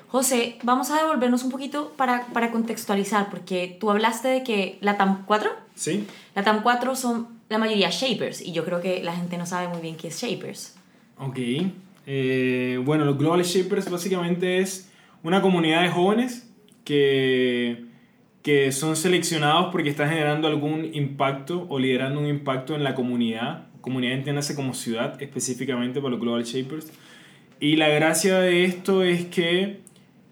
José, 0.09 0.57
vamos 0.63 0.91
a 0.91 0.97
devolvernos 0.97 1.43
un 1.43 1.51
poquito 1.51 1.93
para, 1.97 2.27
para 2.29 2.51
contextualizar, 2.51 3.29
porque 3.29 3.77
tú 3.79 3.91
hablaste 3.91 4.29
de 4.29 4.43
que 4.43 4.79
la 4.81 4.97
TAM 4.97 5.25
4, 5.27 5.51
Sí. 5.75 6.07
la 6.35 6.43
TAM 6.43 6.63
4 6.63 6.97
son 6.97 7.29
la 7.51 7.59
mayoría 7.59 7.91
shapers, 7.91 8.41
y 8.41 8.53
yo 8.53 8.65
creo 8.65 8.81
que 8.81 9.03
la 9.03 9.15
gente 9.15 9.37
no 9.37 9.45
sabe 9.45 9.69
muy 9.69 9.81
bien 9.81 9.97
qué 9.97 10.09
es 10.09 10.19
shapers. 10.21 10.77
Ok. 11.19 11.39
Eh, 12.07 12.81
bueno, 12.85 13.05
los 13.05 13.19
Global 13.19 13.43
Shapers 13.43 13.91
básicamente 13.91 14.59
es 14.61 14.91
una 15.23 15.43
comunidad 15.43 15.83
de 15.83 15.91
jóvenes 15.91 16.48
que, 16.89 17.85
que 18.41 18.73
son 18.73 18.97
seleccionados 18.97 19.71
porque 19.71 19.91
están 19.91 20.09
generando 20.09 20.49
algún 20.49 20.89
impacto 20.95 21.67
o 21.69 21.79
liderando 21.79 22.19
un 22.19 22.27
impacto 22.27 22.75
en 22.75 22.83
la 22.83 22.95
comunidad. 22.95 23.67
Comunidad 23.83 24.15
entiéndase 24.15 24.55
como 24.55 24.73
ciudad 24.73 25.21
específicamente 25.21 26.01
para 26.01 26.13
los 26.13 26.21
Global 26.21 26.45
Shapers. 26.45 26.91
Y 27.61 27.77
la 27.77 27.89
gracia 27.89 28.39
de 28.39 28.65
esto 28.65 29.03
es 29.03 29.27
que 29.27 29.81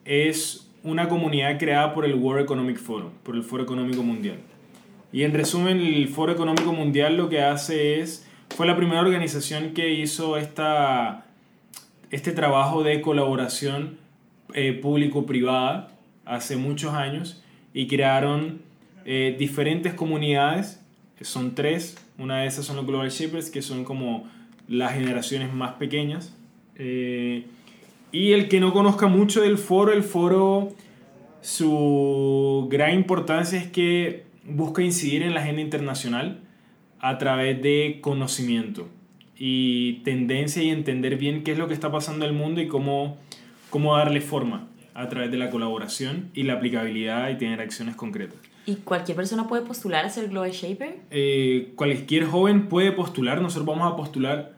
es 0.07 0.71
una 0.83 1.11
comunidad 1.11 1.59
creada 1.59 1.93
por 1.93 2.07
el 2.07 2.15
World 2.15 2.45
Economic 2.45 2.79
Forum, 2.79 3.11
por 3.23 3.37
el 3.37 3.43
Foro 3.43 3.63
Económico 3.63 4.03
Mundial. 4.03 4.39
Y 5.13 5.25
en 5.25 5.35
resumen, 5.35 5.79
el 5.79 6.09
Foro 6.09 6.33
Económico 6.33 6.73
Mundial 6.73 7.19
lo 7.19 7.29
que 7.29 7.43
hace 7.43 8.01
es, 8.01 8.27
fue 8.57 8.67
la 8.67 8.79
primera 8.79 9.03
organización 9.03 9.75
que 9.75 9.93
hizo 9.93 10.39
esta, 10.39 11.27
este 12.11 12.33
trabajo 12.33 12.83
de 12.83 13.03
colaboración 13.03 13.99
eh, 14.55 14.73
público-privada 14.73 15.96
hace 16.27 16.57
muchos 16.57 16.93
años 16.93 17.43
y 17.73 17.87
crearon 17.87 18.61
eh, 19.05 19.37
diferentes 19.39 19.95
comunidades, 19.95 20.83
que 21.17 21.25
son 21.25 21.55
tres, 21.55 21.97
una 22.19 22.41
de 22.41 22.49
esas 22.49 22.67
son 22.67 22.77
los 22.77 22.87
Global 22.87 23.09
Shapers, 23.09 23.49
que 23.49 23.63
son 23.63 23.85
como 23.85 24.29
las 24.69 24.93
generaciones 24.95 25.53
más 25.55 25.75
pequeñas. 25.75 26.37
Eh, 26.75 27.47
y 28.13 28.33
el 28.33 28.49
que 28.49 28.61
no 28.61 28.73
conozca 28.73 29.07
mucho 29.07 29.43
del 29.43 29.57
foro, 29.59 29.93
el 29.93 30.03
foro, 30.03 30.75
su 31.41 32.67
gran 32.71 32.95
importancia 32.95 33.59
es 33.59 33.69
que 33.69 34.25
busca 34.45 34.83
incidir 34.83 35.23
en 35.23 35.35
la 35.35 35.41
agenda 35.41 35.63
internacional 35.63 36.41
a 36.99 37.19
través 37.19 37.63
de 37.63 37.99
conocimiento 38.01 38.89
y 39.39 40.01
tendencia 40.05 40.63
y 40.63 40.71
entender 40.71 41.17
bien 41.17 41.45
qué 41.45 41.53
es 41.53 41.59
lo 41.59 41.69
que 41.69 41.75
está 41.75 41.93
pasando 41.93 42.25
en 42.25 42.33
el 42.33 42.37
mundo 42.37 42.61
y 42.61 42.69
cómo, 42.69 43.19
cómo 43.71 43.97
darle 43.97 44.21
forma 44.21 44.67
a 44.97 45.09
través 45.09 45.31
de 45.31 45.37
la 45.37 45.51
colaboración 45.51 46.31
y 46.35 46.45
la 46.45 46.55
aplicabilidad 46.55 47.29
y 47.31 47.37
tener 47.37 47.61
acciones 47.61 47.97
concretas. 47.97 48.39
¿Y 48.65 48.77
cualquier 48.77 49.17
persona 49.17 49.47
puede 49.47 49.63
postular 49.63 50.05
a 50.05 50.09
ser 50.09 50.29
Global 50.29 50.51
Shaper? 50.51 50.97
Eh, 51.11 51.73
cualquier 51.77 52.25
joven 52.25 52.69
puede 52.69 52.93
postular, 52.93 53.41
nosotros 53.41 53.67
vamos 53.67 53.93
a 53.93 53.97
postular 53.97 54.55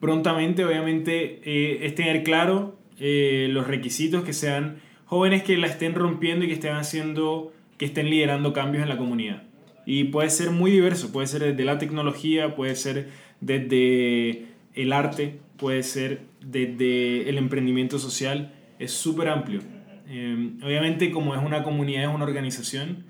prontamente, 0.00 0.64
obviamente 0.64 1.40
eh, 1.44 1.86
es 1.86 1.94
tener 1.94 2.24
claro 2.24 2.76
eh, 2.98 3.48
los 3.50 3.66
requisitos, 3.66 4.24
que 4.24 4.32
sean 4.32 4.78
jóvenes 5.04 5.42
que 5.42 5.56
la 5.56 5.66
estén 5.66 5.94
rompiendo 5.94 6.44
y 6.46 6.48
que 6.48 6.54
estén 6.54 6.74
haciendo, 6.74 7.52
que 7.76 7.84
estén 7.84 8.08
liderando 8.10 8.52
cambios 8.52 8.82
en 8.82 8.88
la 8.88 8.96
comunidad. 8.96 9.42
Y 9.86 10.04
puede 10.04 10.30
ser 10.30 10.50
muy 10.50 10.70
diverso, 10.70 11.12
puede 11.12 11.26
ser 11.26 11.42
desde 11.42 11.64
la 11.64 11.78
tecnología, 11.78 12.56
puede 12.56 12.74
ser 12.74 13.10
desde 13.40 14.46
el 14.74 14.92
arte, 14.92 15.38
puede 15.58 15.82
ser 15.82 16.22
desde 16.40 17.28
el 17.28 17.36
emprendimiento 17.36 17.98
social, 17.98 18.52
es 18.78 18.92
súper 18.92 19.28
amplio. 19.28 19.60
Eh, 20.08 20.52
obviamente 20.62 21.10
como 21.10 21.34
es 21.34 21.42
una 21.42 21.62
comunidad, 21.62 22.04
es 22.04 22.14
una 22.14 22.24
organización, 22.24 23.04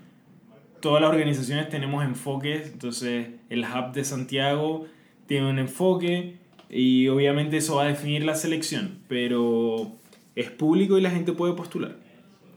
todas 0.79 1.01
las 1.01 1.09
organizaciones 1.09 1.69
tenemos 1.69 2.03
enfoques, 2.03 2.67
entonces 2.71 3.27
el 3.49 3.63
Hub 3.63 3.93
de 3.93 4.03
Santiago 4.03 4.85
tiene 5.27 5.49
un 5.49 5.59
enfoque 5.59 6.37
y 6.69 7.07
obviamente 7.07 7.57
eso 7.57 7.75
va 7.75 7.83
a 7.83 7.87
definir 7.87 8.23
la 8.23 8.35
selección, 8.35 8.99
pero 9.07 9.91
es 10.35 10.51
público 10.51 10.97
y 10.97 11.01
la 11.01 11.11
gente 11.11 11.31
puede 11.31 11.53
postular. 11.53 11.95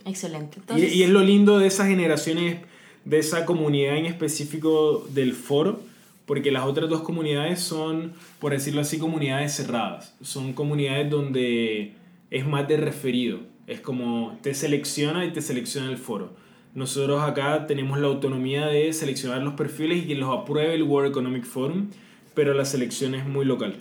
Excelente. 0.04 0.58
Y, 0.76 0.84
y 0.84 1.02
es 1.02 1.10
lo 1.10 1.22
lindo 1.22 1.58
de 1.58 1.66
esas 1.66 1.88
generaciones, 1.88 2.58
de 3.04 3.18
esa 3.18 3.44
comunidad 3.44 3.96
en 3.96 4.06
específico 4.06 5.06
del 5.10 5.32
foro, 5.32 5.80
porque 6.26 6.50
las 6.52 6.64
otras 6.66 6.90
dos 6.90 7.00
comunidades 7.00 7.60
son, 7.60 8.12
por 8.38 8.52
decirlo 8.52 8.82
así, 8.82 8.98
comunidades 8.98 9.54
cerradas. 9.54 10.14
Son 10.20 10.52
comunidades 10.52 11.10
donde 11.10 11.94
es 12.30 12.46
más 12.46 12.68
de 12.68 12.76
referido. 12.76 13.38
Es 13.68 13.80
como 13.80 14.36
te 14.42 14.54
selecciona 14.54 15.24
y 15.24 15.32
te 15.32 15.42
selecciona 15.42 15.88
el 15.90 15.98
foro. 15.98 16.32
Nosotros 16.74 17.22
acá 17.22 17.66
tenemos 17.66 17.98
la 18.00 18.08
autonomía 18.08 18.66
de 18.66 18.92
seleccionar 18.92 19.42
los 19.42 19.54
perfiles 19.54 20.04
y 20.04 20.06
que 20.06 20.14
los 20.14 20.36
apruebe 20.36 20.74
el 20.74 20.82
World 20.82 21.10
Economic 21.10 21.44
Forum, 21.44 21.90
pero 22.34 22.54
la 22.54 22.64
selección 22.64 23.14
es 23.14 23.26
muy 23.26 23.44
local. 23.44 23.76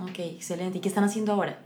Ok, 0.00 0.18
excelente. 0.18 0.78
¿Y 0.78 0.80
qué 0.80 0.88
están 0.88 1.04
haciendo 1.04 1.32
ahora? 1.32 1.60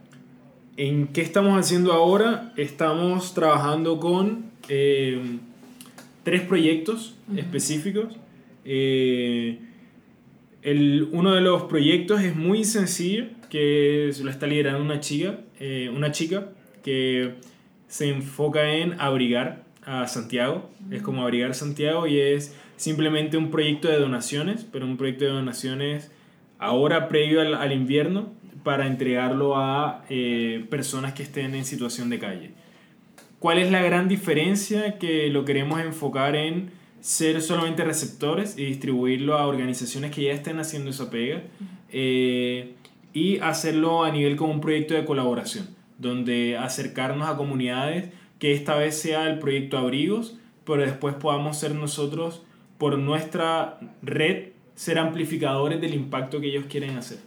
¿En 0.77 1.09
qué 1.09 1.21
estamos 1.23 1.59
haciendo 1.59 1.93
ahora? 1.93 2.53
Estamos 2.57 3.33
trabajando 3.33 3.99
con 3.99 4.51
eh, 4.69 5.39
tres 6.23 6.43
proyectos 6.43 7.15
específicos. 7.37 8.15
Eh, 8.65 9.59
el, 10.63 11.09
uno 11.13 11.35
de 11.35 11.41
los 11.41 11.65
proyectos 11.65 12.23
es 12.23 12.35
muy 12.35 12.65
sencillo, 12.65 13.27
que 13.49 14.11
se 14.13 14.25
lo 14.25 14.31
está 14.31 14.47
liderando 14.47 14.83
una 14.83 15.01
chica, 15.01 15.39
eh, 15.61 15.91
una 15.95 16.11
chica 16.11 16.49
que 16.83 17.35
se 17.95 18.09
enfoca 18.09 18.73
en 18.73 19.01
abrigar 19.01 19.63
a 19.87 20.09
Santiago. 20.09 20.69
Es 20.91 21.01
como 21.01 21.23
abrigar 21.23 21.55
Santiago 21.55 22.09
y 22.09 22.19
es 22.19 22.53
simplemente 22.77 23.37
un 23.37 23.53
proyecto 23.53 23.87
de 23.87 24.01
donaciones, 24.01 24.67
pero 24.73 24.85
un 24.85 24.97
proyecto 24.97 25.27
de 25.27 25.31
donaciones 25.31 26.11
ahora 26.59 27.07
previo 27.07 27.41
al, 27.41 27.55
al 27.55 27.71
invierno 27.71 28.33
para 28.65 28.89
entregarlo 28.89 29.57
a 29.57 30.05
eh, 30.09 30.67
personas 30.71 31.13
que 31.13 31.23
estén 31.23 31.55
en 31.55 31.65
situación 31.65 32.11
de 32.11 32.19
calle. 32.19 32.51
¿Cuál 33.39 33.59
es 33.59 33.71
la 33.71 33.81
gran 33.81 34.09
diferencia? 34.09 34.99
Que 34.99 35.31
lo 35.31 35.45
queremos 35.45 35.81
enfocar 35.81 36.35
en 36.35 36.73
ser 37.01 37.41
solamente 37.43 37.85
receptores 37.85 38.59
y 38.59 38.65
distribuirlo 38.65 39.39
a 39.39 39.47
organizaciones 39.47 40.11
que 40.11 40.25
ya 40.25 40.33
estén 40.33 40.59
haciendo 40.59 40.91
esa 40.91 41.11
pega 41.11 41.45
eh, 41.93 42.73
y 43.13 43.39
hacerlo 43.39 44.03
a 44.03 44.11
nivel 44.11 44.35
como 44.35 44.53
un 44.53 44.61
proyecto 44.61 44.95
de 44.95 45.05
colaboración, 45.05 45.69
donde 46.05 46.57
acercarnos 46.57 47.29
a 47.29 47.37
comunidades 47.37 48.11
que 48.39 48.53
esta 48.53 48.77
vez 48.77 48.97
sea 48.97 49.29
el 49.29 49.39
proyecto 49.39 49.79
Abrigos, 49.79 50.37
pero 50.65 50.83
después 50.83 51.15
podamos 51.15 51.59
ser 51.59 51.75
nosotros 51.75 52.43
por 52.79 52.99
nuestra 52.99 53.79
red 54.03 54.51
ser 54.75 54.99
amplificadores 54.99 55.81
del 55.81 55.95
impacto 55.95 56.41
que 56.41 56.49
ellos 56.49 56.67
quieren 56.69 56.97
hacer. 56.97 57.19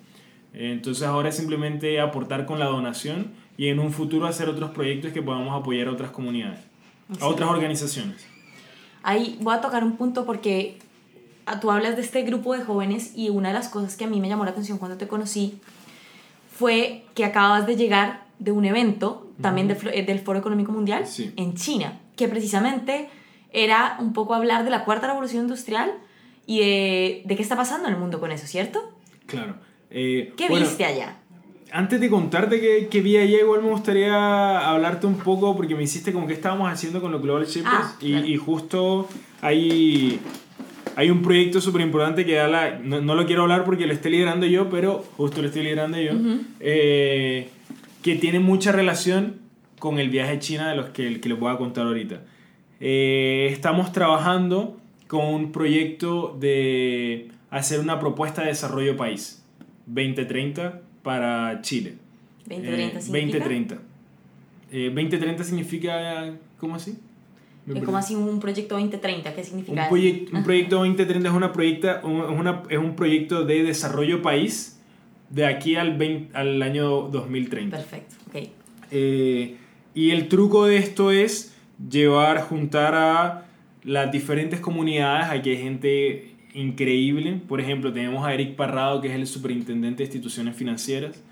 Entonces 0.53 1.03
ahora 1.07 1.29
es 1.29 1.35
simplemente 1.35 1.99
aportar 1.99 2.45
con 2.45 2.59
la 2.59 2.65
donación 2.65 3.33
y 3.57 3.67
en 3.67 3.79
un 3.79 3.91
futuro 3.91 4.27
hacer 4.27 4.49
otros 4.49 4.71
proyectos 4.71 5.11
que 5.11 5.21
podamos 5.21 5.59
apoyar 5.59 5.87
a 5.87 5.91
otras 5.91 6.11
comunidades, 6.11 6.59
a 7.19 7.27
otras 7.27 7.49
organizaciones. 7.49 8.25
Ahí 9.03 9.37
voy 9.41 9.55
a 9.55 9.61
tocar 9.61 9.83
un 9.83 9.97
punto 9.97 10.25
porque 10.25 10.77
tú 11.61 11.71
hablas 11.71 11.95
de 11.95 12.01
este 12.01 12.23
grupo 12.23 12.53
de 12.53 12.63
jóvenes 12.63 13.13
y 13.15 13.29
una 13.29 13.49
de 13.49 13.55
las 13.55 13.69
cosas 13.69 13.95
que 13.95 14.05
a 14.05 14.07
mí 14.07 14.19
me 14.19 14.29
llamó 14.29 14.45
la 14.45 14.51
atención 14.51 14.77
cuando 14.77 14.97
te 14.97 15.07
conocí 15.07 15.59
fue 16.51 17.05
que 17.13 17.23
acabas 17.23 17.65
de 17.65 17.75
llegar 17.75 18.26
de 18.39 18.51
un 18.51 18.65
evento 18.65 19.27
también 19.41 19.67
del, 19.67 19.77
flo- 19.77 20.05
del 20.05 20.19
Foro 20.19 20.39
Económico 20.39 20.71
Mundial 20.71 21.05
Sí. 21.07 21.31
en 21.35 21.55
China, 21.55 21.99
que 22.15 22.27
precisamente 22.27 23.09
era 23.51 23.97
un 23.99 24.13
poco 24.13 24.33
hablar 24.33 24.63
de 24.63 24.69
la 24.69 24.83
cuarta 24.85 25.07
revolución 25.07 25.43
industrial 25.43 25.91
y 26.45 26.59
de, 26.59 27.21
de 27.25 27.35
qué 27.35 27.41
está 27.41 27.55
pasando 27.55 27.87
en 27.87 27.93
el 27.95 27.99
mundo 27.99 28.19
con 28.19 28.31
eso, 28.31 28.45
¿cierto? 28.47 28.93
Claro. 29.25 29.55
Eh, 29.89 30.33
¿Qué 30.37 30.47
bueno, 30.49 30.65
viste 30.65 30.85
allá? 30.85 31.17
Antes 31.71 31.99
de 31.99 32.09
contarte 32.09 32.61
qué, 32.61 32.87
qué 32.89 33.01
vi 33.01 33.17
allá, 33.17 33.39
igual 33.39 33.61
me 33.61 33.69
gustaría 33.69 34.69
hablarte 34.69 35.05
un 35.07 35.17
poco 35.17 35.55
porque 35.55 35.75
me 35.75 35.83
hiciste 35.83 36.13
como 36.13 36.25
que 36.27 36.33
estábamos 36.33 36.71
haciendo 36.71 37.01
con 37.01 37.11
los 37.11 37.21
Global 37.21 37.45
Shapers 37.45 37.73
Ah, 37.73 37.95
y, 37.99 38.11
claro. 38.11 38.25
y 38.27 38.37
justo 38.37 39.07
hay, 39.41 40.19
hay 40.95 41.09
un 41.09 41.21
proyecto 41.21 41.59
súper 41.59 41.81
importante 41.81 42.25
que 42.25 42.35
da 42.35 42.47
la, 42.47 42.79
no, 42.79 43.01
no 43.01 43.15
lo 43.15 43.25
quiero 43.25 43.41
hablar 43.43 43.65
porque 43.65 43.85
lo 43.85 43.93
estoy 43.93 44.11
liderando 44.11 44.45
yo, 44.45 44.69
pero 44.69 45.03
justo 45.17 45.41
lo 45.41 45.47
estoy 45.49 45.63
liderando 45.63 45.99
yo, 45.99 46.11
eh, 46.61 47.49
que 48.01 48.15
tiene 48.15 48.39
mucha 48.39 48.71
relación 48.71 49.37
con 49.79 49.99
el 49.99 50.09
viaje 50.09 50.33
a 50.33 50.39
China 50.39 50.69
de 50.69 50.75
los 50.75 50.89
que, 50.89 51.19
que 51.19 51.29
les 51.29 51.39
voy 51.39 51.53
a 51.53 51.57
contar 51.57 51.85
ahorita. 51.87 52.21
Eh, 52.79 53.49
estamos 53.51 53.91
trabajando 53.91 54.77
con 55.07 55.25
un 55.25 55.51
proyecto 55.51 56.35
de 56.39 57.29
hacer 57.49 57.79
una 57.79 57.99
propuesta 57.99 58.41
de 58.41 58.49
desarrollo 58.49 58.97
país 58.97 59.43
2030 59.87 60.81
para 61.03 61.61
Chile. 61.61 61.95
2030 62.47 62.99
Eh, 62.99 63.01
significa 63.01 63.37
2030. 63.39 63.77
Eh, 64.71 64.85
2030 64.93 65.43
significa, 65.43 66.33
¿cómo 66.59 66.75
así? 66.75 66.97
Es 67.73 67.83
como 67.83 67.97
así 67.97 68.15
un 68.15 68.39
proyecto 68.39 68.75
2030, 68.75 69.33
¿qué 69.33 69.41
Un, 69.41 69.45
significa? 69.47 69.89
proyec- 69.89 70.31
un 70.33 70.43
proyecto 70.43 70.77
2030 70.77 71.27
es, 71.29 71.35
una 71.35 71.51
proyecta, 71.51 72.01
un- 72.03 72.21
una- 72.21 72.63
es 72.69 72.77
un 72.77 72.95
proyecto 72.95 73.43
de 73.43 73.63
desarrollo 73.63 74.21
país 74.21 74.76
de 75.29 75.45
aquí 75.45 75.75
al, 75.75 75.97
20 75.97 76.37
al 76.37 76.61
año 76.61 77.09
2030. 77.09 77.77
Perfecto, 77.77 78.15
ok. 78.27 78.49
Eh, 78.91 79.57
y 79.93 80.11
el 80.11 80.27
truco 80.27 80.65
de 80.65 80.77
esto 80.77 81.11
es 81.11 81.55
llevar, 81.89 82.41
juntar 82.41 82.95
a 82.95 83.45
las 83.83 84.11
diferentes 84.11 84.59
comunidades. 84.59 85.29
Aquí 85.29 85.49
hay 85.51 85.57
gente 85.57 86.35
increíble. 86.53 87.41
Por 87.47 87.61
ejemplo, 87.61 87.91
tenemos 87.91 88.25
a 88.25 88.33
Eric 88.33 88.55
Parrado, 88.55 89.01
que 89.01 89.07
es 89.09 89.15
el 89.15 89.27
superintendente 89.27 90.03
de 90.03 90.05
instituciones 90.05 90.55
financieras. 90.55 91.23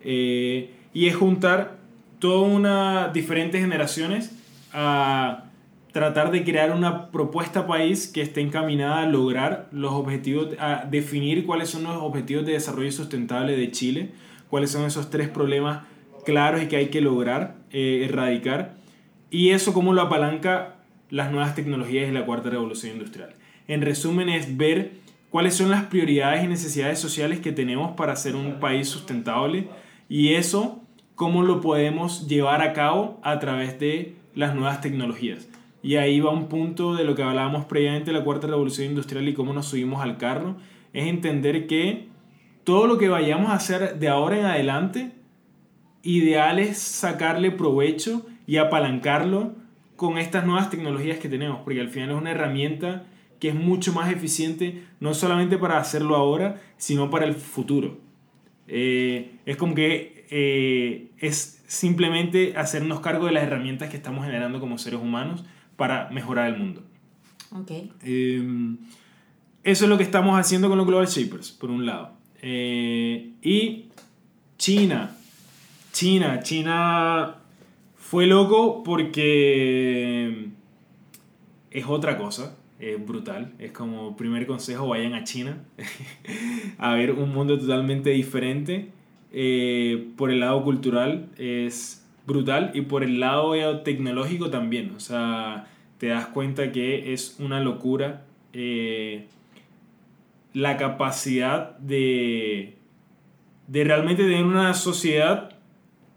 Eh, 0.00 0.70
y 0.94 1.06
es 1.06 1.16
juntar 1.16 1.78
toda 2.18 2.48
una 2.48 3.08
diferentes 3.08 3.60
generaciones 3.60 4.32
a 4.72 5.44
tratar 5.92 6.30
de 6.30 6.42
crear 6.42 6.72
una 6.72 7.10
propuesta 7.10 7.66
país 7.66 8.08
que 8.08 8.22
esté 8.22 8.40
encaminada 8.40 9.02
a 9.02 9.06
lograr 9.06 9.68
los 9.72 9.92
objetivos, 9.92 10.48
a 10.58 10.86
definir 10.90 11.44
cuáles 11.44 11.68
son 11.68 11.84
los 11.84 11.96
objetivos 11.96 12.46
de 12.46 12.52
desarrollo 12.52 12.90
sustentable 12.90 13.56
de 13.56 13.70
Chile, 13.70 14.10
cuáles 14.48 14.70
son 14.70 14.84
esos 14.84 15.10
tres 15.10 15.28
problemas 15.28 15.84
claros 16.24 16.62
y 16.62 16.66
que 16.66 16.76
hay 16.76 16.88
que 16.88 17.00
lograr 17.00 17.56
eh, 17.70 18.06
erradicar, 18.08 18.74
y 19.30 19.50
eso 19.50 19.72
cómo 19.72 19.92
lo 19.92 20.02
apalanca 20.02 20.76
las 21.10 21.30
nuevas 21.30 21.54
tecnologías 21.54 22.08
y 22.08 22.12
la 22.12 22.24
cuarta 22.24 22.50
revolución 22.50 22.92
industrial. 22.92 23.34
En 23.68 23.82
resumen 23.82 24.28
es 24.28 24.56
ver 24.56 24.92
cuáles 25.30 25.54
son 25.54 25.70
las 25.70 25.84
prioridades 25.84 26.44
y 26.44 26.48
necesidades 26.48 26.98
sociales 26.98 27.40
que 27.40 27.52
tenemos 27.52 27.96
para 27.96 28.16
ser 28.16 28.34
un 28.34 28.60
país 28.60 28.88
sustentable 28.88 29.68
y 30.08 30.34
eso 30.34 30.82
cómo 31.14 31.42
lo 31.42 31.60
podemos 31.60 32.28
llevar 32.28 32.62
a 32.62 32.72
cabo 32.72 33.20
a 33.22 33.38
través 33.38 33.78
de 33.78 34.16
las 34.34 34.54
nuevas 34.54 34.80
tecnologías. 34.80 35.48
Y 35.82 35.96
ahí 35.96 36.20
va 36.20 36.30
un 36.30 36.48
punto 36.48 36.94
de 36.94 37.04
lo 37.04 37.14
que 37.14 37.22
hablábamos 37.22 37.64
previamente 37.64 38.12
de 38.12 38.18
la 38.18 38.24
cuarta 38.24 38.46
revolución 38.46 38.88
industrial 38.88 39.28
y 39.28 39.34
cómo 39.34 39.52
nos 39.52 39.66
subimos 39.66 40.00
al 40.00 40.16
carro. 40.16 40.56
Es 40.92 41.08
entender 41.08 41.66
que 41.66 42.08
todo 42.64 42.86
lo 42.86 42.98
que 42.98 43.08
vayamos 43.08 43.50
a 43.50 43.54
hacer 43.54 43.98
de 43.98 44.08
ahora 44.08 44.38
en 44.38 44.44
adelante, 44.46 45.12
ideal 46.02 46.58
es 46.58 46.78
sacarle 46.78 47.50
provecho 47.50 48.24
y 48.46 48.58
apalancarlo 48.58 49.54
con 49.96 50.18
estas 50.18 50.46
nuevas 50.46 50.70
tecnologías 50.70 51.18
que 51.18 51.28
tenemos, 51.28 51.60
porque 51.64 51.80
al 51.80 51.88
final 51.88 52.10
es 52.10 52.16
una 52.16 52.30
herramienta 52.30 53.04
que 53.40 53.48
es 53.48 53.54
mucho 53.54 53.92
más 53.92 54.12
eficiente, 54.12 54.84
no 55.00 55.14
solamente 55.14 55.58
para 55.58 55.78
hacerlo 55.78 56.14
ahora, 56.14 56.60
sino 56.76 57.10
para 57.10 57.24
el 57.24 57.34
futuro. 57.34 57.98
Eh, 58.68 59.32
es 59.46 59.56
como 59.56 59.74
que 59.74 60.26
eh, 60.30 61.10
es 61.18 61.62
simplemente 61.66 62.54
hacernos 62.56 63.00
cargo 63.00 63.26
de 63.26 63.32
las 63.32 63.42
herramientas 63.42 63.90
que 63.90 63.96
estamos 63.96 64.24
generando 64.24 64.60
como 64.60 64.78
seres 64.78 65.00
humanos 65.00 65.44
para 65.76 66.10
mejorar 66.10 66.48
el 66.52 66.58
mundo. 66.58 66.82
Okay. 67.62 67.90
Em, 68.02 68.78
eso 69.62 69.84
es 69.84 69.88
lo 69.88 69.96
que 69.96 70.04
estamos 70.04 70.38
haciendo 70.38 70.68
con 70.68 70.78
los 70.78 70.86
Global 70.86 71.06
Shapers, 71.06 71.52
por 71.52 71.70
un 71.70 71.86
lado. 71.86 72.12
Eh, 72.40 73.32
y 73.42 73.86
China. 74.58 75.16
China. 75.92 76.40
China 76.42 77.36
fue 77.96 78.26
loco 78.26 78.82
porque 78.82 80.48
es 81.70 81.84
otra 81.86 82.16
cosa. 82.16 82.56
Es 82.78 83.04
brutal. 83.04 83.52
Es 83.58 83.70
como 83.70 84.16
primer 84.16 84.46
consejo, 84.46 84.88
vayan 84.88 85.14
a 85.14 85.22
China 85.22 85.62
a 86.78 86.94
ver 86.94 87.12
un 87.12 87.32
mundo 87.32 87.58
totalmente 87.58 88.10
diferente. 88.10 88.90
Eh, 89.32 90.08
por 90.16 90.30
el 90.30 90.40
lado 90.40 90.62
cultural 90.64 91.30
es 91.38 92.01
brutal 92.26 92.70
y 92.74 92.82
por 92.82 93.02
el 93.02 93.20
lado 93.20 93.80
tecnológico 93.80 94.50
también. 94.50 94.92
O 94.96 95.00
sea, 95.00 95.66
te 95.98 96.08
das 96.08 96.26
cuenta 96.26 96.72
que 96.72 97.12
es 97.12 97.36
una 97.38 97.60
locura 97.60 98.24
eh, 98.52 99.26
la 100.52 100.76
capacidad 100.76 101.78
de, 101.78 102.76
de 103.68 103.84
realmente 103.84 104.22
tener 104.24 104.44
una 104.44 104.74
sociedad 104.74 105.56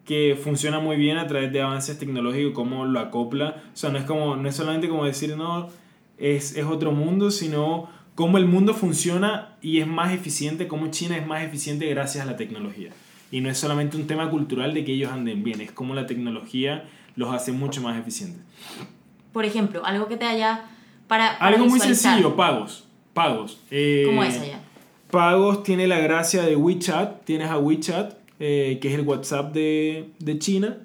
que 0.03 0.37
funciona 0.41 0.79
muy 0.79 0.97
bien 0.97 1.17
a 1.17 1.27
través 1.27 1.51
de 1.51 1.61
avances 1.61 1.97
tecnológicos, 1.97 2.53
cómo 2.53 2.85
lo 2.85 2.99
acopla. 2.99 3.63
O 3.73 3.77
sea, 3.77 3.89
no 3.89 3.97
es, 3.97 4.03
como, 4.05 4.35
no 4.35 4.47
es 4.47 4.55
solamente 4.55 4.87
como 4.87 5.05
decir, 5.05 5.35
no, 5.35 5.69
es, 6.17 6.55
es 6.55 6.65
otro 6.65 6.91
mundo, 6.91 7.31
sino 7.31 7.89
cómo 8.13 8.37
el 8.37 8.45
mundo 8.45 8.73
funciona 8.73 9.57
y 9.61 9.79
es 9.79 9.87
más 9.87 10.13
eficiente, 10.13 10.67
cómo 10.67 10.87
China 10.91 11.17
es 11.17 11.25
más 11.25 11.43
eficiente 11.43 11.87
gracias 11.87 12.25
a 12.25 12.29
la 12.29 12.37
tecnología. 12.37 12.91
Y 13.31 13.41
no 13.41 13.49
es 13.49 13.57
solamente 13.57 13.97
un 13.97 14.07
tema 14.07 14.29
cultural 14.29 14.73
de 14.73 14.85
que 14.85 14.93
ellos 14.93 15.11
anden 15.11 15.43
bien, 15.43 15.61
es 15.61 15.71
cómo 15.71 15.95
la 15.95 16.05
tecnología 16.05 16.85
los 17.15 17.33
hace 17.33 17.51
mucho 17.51 17.81
más 17.81 17.97
eficientes 17.97 18.41
por 19.35 19.43
ejemplo, 19.43 19.85
algo 19.85 20.07
que 20.07 20.15
te 20.15 20.23
haya 20.23 20.63
para... 21.09 21.27
algo 21.27 21.65
muy 21.65 21.81
sencillo, 21.81 22.37
pagos. 22.37 22.87
Pagos. 23.13 23.61
Eh, 23.69 24.03
¿Cómo 24.05 24.23
es 24.23 24.39
allá? 24.39 24.61
Pagos 25.11 25.61
tiene 25.63 25.87
la 25.87 25.99
gracia 25.99 26.43
de 26.43 26.55
WeChat. 26.55 27.25
Tienes 27.25 27.49
a 27.49 27.57
WeChat, 27.57 28.13
eh, 28.39 28.79
que 28.81 28.87
es 28.87 28.93
el 28.97 29.01
WhatsApp 29.01 29.53
de, 29.53 30.07
de, 30.19 30.39
China. 30.39 30.77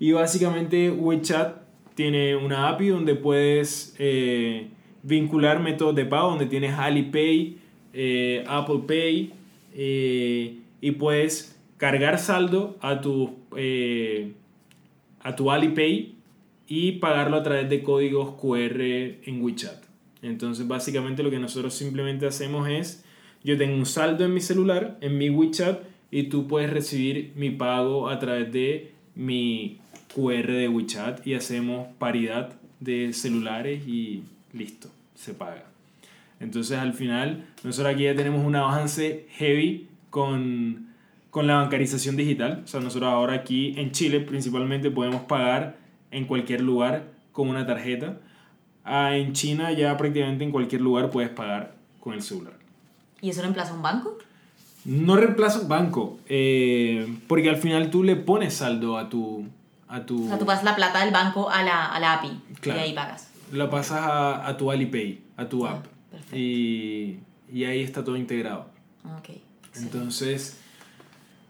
Y 0.00 0.10
básicamente 0.10 0.90
WeChat 0.90 1.58
tiene 1.94 2.34
una 2.34 2.70
API 2.70 2.88
donde 2.88 3.14
puedes 3.14 3.94
eh, 4.00 4.66
vincular 5.04 5.60
métodos 5.60 5.94
de 5.94 6.04
pago, 6.04 6.30
donde 6.30 6.46
tienes 6.46 6.76
Alipay, 6.76 7.58
Apple 8.48 8.80
Pay, 8.88 9.32
y 10.80 10.90
puedes 10.90 11.51
cargar 11.82 12.20
saldo 12.20 12.78
a 12.80 13.00
tu, 13.00 13.38
a 15.20 15.34
tu 15.34 15.50
Alipay 15.50 16.14
y 16.68 16.92
pagarlo 16.92 17.36
a 17.36 17.42
través 17.42 17.68
de 17.68 17.82
códigos 17.82 18.36
QR 18.40 18.80
en 18.80 19.42
WeChat. 19.42 19.82
Entonces 20.22 20.68
básicamente 20.68 21.24
lo 21.24 21.30
que 21.32 21.40
nosotros 21.40 21.74
simplemente 21.74 22.24
hacemos 22.24 22.68
es, 22.68 23.04
yo 23.42 23.58
tengo 23.58 23.74
un 23.74 23.84
saldo 23.84 24.24
en 24.24 24.32
mi 24.32 24.40
celular, 24.40 24.96
en 25.00 25.18
mi 25.18 25.28
WeChat, 25.28 25.80
y 26.12 26.28
tú 26.28 26.46
puedes 26.46 26.70
recibir 26.70 27.32
mi 27.34 27.50
pago 27.50 28.08
a 28.08 28.20
través 28.20 28.52
de 28.52 28.92
mi 29.16 29.80
QR 30.14 30.52
de 30.52 30.68
WeChat 30.68 31.26
y 31.26 31.34
hacemos 31.34 31.88
paridad 31.98 32.60
de 32.78 33.12
celulares 33.12 33.88
y 33.88 34.22
listo, 34.52 34.88
se 35.16 35.34
paga. 35.34 35.64
Entonces 36.38 36.78
al 36.78 36.94
final 36.94 37.44
nosotros 37.64 37.92
aquí 37.92 38.04
ya 38.04 38.14
tenemos 38.14 38.46
un 38.46 38.54
avance 38.54 39.26
heavy 39.32 39.88
con, 40.10 40.91
con 41.32 41.46
la 41.46 41.54
bancarización 41.54 42.14
digital. 42.14 42.60
O 42.62 42.68
sea, 42.68 42.80
nosotros 42.80 43.10
ahora 43.10 43.32
aquí 43.32 43.72
en 43.78 43.90
Chile 43.90 44.20
principalmente 44.20 44.90
podemos 44.90 45.22
pagar 45.22 45.76
en 46.10 46.26
cualquier 46.26 46.60
lugar 46.60 47.06
con 47.32 47.48
una 47.48 47.66
tarjeta. 47.66 48.18
Ah, 48.84 49.16
en 49.16 49.32
China 49.32 49.72
ya 49.72 49.96
prácticamente 49.96 50.44
en 50.44 50.50
cualquier 50.50 50.82
lugar 50.82 51.08
puedes 51.08 51.30
pagar 51.30 51.74
con 52.00 52.12
el 52.12 52.20
celular. 52.20 52.52
¿Y 53.22 53.30
eso 53.30 53.40
reemplaza 53.40 53.72
un 53.72 53.80
banco? 53.80 54.18
No 54.84 55.16
reemplaza 55.16 55.60
un 55.60 55.68
banco, 55.68 56.18
eh, 56.28 57.08
porque 57.28 57.48
al 57.48 57.56
final 57.56 57.90
tú 57.90 58.02
le 58.02 58.16
pones 58.16 58.52
saldo 58.52 58.98
a 58.98 59.08
tu... 59.08 59.46
A 59.88 60.04
tu... 60.04 60.26
O 60.26 60.28
sea, 60.28 60.38
tú 60.38 60.44
pasas 60.44 60.64
la 60.64 60.76
plata 60.76 61.02
del 61.02 61.14
banco 61.14 61.48
a 61.48 61.62
la, 61.62 61.86
a 61.86 61.98
la 61.98 62.12
API 62.14 62.40
y 62.62 62.70
ahí 62.70 62.92
pagas. 62.92 63.30
La 63.52 63.70
pasas 63.70 64.02
a, 64.02 64.46
a 64.46 64.56
tu 64.58 64.70
Alipay, 64.70 65.22
a 65.38 65.48
tu 65.48 65.66
ah, 65.66 65.72
app. 65.72 65.86
Y, 66.34 67.20
y, 67.50 67.64
ahí 67.64 67.80
está 67.80 68.04
todo 68.04 68.16
integrado. 68.16 68.66
Okay, 69.18 69.42
Entonces, 69.76 70.61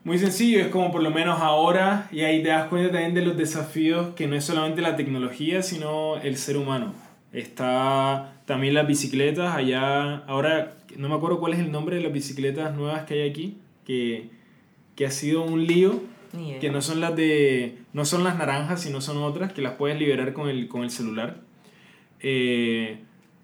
muy 0.05 0.19
sencillo, 0.19 0.61
es 0.61 0.69
como 0.69 0.91
por 0.91 1.03
lo 1.03 1.11
menos 1.11 1.41
ahora, 1.41 2.09
y 2.11 2.21
ahí 2.21 2.43
te 2.43 2.49
das 2.49 2.67
cuenta 2.69 2.93
también 2.93 3.15
de 3.15 3.23
los 3.23 3.37
desafíos 3.37 4.15
que 4.15 4.27
no 4.27 4.35
es 4.35 4.45
solamente 4.45 4.83
la 4.83 4.97
tecnología, 4.97 5.63
sino 5.63 6.17
el 6.17 6.37
ser 6.37 6.57
humano. 6.57 6.93
Está 7.33 8.35
también 8.45 8.75
las 8.75 8.87
bicicletas, 8.87 9.55
allá, 9.55 10.19
ahora 10.27 10.75
no 10.97 11.09
me 11.09 11.15
acuerdo 11.15 11.39
cuál 11.39 11.55
es 11.55 11.61
el 11.61 11.71
nombre 11.71 11.97
de 11.97 12.03
las 12.03 12.13
bicicletas 12.13 12.75
nuevas 12.75 13.05
que 13.05 13.15
hay 13.15 13.31
aquí, 13.31 13.59
que, 13.87 14.31
que 14.97 15.07
ha 15.07 15.11
sido 15.11 15.43
un 15.43 15.67
lío, 15.67 16.01
que 16.61 16.71
no 16.71 16.81
son 16.81 17.01
las 17.01 17.15
de, 17.15 17.79
no 17.93 18.05
son 18.05 18.25
las 18.25 18.39
naranjas, 18.39 18.81
sino 18.81 19.01
son 19.01 19.19
otras, 19.19 19.53
que 19.53 19.63
las 19.63 19.75
puedes 19.75 19.99
liberar 19.99 20.33
con 20.33 20.49
el, 20.49 20.67
con 20.67 20.83
el 20.83 20.91
celular. 20.91 21.37
Eh, 22.21 22.99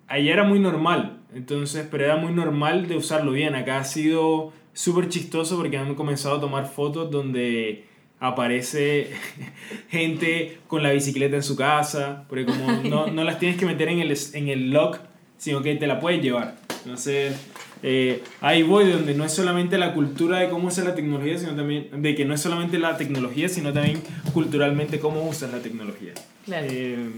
allá 0.06 0.32
era 0.32 0.44
muy 0.44 0.58
normal, 0.58 1.18
entonces, 1.34 1.86
pero 1.90 2.04
era 2.04 2.16
muy 2.16 2.32
normal 2.32 2.88
de 2.88 2.96
usarlo 2.96 3.32
bien, 3.32 3.54
acá 3.54 3.78
ha 3.78 3.84
sido 3.84 4.52
súper 4.78 5.08
chistoso 5.08 5.56
porque 5.56 5.76
han 5.76 5.96
comenzado 5.96 6.36
a 6.36 6.40
tomar 6.40 6.68
fotos 6.68 7.10
donde 7.10 7.84
aparece 8.20 9.10
gente 9.90 10.58
con 10.68 10.84
la 10.84 10.92
bicicleta 10.92 11.34
en 11.34 11.42
su 11.42 11.56
casa, 11.56 12.26
porque 12.28 12.46
como 12.46 12.70
no, 12.84 13.06
no 13.12 13.24
las 13.24 13.40
tienes 13.40 13.58
que 13.58 13.66
meter 13.66 13.88
en 13.88 13.98
el, 13.98 14.16
en 14.34 14.48
el 14.48 14.70
lock, 14.70 14.98
sino 15.36 15.62
que 15.62 15.74
te 15.74 15.88
la 15.88 15.98
puedes 15.98 16.22
llevar. 16.22 16.54
Entonces, 16.84 17.34
eh, 17.82 18.22
ahí 18.40 18.62
voy, 18.62 18.88
donde 18.88 19.14
no 19.14 19.24
es 19.24 19.32
solamente 19.32 19.78
la 19.78 19.94
cultura 19.94 20.38
de 20.38 20.48
cómo 20.48 20.68
usar 20.68 20.84
la 20.84 20.94
tecnología, 20.94 21.36
sino 21.38 21.56
también 21.56 21.88
de 22.00 22.14
que 22.14 22.24
no 22.24 22.34
es 22.34 22.40
solamente 22.40 22.78
la 22.78 22.96
tecnología, 22.96 23.48
sino 23.48 23.72
también 23.72 24.00
culturalmente 24.32 25.00
cómo 25.00 25.28
usas 25.28 25.50
la 25.50 25.58
tecnología. 25.58 26.12
Claro. 26.44 26.68
Eh, 26.70 27.10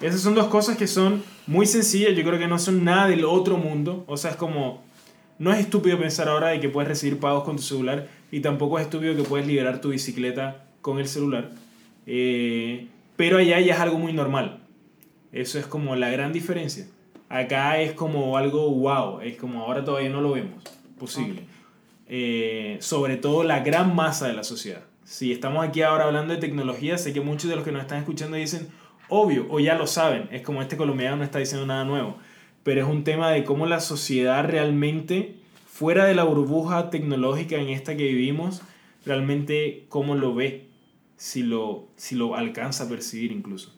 esas 0.00 0.20
son 0.20 0.36
dos 0.36 0.46
cosas 0.46 0.76
que 0.76 0.86
son 0.86 1.24
muy 1.48 1.66
sencillas, 1.66 2.14
yo 2.14 2.22
creo 2.22 2.38
que 2.38 2.46
no 2.46 2.60
son 2.60 2.84
nada 2.84 3.08
del 3.08 3.24
otro 3.24 3.56
mundo, 3.56 4.04
o 4.06 4.16
sea, 4.16 4.30
es 4.30 4.36
como 4.36 4.86
no 5.38 5.52
es 5.52 5.60
estúpido 5.60 5.98
pensar 5.98 6.28
ahora 6.28 6.48
de 6.48 6.60
que 6.60 6.68
puedes 6.68 6.88
recibir 6.88 7.20
pagos 7.20 7.44
con 7.44 7.56
tu 7.56 7.62
celular 7.62 8.08
y 8.30 8.40
tampoco 8.40 8.78
es 8.78 8.86
estúpido 8.86 9.16
que 9.16 9.22
puedes 9.22 9.46
liberar 9.46 9.80
tu 9.80 9.90
bicicleta 9.90 10.64
con 10.82 10.98
el 10.98 11.06
celular. 11.06 11.50
Eh, 12.06 12.88
pero 13.16 13.38
allá 13.38 13.60
ya 13.60 13.74
es 13.74 13.80
algo 13.80 13.98
muy 13.98 14.12
normal. 14.12 14.58
Eso 15.32 15.58
es 15.58 15.66
como 15.66 15.94
la 15.96 16.10
gran 16.10 16.32
diferencia. 16.32 16.86
Acá 17.28 17.80
es 17.80 17.92
como 17.92 18.36
algo 18.36 18.70
wow, 18.70 19.20
es 19.20 19.36
como 19.36 19.62
ahora 19.62 19.84
todavía 19.84 20.10
no 20.10 20.20
lo 20.20 20.32
vemos 20.32 20.62
posible. 20.98 21.42
Eh, 22.08 22.78
sobre 22.80 23.16
todo 23.16 23.44
la 23.44 23.60
gran 23.60 23.94
masa 23.94 24.26
de 24.26 24.32
la 24.32 24.44
sociedad. 24.44 24.82
Si 25.04 25.30
estamos 25.30 25.66
aquí 25.66 25.82
ahora 25.82 26.04
hablando 26.04 26.34
de 26.34 26.40
tecnología, 26.40 26.98
sé 26.98 27.12
que 27.12 27.20
muchos 27.20 27.48
de 27.48 27.56
los 27.56 27.64
que 27.64 27.72
nos 27.72 27.82
están 27.82 27.98
escuchando 27.98 28.36
dicen, 28.36 28.68
obvio, 29.08 29.46
o 29.50 29.60
ya 29.60 29.74
lo 29.74 29.86
saben, 29.86 30.28
es 30.32 30.42
como 30.42 30.62
este 30.62 30.76
colombiano 30.76 31.16
no 31.16 31.24
está 31.24 31.38
diciendo 31.38 31.66
nada 31.66 31.84
nuevo 31.84 32.16
pero 32.62 32.82
es 32.82 32.88
un 32.88 33.04
tema 33.04 33.30
de 33.30 33.44
cómo 33.44 33.66
la 33.66 33.80
sociedad 33.80 34.44
realmente, 34.44 35.36
fuera 35.66 36.04
de 36.04 36.14
la 36.14 36.24
burbuja 36.24 36.90
tecnológica 36.90 37.56
en 37.56 37.68
esta 37.68 37.96
que 37.96 38.04
vivimos, 38.04 38.62
realmente 39.04 39.84
cómo 39.88 40.14
lo 40.14 40.34
ve. 40.34 40.66
si 41.16 41.42
lo, 41.42 41.88
si 41.96 42.14
lo 42.14 42.36
alcanza 42.36 42.84
a 42.84 42.88
percibir 42.88 43.32
incluso. 43.32 43.74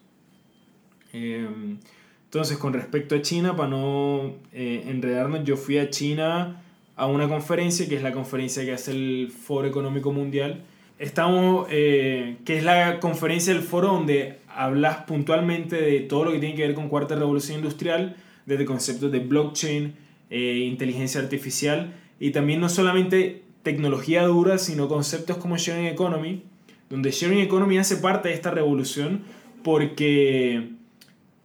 Em, 1.12 1.78
entonces, 2.24 2.58
con 2.58 2.72
respecto 2.74 3.14
a 3.14 3.22
China, 3.22 3.56
para 3.56 3.70
no 3.70 4.34
eh, 4.52 4.84
enredarnos, 4.86 5.42
yo 5.44 5.56
fui 5.56 5.78
a 5.78 5.90
China 5.90 6.62
a 6.96 7.06
una 7.06 7.28
conferencia, 7.28 7.88
que 7.88 7.96
es 7.96 8.02
la 8.02 8.12
conferencia 8.12 8.64
que 8.64 8.72
hace 8.72 8.90
el 8.92 9.32
Foro 9.32 9.66
Económico 9.66 10.12
Mundial. 10.12 10.62
Estamos, 10.98 11.66
eh, 11.70 12.36
que 12.44 12.58
es 12.58 12.62
la 12.62 13.00
conferencia 13.00 13.54
del 13.54 13.62
foro 13.62 13.88
donde 13.88 14.40
hablas 14.54 15.04
puntualmente 15.04 15.80
de 15.80 16.00
todo 16.00 16.26
lo 16.26 16.32
que 16.32 16.38
tiene 16.38 16.54
que 16.54 16.66
ver 16.66 16.74
con 16.74 16.90
cuarta 16.90 17.14
revolución 17.14 17.56
industrial, 17.58 18.16
desde 18.46 18.64
conceptos 18.64 19.12
de 19.12 19.20
blockchain, 19.20 19.94
eh, 20.30 20.64
inteligencia 20.66 21.20
artificial 21.20 21.94
y 22.18 22.30
también 22.30 22.60
no 22.60 22.68
solamente 22.68 23.42
tecnología 23.62 24.22
dura, 24.24 24.58
sino 24.58 24.88
conceptos 24.88 25.38
como 25.38 25.56
sharing 25.56 25.86
economy, 25.86 26.42
donde 26.88 27.10
sharing 27.10 27.40
economy 27.40 27.78
hace 27.78 27.96
parte 27.96 28.28
de 28.28 28.34
esta 28.34 28.50
revolución 28.50 29.22
porque 29.62 30.70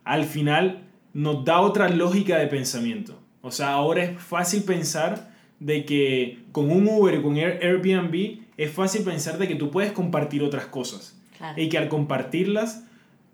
al 0.03 0.25
final 0.25 0.83
nos 1.13 1.45
da 1.45 1.61
otra 1.61 1.89
lógica 1.89 2.37
de 2.37 2.47
pensamiento. 2.47 3.19
O 3.41 3.51
sea, 3.51 3.73
ahora 3.73 4.03
es 4.03 4.19
fácil 4.21 4.63
pensar 4.63 5.31
de 5.59 5.85
que 5.85 6.39
con 6.51 6.71
un 6.71 6.87
Uber 6.87 7.15
y 7.15 7.21
con 7.21 7.37
Airbnb 7.37 8.39
es 8.57 8.71
fácil 8.71 9.03
pensar 9.03 9.37
de 9.37 9.47
que 9.47 9.55
tú 9.55 9.71
puedes 9.71 9.91
compartir 9.91 10.43
otras 10.43 10.65
cosas 10.65 11.19
y 11.55 11.69
que 11.69 11.77
al 11.77 11.89
compartirlas 11.89 12.85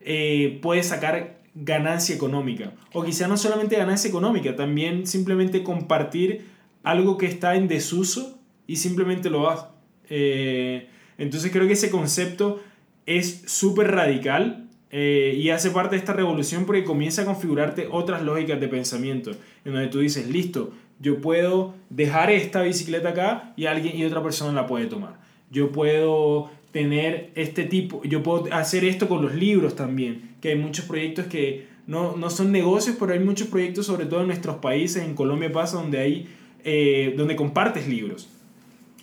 eh, 0.02 0.60
puedes 0.62 0.88
sacar 0.88 1.41
ganancia 1.56 2.16
económica. 2.16 2.74
O 2.94 3.04
quizá 3.04 3.28
no 3.28 3.38
solamente 3.38 3.76
ganancia 3.76 4.10
económica, 4.10 4.56
también 4.56 5.08
simplemente 5.08 5.64
compartir 5.64 6.46
algo 6.84 7.18
que 7.18 7.26
está 7.26 7.56
en 7.56 7.68
desuso 7.68 8.40
y 8.68 8.78
simplemente 8.78 9.30
lo 9.30 9.44
das. 9.44 9.66
Eh, 10.10 10.88
entonces 11.18 11.52
creo 11.52 11.68
que 11.68 11.74
ese 11.74 11.90
concepto 11.90 12.62
es 13.06 13.44
súper 13.46 13.92
radical 13.92 14.70
eh, 14.90 15.38
y 15.38 15.50
hace 15.50 15.72
parte 15.72 15.96
de 15.96 16.00
esta 16.00 16.14
revolución 16.14 16.66
porque 16.66 16.84
comienza 16.84 17.22
a 17.22 17.26
configurarte 17.26 17.88
otras 17.90 18.22
lógicas 18.22 18.60
de 18.60 18.68
pensamiento, 18.68 19.32
en 19.64 19.74
donde 19.74 19.88
tú 19.88 20.00
dices, 20.00 20.28
listo, 20.28 20.72
yo 21.00 21.20
puedo 21.22 21.74
dejar 21.90 22.30
esta 22.30 22.62
bicicleta 22.62 23.10
acá 23.10 23.54
y 23.56 23.66
alguien 23.66 23.98
y 23.98 24.06
otra 24.06 24.22
persona 24.22 24.54
la 24.54 24.68
puede 24.68 24.86
tomar. 24.86 25.20
Yo 25.50 25.72
puedo 25.72 26.50
tener 26.72 27.32
este 27.36 27.64
tipo, 27.64 28.04
yo 28.04 28.24
puedo 28.24 28.54
hacer 28.54 28.84
esto 28.86 29.08
con 29.08 29.22
los 29.22 29.34
libros 29.34 29.76
también, 29.76 30.31
que 30.42 30.50
hay 30.50 30.56
muchos 30.56 30.86
proyectos 30.86 31.28
que 31.28 31.68
no, 31.88 32.18
no 32.18 32.30
son 32.30 32.52
negocios, 32.52 32.98
pero 33.00 33.14
hay 33.14 33.20
muchos 33.20 33.48
proyectos, 33.48 33.86
sobre 33.86 34.06
todo 34.06 34.22
en 34.22 34.28
nuestros 34.28 34.58
países, 34.58 35.04
en 35.04 35.16
Colombia 35.16 35.52
pasa, 35.52 35.78
donde 35.78 36.00
hay, 36.00 36.28
eh, 36.64 37.14
donde 37.16 37.36
compartes 37.36 37.88
libros, 37.88 38.28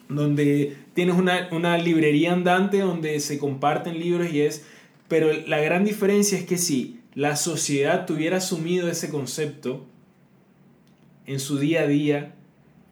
donde 0.09 0.77
tienes 0.95 1.17
una, 1.17 1.49
una 1.53 1.79
librería 1.79 2.33
andante 2.33 2.81
donde 2.81 3.21
se 3.21 3.39
comparten 3.39 3.99
libros 3.99 4.33
y 4.33 4.41
es 4.41 4.65
pero 5.09 5.31
la 5.47 5.59
gran 5.59 5.85
diferencia 5.85 6.39
es 6.39 6.45
que 6.45 6.59
si 6.59 7.01
la 7.15 7.35
sociedad 7.35 8.07
tuviera 8.07 8.37
asumido 8.37 8.89
ese 8.89 9.11
concepto 9.11 9.87
en 11.27 11.41
su 11.41 11.59
día 11.59 11.83
a 11.83 11.87
día, 11.87 12.35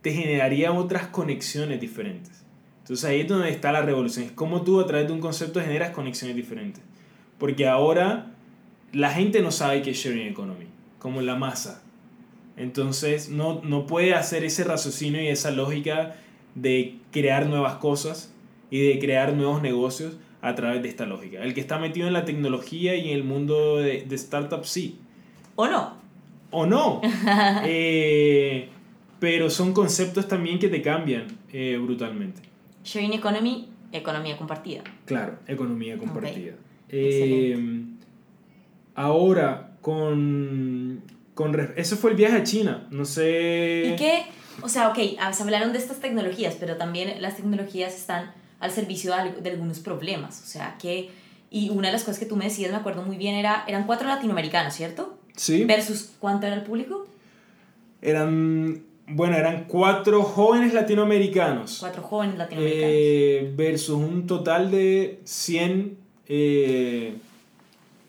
te 0.00 0.12
generaría 0.12 0.72
otras 0.72 1.06
conexiones 1.08 1.80
diferentes. 1.80 2.44
Entonces 2.80 3.04
ahí 3.04 3.20
es 3.20 3.28
donde 3.28 3.50
está 3.50 3.70
la 3.70 3.82
revolución. 3.82 4.26
Es 4.26 4.32
como 4.32 4.62
tú 4.62 4.80
a 4.80 4.86
través 4.86 5.06
de 5.06 5.12
un 5.12 5.20
concepto 5.20 5.60
generas 5.60 5.90
conexiones 5.90 6.36
diferentes. 6.36 6.82
Porque 7.38 7.68
ahora 7.68 8.34
la 8.92 9.10
gente 9.10 9.42
no 9.42 9.50
sabe 9.50 9.82
qué 9.82 9.90
es 9.90 9.98
sharing 9.98 10.28
economy, 10.28 10.66
como 10.98 11.20
la 11.22 11.36
masa. 11.36 11.82
Entonces 12.56 13.28
no, 13.28 13.60
no 13.62 13.86
puede 13.86 14.14
hacer 14.14 14.44
ese 14.44 14.64
raciocinio 14.64 15.22
y 15.22 15.28
esa 15.28 15.50
lógica 15.50 16.16
de 16.54 16.96
crear 17.10 17.46
nuevas 17.46 17.74
cosas 17.76 18.32
y 18.70 18.86
de 18.86 18.98
crear 18.98 19.34
nuevos 19.34 19.62
negocios 19.62 20.16
a 20.40 20.54
través 20.54 20.82
de 20.82 20.88
esta 20.88 21.06
lógica. 21.06 21.42
El 21.42 21.54
que 21.54 21.60
está 21.60 21.78
metido 21.78 22.06
en 22.06 22.12
la 22.12 22.24
tecnología 22.24 22.94
y 22.96 23.10
en 23.10 23.16
el 23.16 23.24
mundo 23.24 23.76
de, 23.76 24.02
de 24.02 24.18
startups, 24.18 24.68
sí. 24.68 24.98
¿O 25.54 25.66
no? 25.66 25.94
¿O 26.50 26.66
no? 26.66 27.00
Eh, 27.64 28.68
pero 29.18 29.50
son 29.50 29.72
conceptos 29.72 30.28
también 30.28 30.58
que 30.58 30.68
te 30.68 30.82
cambian 30.82 31.26
eh, 31.52 31.78
brutalmente. 31.82 32.42
Sharing 32.84 33.14
economy, 33.14 33.68
economía 33.92 34.36
compartida. 34.36 34.84
Claro, 35.04 35.38
economía 35.46 35.98
compartida. 35.98 36.54
Eh, 36.88 37.84
ahora, 38.96 39.76
con, 39.80 41.02
con... 41.34 41.72
Eso 41.76 41.96
fue 41.96 42.10
el 42.10 42.16
viaje 42.16 42.36
a 42.36 42.42
China, 42.42 42.88
no 42.90 43.04
sé... 43.04 43.92
¿Y 43.92 43.96
qué? 43.96 44.24
O 44.62 44.68
sea, 44.68 44.88
ok, 44.88 44.98
se 45.32 45.42
hablaron 45.42 45.72
de 45.72 45.78
estas 45.78 46.00
tecnologías, 46.00 46.56
pero 46.58 46.76
también 46.76 47.22
las 47.22 47.36
tecnologías 47.36 47.94
están 47.94 48.32
al 48.58 48.72
servicio 48.72 49.14
de, 49.40 49.50
algunos 49.50 49.78
problemas. 49.78 50.42
O 50.42 50.46
sea, 50.46 50.76
que... 50.80 51.10
Y 51.48 51.68
una 51.70 51.88
de 51.88 51.92
las 51.92 52.02
cosas 52.02 52.18
que 52.18 52.26
tú 52.26 52.34
me 52.34 52.46
decías, 52.46 52.72
me 52.72 52.76
acuerdo 52.76 53.02
muy 53.02 53.16
bien, 53.16 53.36
era, 53.36 53.64
eran 53.68 53.86
cuatro 53.86 54.08
latinoamericanos, 54.08 54.74
¿cierto? 54.74 55.16
Sí. 55.36 55.64
Versus, 55.64 56.10
¿cuánto 56.18 56.46
era 56.46 56.56
el 56.56 56.62
público? 56.62 57.06
Eran, 58.02 58.82
bueno, 59.06 59.36
eran 59.36 59.66
cuatro 59.68 60.24
jóvenes 60.24 60.74
latinoamericanos. 60.74 61.78
Cuatro 61.78 62.02
jóvenes 62.02 62.36
latinoamericanos. 62.36 62.90
Eh, 62.92 63.52
versus 63.56 63.96
un 63.96 64.26
total 64.26 64.72
de 64.72 65.20
100 65.24 65.98
eh, 66.28 67.16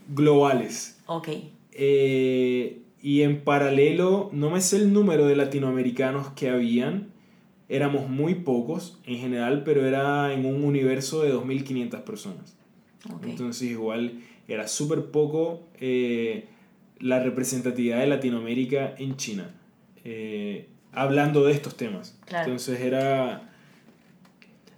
globales. 0.10 1.00
Ok. 1.06 1.30
Eh, 1.72 2.82
y 3.02 3.22
en 3.22 3.42
paralelo, 3.42 4.30
no 4.34 4.50
me 4.50 4.62
sé 4.62 4.78
el 4.78 4.94
número 4.94 5.28
de 5.28 5.36
latinoamericanos 5.36 6.30
que 6.30 6.50
habían, 6.50 7.10
éramos 7.70 8.10
muy 8.10 8.36
pocos 8.36 9.00
en 9.06 9.18
general, 9.18 9.64
pero 9.64 9.86
era 9.86 10.34
en 10.34 10.46
un 10.46 10.64
universo 10.64 11.22
de 11.22 11.34
2.500 11.34 12.04
personas. 12.04 12.58
Entonces 13.24 13.70
igual 13.70 14.22
era 14.48 14.68
súper 14.68 15.06
poco 15.12 15.68
eh, 15.80 16.48
la 17.00 17.22
representatividad 17.22 18.00
de 18.00 18.08
Latinoamérica 18.08 18.96
en 18.98 19.16
China, 19.18 19.54
eh, 20.04 20.68
hablando 20.92 21.46
de 21.46 21.54
estos 21.54 21.76
temas. 21.76 22.18
Entonces 22.30 22.80
era, 22.82 23.50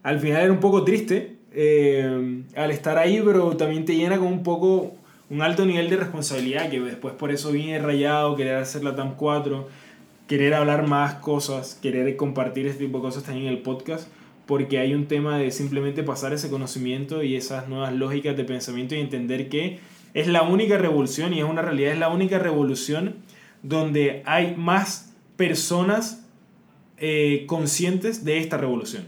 al 0.04 0.20
final 0.20 0.44
era 0.44 0.52
un 0.52 0.60
poco 0.60 0.84
triste 0.84 1.38
eh, 1.52 2.44
al 2.56 2.72
estar 2.72 2.98
ahí, 2.98 3.22
pero 3.24 3.56
también 3.58 3.86
te 3.86 3.96
llena 3.96 4.18
con 4.18 4.28
un 4.28 4.44
poco, 4.44 4.96
un 5.30 5.42
alto 5.42 5.66
nivel 5.66 5.90
de 5.90 5.98
responsabilidad, 5.98 6.70
que 6.70 6.80
después 6.80 7.14
por 7.14 7.32
eso 7.32 7.52
vine 7.52 7.80
rayado, 7.80 8.36
querer 8.36 8.56
hacer 8.56 8.84
la 8.84 8.96
TAM 8.96 9.16
4 9.16 9.68
querer 10.30 10.54
hablar 10.54 10.88
más 10.88 11.16
cosas, 11.16 11.80
querer 11.82 12.16
compartir 12.16 12.68
este 12.68 12.86
tipo 12.86 13.00
de 13.00 13.02
cosas 13.02 13.24
también 13.24 13.48
en 13.48 13.54
el 13.54 13.64
podcast, 13.64 14.08
porque 14.46 14.78
hay 14.78 14.94
un 14.94 15.08
tema 15.08 15.40
de 15.40 15.50
simplemente 15.50 16.04
pasar 16.04 16.34
ese 16.34 16.52
conocimiento 16.52 17.24
y 17.24 17.36
esas 17.36 17.68
nuevas 17.68 17.94
lógicas 17.94 18.38
de 18.38 18.44
pensamiento 18.44 18.94
y 18.94 19.00
entender 19.00 19.50
que 19.50 19.80
es 20.14 20.28
la 20.28 20.44
única 20.44 20.78
revolución 20.78 21.34
y 21.34 21.40
es 21.40 21.46
una 21.46 21.64
realidad, 21.64 21.94
es 21.94 21.98
la 21.98 22.10
única 22.10 22.38
revolución 22.38 23.16
donde 23.64 24.22
hay 24.28 24.56
más 24.56 25.16
personas 25.36 26.28
eh, 27.00 27.46
conscientes 27.48 28.24
de 28.24 28.38
esta 28.38 28.58
revolución. 28.58 29.06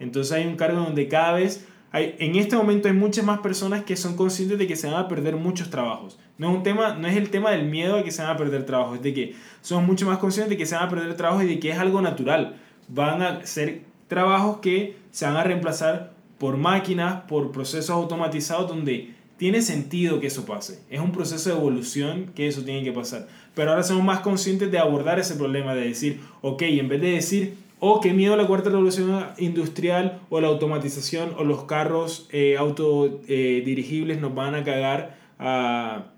Entonces 0.00 0.32
hay 0.32 0.44
un 0.44 0.56
cargo 0.56 0.80
donde 0.80 1.06
cada 1.06 1.34
vez, 1.34 1.68
hay, 1.94 2.16
en 2.18 2.34
este 2.34 2.56
momento 2.56 2.88
hay 2.88 2.94
muchas 2.94 3.24
más 3.24 3.38
personas 3.38 3.84
que 3.84 3.96
son 3.96 4.16
conscientes 4.16 4.58
de 4.58 4.66
que 4.66 4.74
se 4.74 4.88
van 4.88 4.96
a 4.96 5.06
perder 5.06 5.36
muchos 5.36 5.70
trabajos. 5.70 6.18
No 6.38 6.50
es, 6.50 6.56
un 6.56 6.64
tema, 6.64 6.94
no 6.94 7.06
es 7.06 7.16
el 7.16 7.30
tema 7.30 7.52
del 7.52 7.66
miedo 7.66 7.96
a 7.96 8.02
que 8.02 8.10
se 8.10 8.20
van 8.20 8.32
a 8.32 8.36
perder 8.36 8.66
trabajo, 8.66 8.96
es 8.96 9.02
de 9.02 9.14
que 9.14 9.36
somos 9.60 9.86
mucho 9.86 10.04
más 10.04 10.18
conscientes 10.18 10.50
de 10.50 10.56
que 10.56 10.66
se 10.66 10.74
van 10.74 10.88
a 10.88 10.90
perder 10.90 11.16
trabajo 11.16 11.44
y 11.44 11.46
de 11.46 11.60
que 11.60 11.70
es 11.70 11.78
algo 11.78 12.02
natural. 12.02 12.56
Van 12.88 13.22
a 13.22 13.46
ser 13.46 13.82
trabajos 14.08 14.56
que 14.56 14.96
se 15.12 15.24
van 15.24 15.36
a 15.36 15.44
reemplazar 15.44 16.14
por 16.38 16.56
máquinas, 16.56 17.22
por 17.28 17.52
procesos 17.52 17.90
automatizados 17.90 18.68
donde 18.68 19.14
tiene 19.36 19.62
sentido 19.62 20.18
que 20.18 20.26
eso 20.26 20.44
pase. 20.46 20.80
Es 20.90 20.98
un 20.98 21.12
proceso 21.12 21.48
de 21.50 21.54
evolución 21.54 22.32
que 22.34 22.48
eso 22.48 22.62
tiene 22.64 22.82
que 22.82 22.90
pasar. 22.90 23.28
Pero 23.54 23.70
ahora 23.70 23.84
somos 23.84 24.02
más 24.02 24.18
conscientes 24.18 24.68
de 24.68 24.80
abordar 24.80 25.20
ese 25.20 25.36
problema, 25.36 25.76
de 25.76 25.86
decir, 25.86 26.20
ok, 26.42 26.62
en 26.62 26.88
vez 26.88 27.00
de 27.00 27.10
decir, 27.12 27.54
oh, 27.86 28.00
qué 28.00 28.12
miedo 28.12 28.36
la 28.36 28.46
cuarta 28.46 28.70
revolución 28.70 29.26
industrial 29.38 30.20
o 30.30 30.40
la 30.40 30.48
automatización 30.48 31.34
o 31.36 31.44
los 31.44 31.64
carros 31.64 32.28
eh, 32.32 32.56
autodirigibles 32.56 34.20
nos 34.20 34.34
van 34.34 34.54
a 34.54 34.64
cagar 34.64 35.18
a 35.38 36.10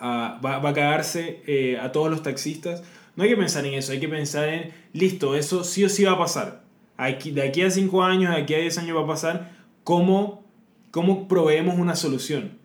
va, 0.00 0.68
a 0.68 0.72
cagarse 0.72 1.42
eh, 1.46 1.78
a 1.78 1.92
todos 1.92 2.10
los 2.10 2.22
taxistas. 2.22 2.82
No 3.16 3.24
hay 3.24 3.30
que 3.30 3.36
pensar 3.36 3.66
en 3.66 3.74
eso, 3.74 3.92
hay 3.92 4.00
que 4.00 4.08
pensar 4.08 4.48
en, 4.48 4.72
listo, 4.92 5.34
eso 5.34 5.64
sí 5.64 5.84
o 5.84 5.88
sí 5.88 6.04
va 6.04 6.12
a 6.12 6.18
pasar. 6.18 6.62
Aquí, 6.96 7.30
de 7.30 7.42
aquí 7.42 7.62
a 7.62 7.70
5 7.70 8.02
años, 8.02 8.34
de 8.34 8.42
aquí 8.42 8.54
a 8.54 8.58
10 8.58 8.78
años 8.78 8.96
va 8.96 9.02
a 9.02 9.06
pasar, 9.06 9.52
¿cómo, 9.84 10.44
cómo 10.90 11.28
proveemos 11.28 11.78
una 11.78 11.96
solución? 11.96 12.58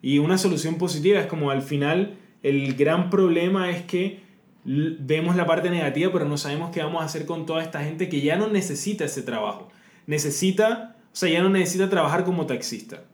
Y 0.00 0.18
una 0.18 0.38
solución 0.38 0.76
positiva 0.76 1.20
es 1.20 1.26
como 1.26 1.50
al 1.50 1.62
final 1.62 2.18
el 2.42 2.74
gran 2.74 3.10
problema 3.10 3.70
es 3.70 3.82
que 3.82 4.21
vemos 4.64 5.36
la 5.36 5.46
parte 5.46 5.70
negativa, 5.70 6.12
pero 6.12 6.24
no 6.24 6.36
sabemos 6.36 6.70
qué 6.70 6.82
vamos 6.82 7.02
a 7.02 7.06
hacer 7.06 7.26
con 7.26 7.46
toda 7.46 7.62
esta 7.62 7.82
gente 7.82 8.08
que 8.08 8.20
ya 8.20 8.36
no 8.36 8.48
necesita 8.48 9.04
ese 9.04 9.22
trabajo. 9.22 9.70
Necesita, 10.06 10.96
o 11.12 11.16
sea, 11.16 11.28
ya 11.28 11.42
no 11.42 11.48
necesita 11.48 11.88
trabajar 11.88 12.24
como 12.24 12.46
taxista. 12.46 13.04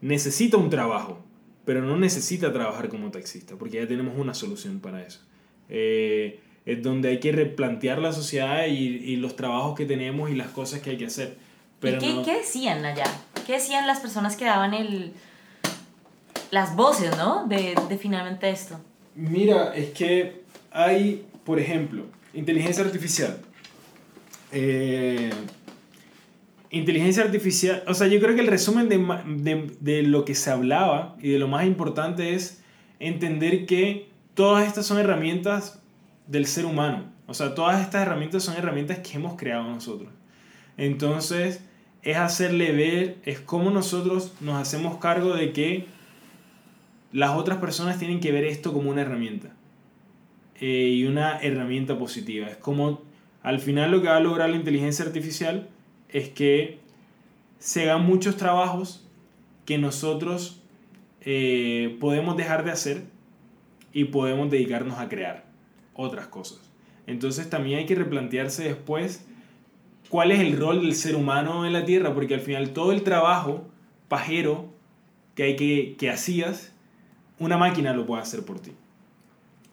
Necesita 0.00 0.56
un 0.56 0.70
trabajo 0.70 1.26
pero 1.66 1.82
no 1.82 1.96
necesita 1.96 2.52
trabajar 2.52 2.88
como 2.88 3.10
taxista, 3.10 3.56
porque 3.58 3.78
ya 3.78 3.88
tenemos 3.88 4.16
una 4.16 4.34
solución 4.34 4.78
para 4.78 5.02
eso. 5.02 5.20
Eh, 5.68 6.40
es 6.64 6.80
donde 6.80 7.08
hay 7.08 7.20
que 7.20 7.32
replantear 7.32 7.98
la 7.98 8.12
sociedad 8.12 8.66
y, 8.66 8.72
y, 8.72 9.16
los 9.16 9.34
trabajos 9.34 9.76
que 9.76 9.84
tenemos 9.84 10.30
y 10.30 10.36
las 10.36 10.48
cosas 10.48 10.80
que 10.80 10.90
hay 10.90 10.96
que 10.96 11.06
hacer. 11.06 11.36
Pero 11.80 11.96
¿Y 11.96 12.00
qué, 12.00 12.22
qué 12.24 12.36
decían 12.38 12.84
allá? 12.84 13.04
qué 13.46 13.54
decían 13.54 13.86
las 13.86 13.98
personas 13.98 14.36
que 14.36 14.44
daban 14.44 14.74
el, 14.74 15.12
las 16.52 16.76
voces, 16.76 17.16
¿no? 17.16 17.46
De, 17.48 17.74
de 17.88 17.98
finalmente 17.98 18.48
esto. 18.48 18.78
Mira, 19.16 19.74
es 19.74 19.90
que 19.90 20.44
hay, 20.76 21.26
por 21.44 21.58
ejemplo, 21.58 22.04
inteligencia 22.34 22.84
artificial. 22.84 23.38
Eh, 24.52 25.30
inteligencia 26.70 27.24
artificial, 27.24 27.82
o 27.86 27.94
sea, 27.94 28.06
yo 28.06 28.20
creo 28.20 28.34
que 28.34 28.42
el 28.42 28.46
resumen 28.46 28.88
de, 28.88 28.98
de, 29.26 29.70
de, 29.80 30.02
lo 30.02 30.24
que 30.24 30.34
se 30.34 30.50
hablaba 30.50 31.16
y 31.20 31.30
de 31.30 31.38
lo 31.38 31.48
más 31.48 31.66
importante 31.66 32.34
es 32.34 32.62
entender 33.00 33.64
que 33.66 34.08
todas 34.34 34.66
estas 34.66 34.86
son 34.86 34.98
herramientas 34.98 35.80
del 36.26 36.46
ser 36.46 36.66
humano. 36.66 37.04
O 37.26 37.34
sea, 37.34 37.54
todas 37.54 37.80
estas 37.80 38.02
herramientas 38.02 38.44
son 38.44 38.56
herramientas 38.56 38.98
que 38.98 39.16
hemos 39.16 39.36
creado 39.36 39.64
nosotros. 39.64 40.10
Entonces, 40.76 41.60
es 42.02 42.16
hacerle 42.18 42.72
ver, 42.72 43.16
es 43.24 43.40
cómo 43.40 43.70
nosotros 43.70 44.34
nos 44.40 44.60
hacemos 44.60 44.98
cargo 44.98 45.34
de 45.34 45.52
que 45.52 45.86
las 47.12 47.30
otras 47.30 47.58
personas 47.58 47.98
tienen 47.98 48.20
que 48.20 48.30
ver 48.30 48.44
esto 48.44 48.74
como 48.74 48.90
una 48.90 49.00
herramienta. 49.00 49.55
Eh, 50.60 50.90
y 50.94 51.04
una 51.04 51.38
herramienta 51.38 51.98
positiva. 51.98 52.46
Es 52.48 52.56
como 52.56 53.02
al 53.42 53.60
final 53.60 53.90
lo 53.90 54.00
que 54.00 54.08
va 54.08 54.16
a 54.16 54.20
lograr 54.20 54.48
la 54.48 54.56
inteligencia 54.56 55.04
artificial 55.04 55.68
es 56.08 56.30
que 56.30 56.78
se 57.58 57.82
hagan 57.82 58.06
muchos 58.06 58.36
trabajos 58.36 59.06
que 59.66 59.76
nosotros 59.76 60.62
eh, 61.20 61.96
podemos 62.00 62.36
dejar 62.36 62.64
de 62.64 62.70
hacer 62.70 63.02
y 63.92 64.04
podemos 64.04 64.50
dedicarnos 64.50 64.98
a 64.98 65.08
crear 65.08 65.44
otras 65.94 66.26
cosas. 66.28 66.60
Entonces 67.06 67.50
también 67.50 67.80
hay 67.80 67.86
que 67.86 67.94
replantearse 67.94 68.64
después 68.64 69.26
cuál 70.08 70.32
es 70.32 70.40
el 70.40 70.56
rol 70.56 70.80
del 70.80 70.94
ser 70.94 71.16
humano 71.16 71.66
en 71.66 71.72
la 71.72 71.84
Tierra, 71.84 72.14
porque 72.14 72.34
al 72.34 72.40
final 72.40 72.70
todo 72.70 72.92
el 72.92 73.02
trabajo 73.02 73.66
pajero 74.08 74.72
que, 75.34 75.42
hay 75.42 75.56
que, 75.56 75.96
que 75.98 76.10
hacías, 76.10 76.72
una 77.38 77.58
máquina 77.58 77.92
lo 77.92 78.06
puede 78.06 78.22
hacer 78.22 78.44
por 78.44 78.60
ti. 78.60 78.72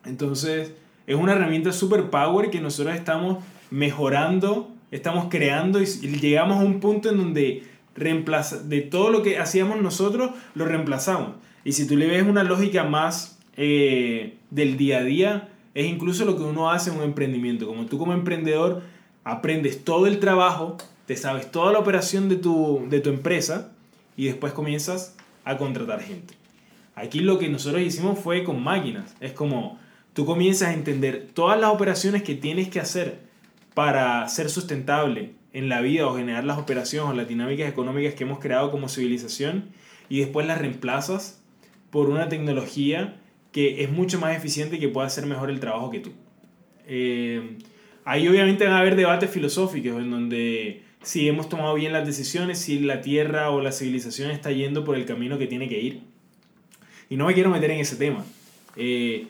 Entonces 0.05 0.73
es 1.07 1.15
una 1.15 1.33
herramienta 1.33 1.71
super 1.71 2.09
power 2.09 2.49
que 2.49 2.61
nosotros 2.61 2.95
estamos 2.95 3.43
mejorando, 3.71 4.71
estamos 4.91 5.27
creando 5.29 5.81
y 5.81 5.85
llegamos 5.85 6.61
a 6.61 6.65
un 6.65 6.79
punto 6.79 7.09
en 7.09 7.17
donde 7.17 7.63
reemplaza, 7.95 8.57
de 8.57 8.81
todo 8.81 9.09
lo 9.09 9.21
que 9.21 9.37
hacíamos 9.37 9.81
nosotros, 9.81 10.31
lo 10.55 10.65
reemplazamos. 10.65 11.35
Y 11.63 11.73
si 11.73 11.87
tú 11.87 11.95
le 11.95 12.07
ves 12.07 12.23
una 12.23 12.43
lógica 12.43 12.83
más 12.83 13.39
eh, 13.57 14.37
del 14.49 14.77
día 14.77 14.99
a 14.99 15.03
día, 15.03 15.49
es 15.73 15.87
incluso 15.87 16.25
lo 16.25 16.37
que 16.37 16.43
uno 16.43 16.71
hace 16.71 16.91
en 16.91 16.97
un 16.97 17.03
emprendimiento. 17.03 17.67
Como 17.67 17.85
tú 17.85 17.97
como 17.97 18.13
emprendedor 18.13 18.83
aprendes 19.23 19.83
todo 19.83 20.07
el 20.07 20.19
trabajo, 20.19 20.77
te 21.05 21.15
sabes 21.17 21.51
toda 21.51 21.71
la 21.71 21.79
operación 21.79 22.29
de 22.29 22.35
tu, 22.35 22.85
de 22.89 22.99
tu 22.99 23.09
empresa 23.09 23.71
y 24.15 24.25
después 24.25 24.53
comienzas 24.53 25.15
a 25.45 25.57
contratar 25.57 26.01
gente. 26.01 26.35
Aquí 26.95 27.19
lo 27.19 27.39
que 27.39 27.49
nosotros 27.49 27.81
hicimos 27.81 28.19
fue 28.19 28.43
con 28.43 28.63
máquinas. 28.63 29.15
Es 29.19 29.31
como 29.31 29.79
tú 30.13 30.25
comienzas 30.25 30.69
a 30.69 30.73
entender 30.73 31.27
todas 31.33 31.59
las 31.59 31.71
operaciones 31.71 32.23
que 32.23 32.35
tienes 32.35 32.69
que 32.69 32.79
hacer 32.79 33.19
para 33.73 34.27
ser 34.29 34.49
sustentable 34.49 35.33
en 35.53 35.69
la 35.69 35.81
vida 35.81 36.07
o 36.07 36.15
generar 36.15 36.43
las 36.43 36.57
operaciones 36.57 37.11
o 37.11 37.13
las 37.13 37.27
dinámicas 37.27 37.69
económicas 37.69 38.13
que 38.13 38.23
hemos 38.23 38.39
creado 38.39 38.71
como 38.71 38.89
civilización 38.89 39.69
y 40.09 40.19
después 40.19 40.45
las 40.47 40.59
reemplazas 40.59 41.41
por 41.89 42.09
una 42.09 42.29
tecnología 42.29 43.19
que 43.51 43.83
es 43.83 43.91
mucho 43.91 44.19
más 44.19 44.35
eficiente 44.35 44.77
y 44.77 44.79
que 44.79 44.89
puede 44.89 45.07
hacer 45.07 45.25
mejor 45.25 45.49
el 45.49 45.59
trabajo 45.59 45.91
que 45.91 45.99
tú. 45.99 46.11
Eh, 46.87 47.57
ahí 48.03 48.27
obviamente 48.27 48.65
van 48.65 48.73
a 48.73 48.79
haber 48.79 48.95
debates 48.95 49.29
filosóficos 49.29 50.01
en 50.01 50.09
donde 50.09 50.83
si 51.03 51.27
hemos 51.27 51.49
tomado 51.49 51.75
bien 51.75 51.93
las 51.93 52.05
decisiones, 52.05 52.59
si 52.59 52.79
la 52.79 53.01
Tierra 53.01 53.51
o 53.51 53.61
la 53.61 53.71
civilización 53.71 54.31
está 54.31 54.51
yendo 54.51 54.83
por 54.83 54.95
el 54.95 55.05
camino 55.05 55.37
que 55.37 55.47
tiene 55.47 55.69
que 55.69 55.79
ir. 55.79 56.01
Y 57.09 57.15
no 57.15 57.27
me 57.27 57.33
quiero 57.33 57.49
meter 57.49 57.71
en 57.71 57.79
ese 57.79 57.95
tema. 57.95 58.25
Eh, 58.75 59.27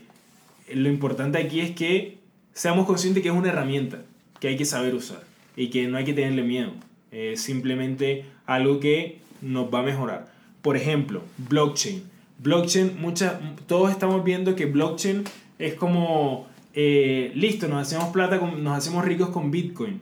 lo 0.72 0.90
importante 0.90 1.38
aquí 1.38 1.60
es 1.60 1.72
que 1.72 2.18
seamos 2.54 2.86
conscientes 2.86 3.24
que 3.24 3.30
es 3.30 3.36
una 3.36 3.50
herramienta 3.50 4.02
que 4.40 4.48
hay 4.48 4.58
que 4.58 4.66
saber 4.66 4.96
usar 4.96 5.24
y 5.56 5.70
que 5.70 5.88
no 5.88 5.98
hay 5.98 6.06
que 6.06 6.14
tenerle 6.14 6.44
miedo. 6.44 6.72
Es 7.12 7.42
simplemente 7.42 8.26
algo 8.46 8.80
que 8.80 9.20
nos 9.42 9.74
va 9.74 9.80
a 9.80 9.84
mejorar. 9.84 10.32
Por 10.62 10.78
ejemplo, 10.78 11.22
blockchain. 11.38 12.04
Blockchain, 12.40 13.00
muchas, 13.00 13.34
todos 13.68 13.92
estamos 13.92 14.24
viendo 14.24 14.56
que 14.56 14.66
blockchain 14.66 15.24
es 15.60 15.76
como, 15.76 16.48
eh, 16.74 17.32
listo, 17.36 17.68
nos 17.68 17.82
hacemos 17.82 18.10
plata, 18.10 18.38
nos 18.38 18.78
hacemos 18.78 19.06
ricos 19.06 19.30
con 19.30 19.52
Bitcoin. 19.52 20.02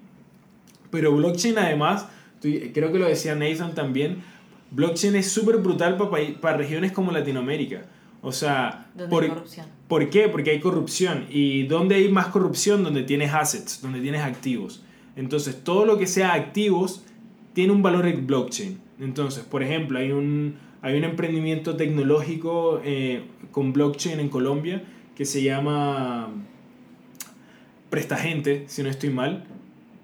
Pero 0.90 1.16
blockchain 1.16 1.58
además, 1.58 2.08
creo 2.42 2.92
que 2.92 3.00
lo 3.00 3.08
decía 3.08 3.36
Nathan 3.36 3.76
también, 3.76 4.24
blockchain 4.72 5.16
es 5.16 5.30
súper 5.30 5.58
brutal 5.58 5.98
para, 5.98 6.12
para 6.40 6.58
regiones 6.58 6.92
como 6.92 7.12
Latinoamérica. 7.12 7.86
O 8.22 8.32
sea, 8.32 8.92
por, 9.10 9.28
corrupción. 9.28 9.66
¿por 9.88 10.10
qué? 10.10 10.30
Porque 10.30 10.52
hay 10.52 10.60
corrupción. 10.60 11.26
¿Y 11.30 11.64
dónde 11.64 11.96
hay 11.96 12.10
más 12.10 12.28
corrupción? 12.28 12.84
Donde 12.84 13.04
tienes 13.04 13.34
assets, 13.34 13.82
donde 13.82 14.00
tienes 14.00 14.22
activos. 14.22 14.84
Entonces, 15.16 15.64
todo 15.64 15.86
lo 15.86 15.98
que 15.98 16.08
sea 16.08 16.34
activos 16.34 17.04
tiene 17.54 17.74
un 17.74 17.82
valor 17.82 18.08
en 18.08 18.28
blockchain. 18.28 18.80
Entonces, 19.00 19.44
por 19.44 19.64
ejemplo, 19.64 19.98
hay 19.98 20.12
un, 20.12 20.58
hay 20.82 20.98
un 20.98 21.04
emprendimiento 21.04 21.76
tecnológico 21.76 22.80
eh, 22.84 23.24
con 23.52 23.74
blockchain 23.74 24.20
en 24.20 24.30
Colombia 24.30 24.84
que 25.16 25.26
se 25.26 25.44
llama 25.44 26.30
Prestagente, 27.90 28.66
si 28.68 28.84
no 28.84 28.90
estoy 28.90 29.10
mal, 29.10 29.46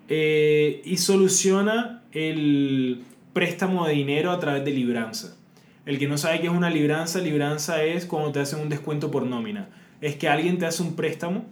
eh, 0.09 0.81
y 0.83 0.97
soluciona 0.97 2.03
el 2.11 3.03
préstamo 3.33 3.85
de 3.87 3.93
dinero 3.93 4.31
a 4.31 4.39
través 4.39 4.65
de 4.65 4.71
libranza. 4.71 5.36
El 5.87 5.99
que 5.99 6.07
no 6.09 6.17
sabe 6.17 6.41
qué 6.41 6.47
es 6.47 6.53
una 6.53 6.69
libranza, 6.69 7.21
libranza 7.21 7.81
es 7.81 8.05
cuando 8.05 8.33
te 8.33 8.41
hacen 8.41 8.59
un 8.59 8.67
descuento 8.67 9.09
por 9.09 9.25
nómina. 9.25 9.69
Es 10.01 10.17
que 10.17 10.27
alguien 10.27 10.57
te 10.57 10.65
hace 10.65 10.83
un 10.83 10.97
préstamo 10.97 11.45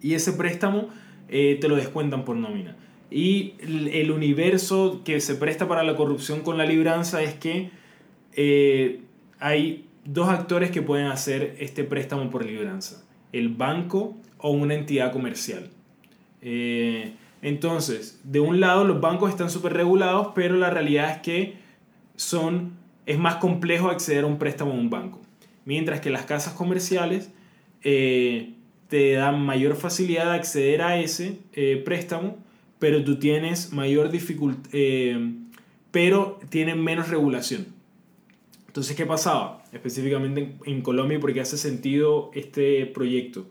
y 0.00 0.14
ese 0.14 0.32
préstamo 0.32 0.88
eh, 1.28 1.56
te 1.60 1.68
lo 1.68 1.76
descuentan 1.76 2.24
por 2.24 2.34
nómina. 2.34 2.76
Y 3.12 3.54
el 3.60 4.10
universo 4.10 5.02
que 5.04 5.20
se 5.20 5.36
presta 5.36 5.68
para 5.68 5.84
la 5.84 5.94
corrupción 5.94 6.40
con 6.40 6.58
la 6.58 6.66
libranza 6.66 7.22
es 7.22 7.34
que 7.34 7.70
eh, 8.32 9.02
hay 9.38 9.86
dos 10.04 10.28
actores 10.28 10.72
que 10.72 10.82
pueden 10.82 11.06
hacer 11.06 11.54
este 11.60 11.84
préstamo 11.84 12.28
por 12.28 12.44
libranza. 12.44 13.04
El 13.30 13.50
banco 13.50 14.16
o 14.38 14.50
una 14.50 14.74
entidad 14.74 15.12
comercial. 15.12 15.70
Eh, 16.40 17.12
entonces, 17.40 18.20
de 18.24 18.40
un 18.40 18.58
lado 18.58 18.82
los 18.82 19.00
bancos 19.00 19.30
están 19.30 19.48
súper 19.48 19.74
regulados, 19.74 20.30
pero 20.34 20.56
la 20.56 20.70
realidad 20.70 21.12
es 21.12 21.18
que 21.18 21.54
son 22.16 22.81
es 23.06 23.18
más 23.18 23.36
complejo 23.36 23.88
acceder 23.88 24.24
a 24.24 24.26
un 24.26 24.38
préstamo 24.38 24.72
en 24.72 24.78
un 24.78 24.90
banco. 24.90 25.20
Mientras 25.64 26.00
que 26.00 26.10
las 26.10 26.24
casas 26.24 26.54
comerciales 26.54 27.30
eh, 27.82 28.54
te 28.88 29.12
dan 29.12 29.40
mayor 29.40 29.76
facilidad 29.76 30.26
de 30.26 30.36
acceder 30.36 30.82
a 30.82 30.98
ese 30.98 31.38
eh, 31.52 31.80
préstamo, 31.84 32.36
pero 32.78 33.02
tú 33.04 33.18
tienes 33.18 33.72
mayor 33.72 34.10
dificultad, 34.10 34.70
eh, 34.72 35.34
pero 35.90 36.40
tienen 36.48 36.82
menos 36.82 37.08
regulación. 37.08 37.66
Entonces, 38.66 38.96
¿qué 38.96 39.06
pasaba? 39.06 39.64
Específicamente 39.72 40.54
en, 40.64 40.82
Colombia, 40.82 41.18
porque 41.20 41.40
hace 41.40 41.58
sentido 41.58 42.30
este 42.34 42.86
proyecto. 42.86 43.46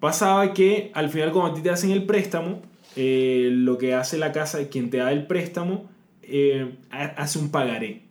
Pasaba 0.00 0.52
que 0.52 0.90
al 0.94 1.10
final 1.10 1.32
cuando 1.32 1.52
a 1.52 1.54
ti 1.54 1.62
te 1.62 1.70
hacen 1.70 1.90
el 1.90 2.04
préstamo, 2.04 2.62
lo 2.96 3.78
que 3.78 3.94
hace 3.94 4.18
la 4.18 4.32
casa, 4.32 4.68
quien 4.68 4.90
te 4.90 4.96
da 4.96 5.12
el 5.12 5.26
préstamo, 5.26 5.88
eh, 6.30 6.74
hace 6.90 7.38
un 7.38 7.50
pagaré, 7.50 8.02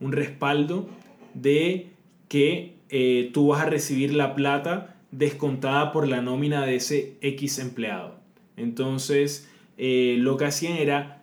un 0.00 0.12
respaldo 0.12 0.88
de 1.34 1.88
que 2.28 2.74
eh, 2.90 3.30
tú 3.34 3.48
vas 3.48 3.62
a 3.62 3.66
recibir 3.66 4.14
la 4.14 4.36
plata 4.36 4.96
descontada 5.10 5.90
por 5.90 6.06
la 6.06 6.22
nómina 6.22 6.64
de 6.64 6.76
ese 6.76 7.16
X 7.20 7.58
empleado. 7.58 8.14
Entonces, 8.56 9.48
eh, 9.78 10.16
lo 10.18 10.36
que 10.36 10.44
hacían 10.44 10.76
era 10.76 11.22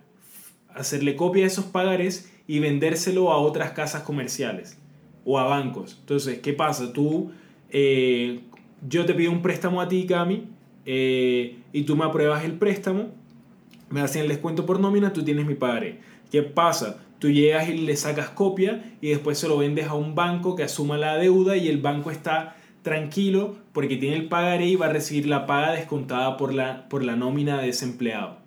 hacerle 0.74 1.16
copia 1.16 1.44
de 1.44 1.48
esos 1.48 1.66
pagares 1.66 2.32
y 2.46 2.60
vendérselo 2.60 3.32
a 3.32 3.38
otras 3.38 3.72
casas 3.72 4.04
comerciales 4.04 4.78
o 5.24 5.39
a 5.39 5.46
bancos. 5.46 5.98
Entonces, 6.02 6.39
¿qué 6.39 6.52
pasa? 6.52 6.91
Tú, 6.91 7.32
yo 7.72 9.06
te 9.06 9.14
pido 9.14 9.32
un 9.32 9.41
préstamo 9.41 9.80
a 9.80 9.88
ti, 9.88 10.06
Cami, 10.06 10.44
y 10.86 11.84
tú 11.84 11.96
me 11.96 12.04
apruebas 12.04 12.44
el 12.44 12.54
préstamo, 12.54 13.12
me 13.89 14.02
hacen 14.02 14.24
el 14.24 14.28
descuento 14.28 14.66
por 14.66 14.80
nómina, 14.80 15.14
tú 15.14 15.24
tienes 15.24 15.46
mi 15.46 15.56
pagaré. 15.56 16.00
¿Qué 16.34 16.41
pasa? 16.41 16.97
Tú 17.19 17.29
llegas 17.29 17.69
y 17.69 17.77
le 17.77 17.95
sacas 17.95 18.29
copia 18.29 18.95
y 19.01 19.09
después 19.09 19.38
se 19.38 19.47
lo 19.47 19.55
vendes 19.55 19.86
a 19.86 19.93
un 19.93 20.15
banco 20.15 20.55
que 20.55 20.63
asuma 20.63 20.97
la 20.97 21.15
deuda 21.15 21.57
y 21.57 21.67
el 21.67 21.77
banco 21.77 22.09
está 22.09 22.55
tranquilo 22.81 23.55
porque 23.71 23.97
tiene 23.97 24.15
el 24.15 24.29
pagaré 24.29 24.65
y 24.65 24.75
va 24.75 24.88
a 24.88 24.89
recibir 24.89 25.27
la 25.27 25.45
paga 25.45 25.73
descontada 25.73 26.36
por 26.36 26.51
la, 26.51 26.89
por 26.89 27.03
la 27.03 27.15
nómina 27.15 27.61
de 27.61 27.69
ese 27.69 27.86
empleado. 27.86 28.38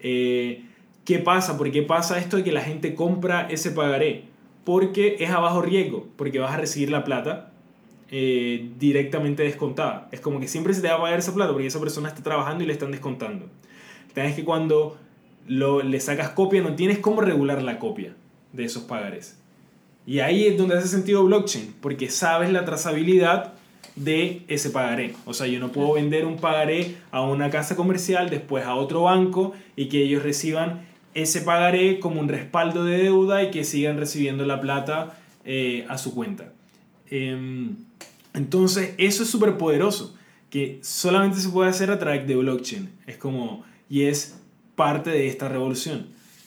Eh, 0.00 0.64
¿Qué 1.04 1.20
pasa? 1.20 1.56
¿Por 1.56 1.70
qué 1.70 1.82
pasa 1.82 2.18
esto 2.18 2.38
de 2.38 2.42
que 2.42 2.50
la 2.50 2.62
gente 2.62 2.96
compra 2.96 3.46
ese 3.48 3.70
pagaré? 3.70 4.24
Porque 4.64 5.18
es 5.20 5.30
a 5.30 5.38
bajo 5.38 5.62
riesgo, 5.62 6.08
porque 6.16 6.40
vas 6.40 6.54
a 6.54 6.56
recibir 6.56 6.90
la 6.90 7.04
plata 7.04 7.52
eh, 8.10 8.68
directamente 8.80 9.44
descontada. 9.44 10.08
Es 10.10 10.18
como 10.18 10.40
que 10.40 10.48
siempre 10.48 10.74
se 10.74 10.82
te 10.82 10.88
va 10.88 10.94
a 10.94 11.00
pagar 11.00 11.20
esa 11.20 11.32
plata 11.32 11.52
porque 11.52 11.68
esa 11.68 11.78
persona 11.78 12.08
está 12.08 12.24
trabajando 12.24 12.64
y 12.64 12.66
le 12.66 12.72
están 12.72 12.90
descontando. 12.90 13.46
Es 14.16 14.34
que 14.34 14.44
cuando 14.44 14.98
lo, 15.46 15.82
le 15.82 16.00
sacas 16.00 16.30
copia, 16.30 16.62
no 16.62 16.74
tienes 16.74 16.98
cómo 16.98 17.20
regular 17.20 17.62
la 17.62 17.78
copia 17.78 18.14
de 18.52 18.64
esos 18.64 18.84
pagarés. 18.84 19.38
Y 20.06 20.20
ahí 20.20 20.46
es 20.46 20.58
donde 20.58 20.76
hace 20.76 20.88
sentido 20.88 21.24
blockchain, 21.24 21.74
porque 21.80 22.10
sabes 22.10 22.50
la 22.50 22.64
trazabilidad 22.64 23.52
de 23.96 24.42
ese 24.48 24.70
pagaré. 24.70 25.14
O 25.26 25.34
sea, 25.34 25.46
yo 25.46 25.60
no 25.60 25.70
puedo 25.70 25.92
vender 25.94 26.26
un 26.26 26.36
pagaré 26.36 26.96
a 27.10 27.22
una 27.22 27.50
casa 27.50 27.76
comercial, 27.76 28.30
después 28.30 28.64
a 28.64 28.74
otro 28.74 29.02
banco 29.02 29.52
y 29.76 29.88
que 29.88 30.02
ellos 30.02 30.22
reciban 30.22 30.80
ese 31.14 31.42
pagaré 31.42 32.00
como 32.00 32.20
un 32.20 32.28
respaldo 32.28 32.84
de 32.84 32.98
deuda 32.98 33.42
y 33.42 33.50
que 33.50 33.64
sigan 33.64 33.98
recibiendo 33.98 34.46
la 34.46 34.60
plata 34.60 35.18
eh, 35.44 35.84
a 35.88 35.98
su 35.98 36.14
cuenta. 36.14 36.52
Em, 37.10 37.76
entonces, 38.32 38.94
eso 38.96 39.22
es 39.22 39.28
súper 39.28 39.58
poderoso, 39.58 40.16
que 40.48 40.78
solamente 40.82 41.38
se 41.38 41.50
puede 41.50 41.68
hacer 41.68 41.90
a 41.90 41.98
través 41.98 42.26
de 42.26 42.34
blockchain. 42.34 42.90
Es 43.06 43.18
como, 43.18 43.64
y 43.90 44.04
es 44.04 44.40
parte 44.74 45.10
de 45.10 45.28
esta 45.28 45.48
revolución. 45.48 46.06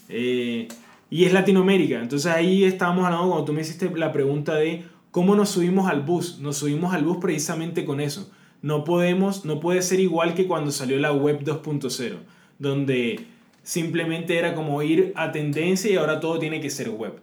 Eh, 0.09 0.67
y 1.09 1.26
es 1.26 1.34
Latinoamérica. 1.34 2.01
Entonces 2.01 2.32
ahí 2.32 2.63
estábamos 2.63 3.05
hablando, 3.05 3.28
cuando 3.28 3.45
tú 3.45 3.53
me 3.53 3.61
hiciste 3.61 3.89
la 3.95 4.11
pregunta 4.11 4.55
de 4.55 4.84
cómo 5.11 5.36
nos 5.36 5.49
subimos 5.49 5.89
al 5.89 6.01
bus. 6.01 6.39
Nos 6.39 6.57
subimos 6.57 6.93
al 6.93 7.03
bus 7.03 7.17
precisamente 7.17 7.86
con 7.86 8.01
eso. 8.01 8.32
No 8.61 8.84
podemos, 8.84 9.45
no 9.45 9.59
puede 9.59 9.82
ser 9.82 9.99
igual 9.99 10.34
que 10.34 10.47
cuando 10.47 10.71
salió 10.71 10.97
la 10.99 11.11
web 11.11 11.43
2.0, 11.43 12.15
donde 12.57 13.19
simplemente 13.63 14.38
era 14.38 14.55
como 14.55 14.82
ir 14.82 15.13
a 15.15 15.32
tendencia 15.32 15.91
y 15.91 15.95
ahora 15.95 16.19
todo 16.19 16.39
tiene 16.39 16.61
que 16.61 16.69
ser 16.69 16.89
web. 16.89 17.13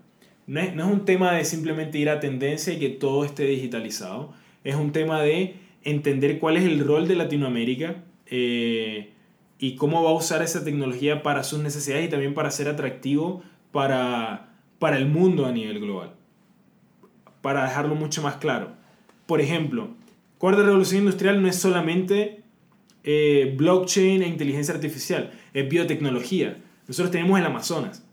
No 0.47 0.61
es, 0.61 0.75
no 0.75 0.87
es 0.87 0.93
un 0.93 1.05
tema 1.05 1.33
de 1.33 1.45
simplemente 1.45 1.99
ir 1.99 2.11
a 2.11 2.21
tendencia 2.21 2.73
y 2.73 2.79
que 2.79 2.89
todo 2.89 3.25
esté 3.25 3.45
digitalizado. 3.47 4.33
Es 4.65 4.75
un 4.75 4.93
tema 4.93 5.21
de 5.21 5.57
entender 5.85 6.39
cuál 6.39 6.57
es 6.57 6.65
el 6.65 6.85
rol 6.85 7.09
de 7.09 7.17
Latinoamérica 7.17 8.05
eh, 8.27 9.13
y 9.63 9.77
cómo 9.77 10.03
va 10.03 10.11
a 10.11 10.15
usar 10.15 10.43
esa 10.43 10.65
tecnología 10.65 11.23
para 11.23 11.45
sus 11.45 11.61
necesidades 11.61 12.07
y 12.07 12.09
también 12.09 12.35
para 12.35 12.51
ser 12.51 12.67
atractivo 12.67 13.45
para, 13.71 14.57
para 14.81 14.97
el 14.97 15.07
mundo 15.07 15.47
a 15.47 15.53
nivel 15.53 15.79
global. 15.79 16.15
Para 17.43 17.63
dejarlo 17.63 17.95
mucho 17.95 18.23
más 18.23 18.39
claro. 18.39 18.73
Por 19.25 19.41
ejemplo, 19.41 19.91
cuarta 20.39 20.65
revolución 20.65 21.03
industrial 21.03 21.41
no 21.41 21.47
es 21.47 21.55
solamente 21.55 22.43
eh, 23.05 23.55
blockchain 23.57 24.25
e 24.25 24.27
inteligencia 24.27 24.75
artificial, 24.75 25.31
es 25.55 25.69
biotecnología. 25.69 26.61
Nosotros 26.89 27.13
tenemos 27.13 27.39
el 27.39 27.47
Amazonas. 27.47 28.05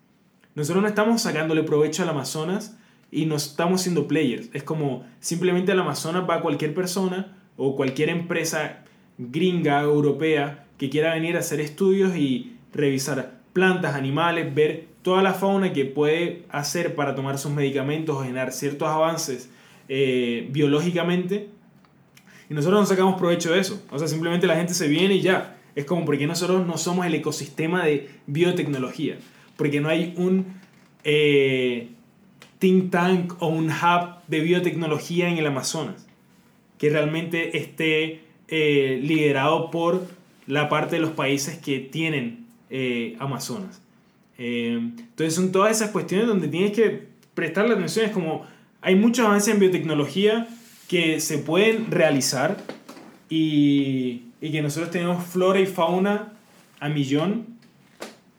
Nosotros 0.54 0.84
no 0.84 0.88
estamos 0.88 1.20
sacándole 1.24 1.64
provecho 1.64 2.04
al 2.04 2.10
Amazonas 2.10 2.78
y 3.10 3.26
no 3.26 3.38
estamos 3.38 3.82
siendo 3.82 4.08
players. 4.08 4.52
Es 4.54 4.62
como 4.62 5.04
simplemente 5.20 5.72
al 5.72 5.80
Amazonas 5.80 6.30
va 6.30 6.44
cualquier 6.44 6.76
persona 6.76 7.40
o 7.58 7.76
cualquier 7.76 8.10
empresa 8.10 8.84
gringa, 9.18 9.82
europea, 9.82 10.68
que 10.80 10.90
quiera 10.90 11.14
venir 11.14 11.36
a 11.36 11.40
hacer 11.40 11.60
estudios 11.60 12.16
y 12.16 12.56
revisar 12.74 13.42
plantas, 13.54 13.96
animales, 13.96 14.56
ver 14.56 14.88
toda 15.04 15.22
la 15.22 15.34
fauna 15.34 15.74
que 15.74 15.86
puede 15.86 16.44
hacer 16.50 16.96
para 16.96 17.14
tomar 17.14 17.38
sus 17.38 17.52
medicamentos 17.52 18.16
o 18.16 18.24
generar 18.24 18.52
ciertos 18.52 18.88
avances 18.88 19.50
eh, 19.90 20.48
biológicamente. 20.52 21.50
Y 22.50 22.54
nosotros 22.54 22.80
no 22.80 22.86
sacamos 22.86 23.20
provecho 23.20 23.52
de 23.52 23.60
eso. 23.60 23.84
O 23.92 24.00
sea, 24.00 24.08
simplemente 24.08 24.48
la 24.48 24.56
gente 24.56 24.74
se 24.74 24.88
viene 24.88 25.16
y 25.16 25.22
ya. 25.22 25.58
Es 25.76 25.86
como 25.86 26.06
porque 26.06 26.26
nosotros 26.26 26.66
no 26.66 26.78
somos 26.78 27.06
el 27.06 27.14
ecosistema 27.14 27.86
de 27.86 28.10
biotecnología. 28.26 29.18
Porque 29.58 29.82
no 29.82 29.90
hay 29.90 30.14
un 30.18 30.46
eh, 31.04 31.90
think 32.60 32.90
tank 32.90 33.34
o 33.42 33.48
un 33.48 33.70
hub 33.70 34.16
de 34.28 34.40
biotecnología 34.40 35.30
en 35.30 35.38
el 35.38 35.46
Amazonas 35.46 36.08
que 36.78 36.90
realmente 36.90 37.58
esté 37.58 38.22
eh, 38.48 39.00
liderado 39.04 39.70
por 39.70 40.08
la 40.50 40.68
parte 40.68 40.96
de 40.96 41.02
los 41.02 41.12
países 41.12 41.58
que 41.60 41.80
tienen 41.80 42.46
Amazonas. 43.20 43.82
Eh, 44.38 44.80
entonces 44.80 45.36
son 45.36 45.52
todas 45.52 45.76
esas 45.76 45.92
cuestiones 45.92 46.26
donde 46.26 46.48
tienes 46.48 46.72
que 46.72 47.08
prestarle 47.34 47.74
atención. 47.74 48.06
Es 48.06 48.12
como 48.12 48.46
hay 48.82 48.96
muchos 48.96 49.26
avances 49.26 49.54
en 49.54 49.60
biotecnología 49.60 50.48
que 50.88 51.20
se 51.20 51.38
pueden 51.38 51.92
realizar 51.92 52.58
y, 53.30 54.24
y 54.42 54.52
que 54.52 54.62
nosotros 54.62 54.92
tenemos 54.92 55.24
flora 55.24 55.60
y 55.60 55.68
fauna 55.68 56.34
a 56.80 56.90
millón, 56.90 57.46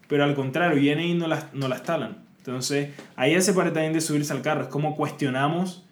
pero 0.09 0.25
al 0.25 0.35
contrario, 0.35 0.81
vienen 0.81 1.07
y 1.07 1.15
no 1.15 1.29
las, 1.29 1.55
no 1.55 1.69
las 1.69 1.85
talan. 1.85 2.19
Entonces 2.39 2.91
ahí 3.15 3.35
hace 3.35 3.53
parte 3.53 3.71
también 3.71 3.93
de 3.93 4.01
subirse 4.01 4.33
al 4.33 4.43
carro. 4.43 4.63
Es 4.63 4.69
como 4.69 4.97
cuestionamos 4.97 5.85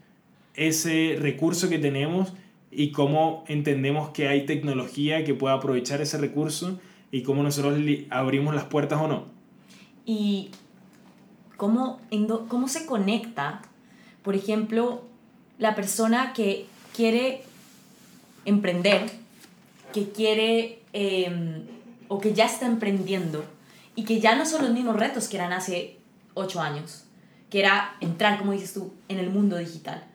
ese 0.54 1.16
recurso 1.20 1.68
que 1.68 1.78
tenemos 1.78 2.32
y 2.78 2.92
cómo 2.92 3.42
entendemos 3.48 4.10
que 4.10 4.28
hay 4.28 4.46
tecnología 4.46 5.24
que 5.24 5.34
pueda 5.34 5.54
aprovechar 5.54 6.00
ese 6.00 6.16
recurso 6.16 6.78
y 7.10 7.24
cómo 7.24 7.42
nosotros 7.42 7.76
abrimos 8.08 8.54
las 8.54 8.66
puertas 8.66 9.00
o 9.00 9.08
no 9.08 9.24
y 10.06 10.52
cómo, 11.56 12.00
cómo 12.46 12.68
se 12.68 12.86
conecta, 12.86 13.62
por 14.22 14.36
ejemplo, 14.36 15.02
la 15.58 15.74
persona 15.74 16.32
que 16.32 16.66
quiere 16.94 17.42
emprender, 18.44 19.10
que 19.92 20.10
quiere 20.10 20.78
em, 20.92 21.64
o 22.06 22.20
que 22.20 22.32
ya 22.32 22.46
está 22.46 22.66
emprendiendo 22.66 23.44
y 23.96 24.04
que 24.04 24.20
ya 24.20 24.36
no 24.36 24.46
son 24.46 24.62
los 24.62 24.70
mismos 24.70 24.94
retos 24.94 25.26
que 25.26 25.36
eran 25.36 25.52
hace 25.52 25.96
ocho 26.34 26.60
años, 26.60 27.06
que 27.50 27.58
era 27.58 27.96
entrar, 28.00 28.38
como 28.38 28.52
dices 28.52 28.72
tú, 28.72 28.94
en 29.08 29.18
el 29.18 29.30
mundo 29.30 29.56
digital. 29.56 30.07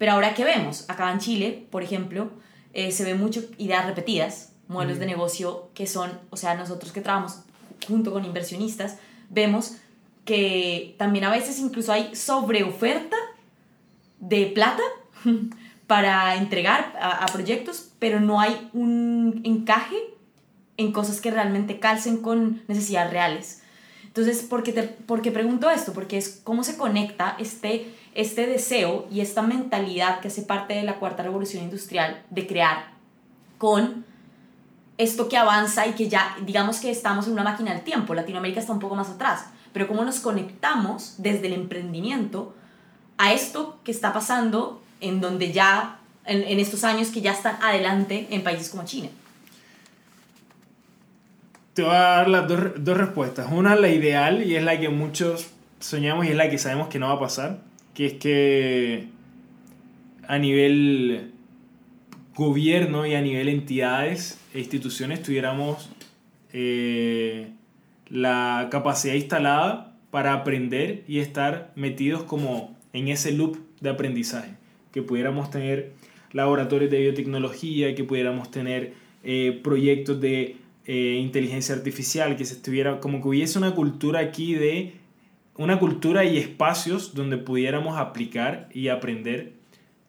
Pero 0.00 0.12
ahora 0.12 0.32
que 0.32 0.44
vemos, 0.44 0.88
acá 0.88 1.12
en 1.12 1.18
Chile, 1.18 1.66
por 1.70 1.82
ejemplo, 1.82 2.30
eh, 2.72 2.90
se 2.90 3.04
ven 3.04 3.20
mucho 3.20 3.42
ideas 3.58 3.84
repetidas, 3.84 4.54
modelos 4.66 4.98
de 4.98 5.04
negocio 5.04 5.68
que 5.74 5.86
son, 5.86 6.10
o 6.30 6.38
sea, 6.38 6.54
nosotros 6.54 6.90
que 6.90 7.02
trabajamos 7.02 7.40
junto 7.86 8.10
con 8.10 8.24
inversionistas, 8.24 8.96
vemos 9.28 9.76
que 10.24 10.94
también 10.96 11.26
a 11.26 11.30
veces 11.30 11.58
incluso 11.58 11.92
hay 11.92 12.14
sobreoferta 12.16 13.14
de 14.20 14.46
plata 14.46 14.82
para 15.86 16.34
entregar 16.36 16.98
a, 16.98 17.26
proyectos, 17.26 17.90
pero 17.98 18.20
no 18.20 18.40
hay 18.40 18.70
un 18.72 19.42
encaje 19.44 19.98
en 20.78 20.92
cosas 20.92 21.20
que 21.20 21.30
realmente 21.30 21.78
calcen 21.78 22.22
con 22.22 22.62
necesidades 22.68 23.12
reales. 23.12 23.62
Entonces, 24.04 24.44
¿por 24.44 24.62
qué, 24.62 24.72
te, 24.72 24.82
por 24.84 25.20
qué 25.20 25.30
pregunto 25.30 25.68
esto? 25.68 25.92
Porque 25.92 26.16
es 26.16 26.40
cómo 26.42 26.64
se 26.64 26.78
conecta 26.78 27.36
este, 27.38 27.99
este 28.14 28.46
deseo 28.46 29.06
y 29.10 29.20
esta 29.20 29.42
mentalidad 29.42 30.20
que 30.20 30.28
hace 30.28 30.42
parte 30.42 30.74
de 30.74 30.82
la 30.82 30.96
cuarta 30.96 31.22
revolución 31.22 31.62
industrial 31.62 32.22
de 32.30 32.46
crear 32.46 32.92
con 33.58 34.04
esto 34.98 35.28
que 35.28 35.36
avanza 35.36 35.86
y 35.86 35.92
que 35.92 36.08
ya, 36.08 36.36
digamos 36.44 36.78
que 36.78 36.90
estamos 36.90 37.26
en 37.26 37.32
una 37.32 37.44
máquina 37.44 37.72
del 37.72 37.82
tiempo, 37.82 38.14
Latinoamérica 38.14 38.60
está 38.60 38.72
un 38.72 38.80
poco 38.80 38.96
más 38.96 39.08
atrás, 39.08 39.46
pero 39.72 39.88
cómo 39.88 40.04
nos 40.04 40.20
conectamos 40.20 41.14
desde 41.18 41.46
el 41.46 41.54
emprendimiento 41.54 42.54
a 43.16 43.32
esto 43.32 43.78
que 43.84 43.92
está 43.92 44.12
pasando 44.12 44.82
en 45.00 45.20
donde 45.20 45.52
ya, 45.52 46.00
en, 46.24 46.58
estos 46.58 46.84
años 46.84 47.08
que 47.08 47.20
ya 47.20 47.32
están 47.32 47.56
adelante 47.62 48.26
en 48.30 48.42
países 48.42 48.68
como 48.68 48.84
China. 48.84 49.08
Te 51.74 51.82
voy 51.82 51.94
a 51.94 51.98
dar 51.98 52.28
las 52.28 52.48
dos, 52.48 52.60
dos 52.78 52.96
respuestas. 52.96 53.50
Una, 53.50 53.76
la 53.76 53.88
ideal, 53.88 54.42
y 54.42 54.56
es 54.56 54.62
la 54.62 54.78
que 54.78 54.88
muchos 54.88 55.48
soñamos 55.78 56.26
y 56.26 56.28
es 56.28 56.36
la 56.36 56.50
que 56.50 56.58
sabemos 56.58 56.88
que 56.88 56.98
no 56.98 57.08
va 57.08 57.14
a 57.14 57.20
pasar, 57.20 57.58
que 57.94 58.06
es 58.06 58.12
que 58.14 59.08
a 60.26 60.38
nivel 60.38 61.32
gobierno 62.34 63.06
y 63.06 63.14
a 63.14 63.20
nivel 63.20 63.48
entidades 63.48 64.40
e 64.54 64.60
instituciones 64.60 65.22
tuviéramos 65.22 65.90
eh, 66.52 67.50
la 68.08 68.68
capacidad 68.70 69.14
instalada 69.14 69.96
para 70.10 70.32
aprender 70.32 71.04
y 71.06 71.18
estar 71.18 71.72
metidos 71.76 72.24
como 72.24 72.76
en 72.92 73.08
ese 73.08 73.32
loop 73.32 73.58
de 73.80 73.90
aprendizaje, 73.90 74.54
que 74.92 75.02
pudiéramos 75.02 75.50
tener 75.50 75.92
laboratorios 76.32 76.90
de 76.90 77.00
biotecnología, 77.00 77.94
que 77.94 78.04
pudiéramos 78.04 78.50
tener 78.50 78.94
eh, 79.22 79.60
proyectos 79.62 80.20
de 80.20 80.56
eh, 80.86 81.18
inteligencia 81.20 81.74
artificial, 81.74 82.36
que 82.36 82.44
se 82.44 82.54
estuviera, 82.54 83.00
como 83.00 83.20
que 83.20 83.28
hubiese 83.28 83.58
una 83.58 83.74
cultura 83.74 84.20
aquí 84.20 84.54
de, 84.54 84.94
una 85.60 85.78
cultura 85.78 86.24
y 86.24 86.38
espacios 86.38 87.14
donde 87.14 87.36
pudiéramos 87.36 87.98
aplicar 87.98 88.70
y 88.72 88.88
aprender 88.88 89.52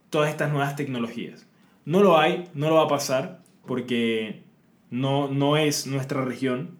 todas 0.09 0.29
estas 0.29 0.49
nuevas 0.49 0.77
tecnologías. 0.77 1.45
No 1.83 2.01
lo 2.01 2.17
hay, 2.17 2.45
no 2.53 2.69
lo 2.69 2.75
va 2.75 2.83
a 2.83 2.87
pasar, 2.87 3.41
porque 3.65 4.43
no, 4.91 5.27
no 5.27 5.57
es 5.57 5.87
nuestra 5.87 6.23
región. 6.23 6.77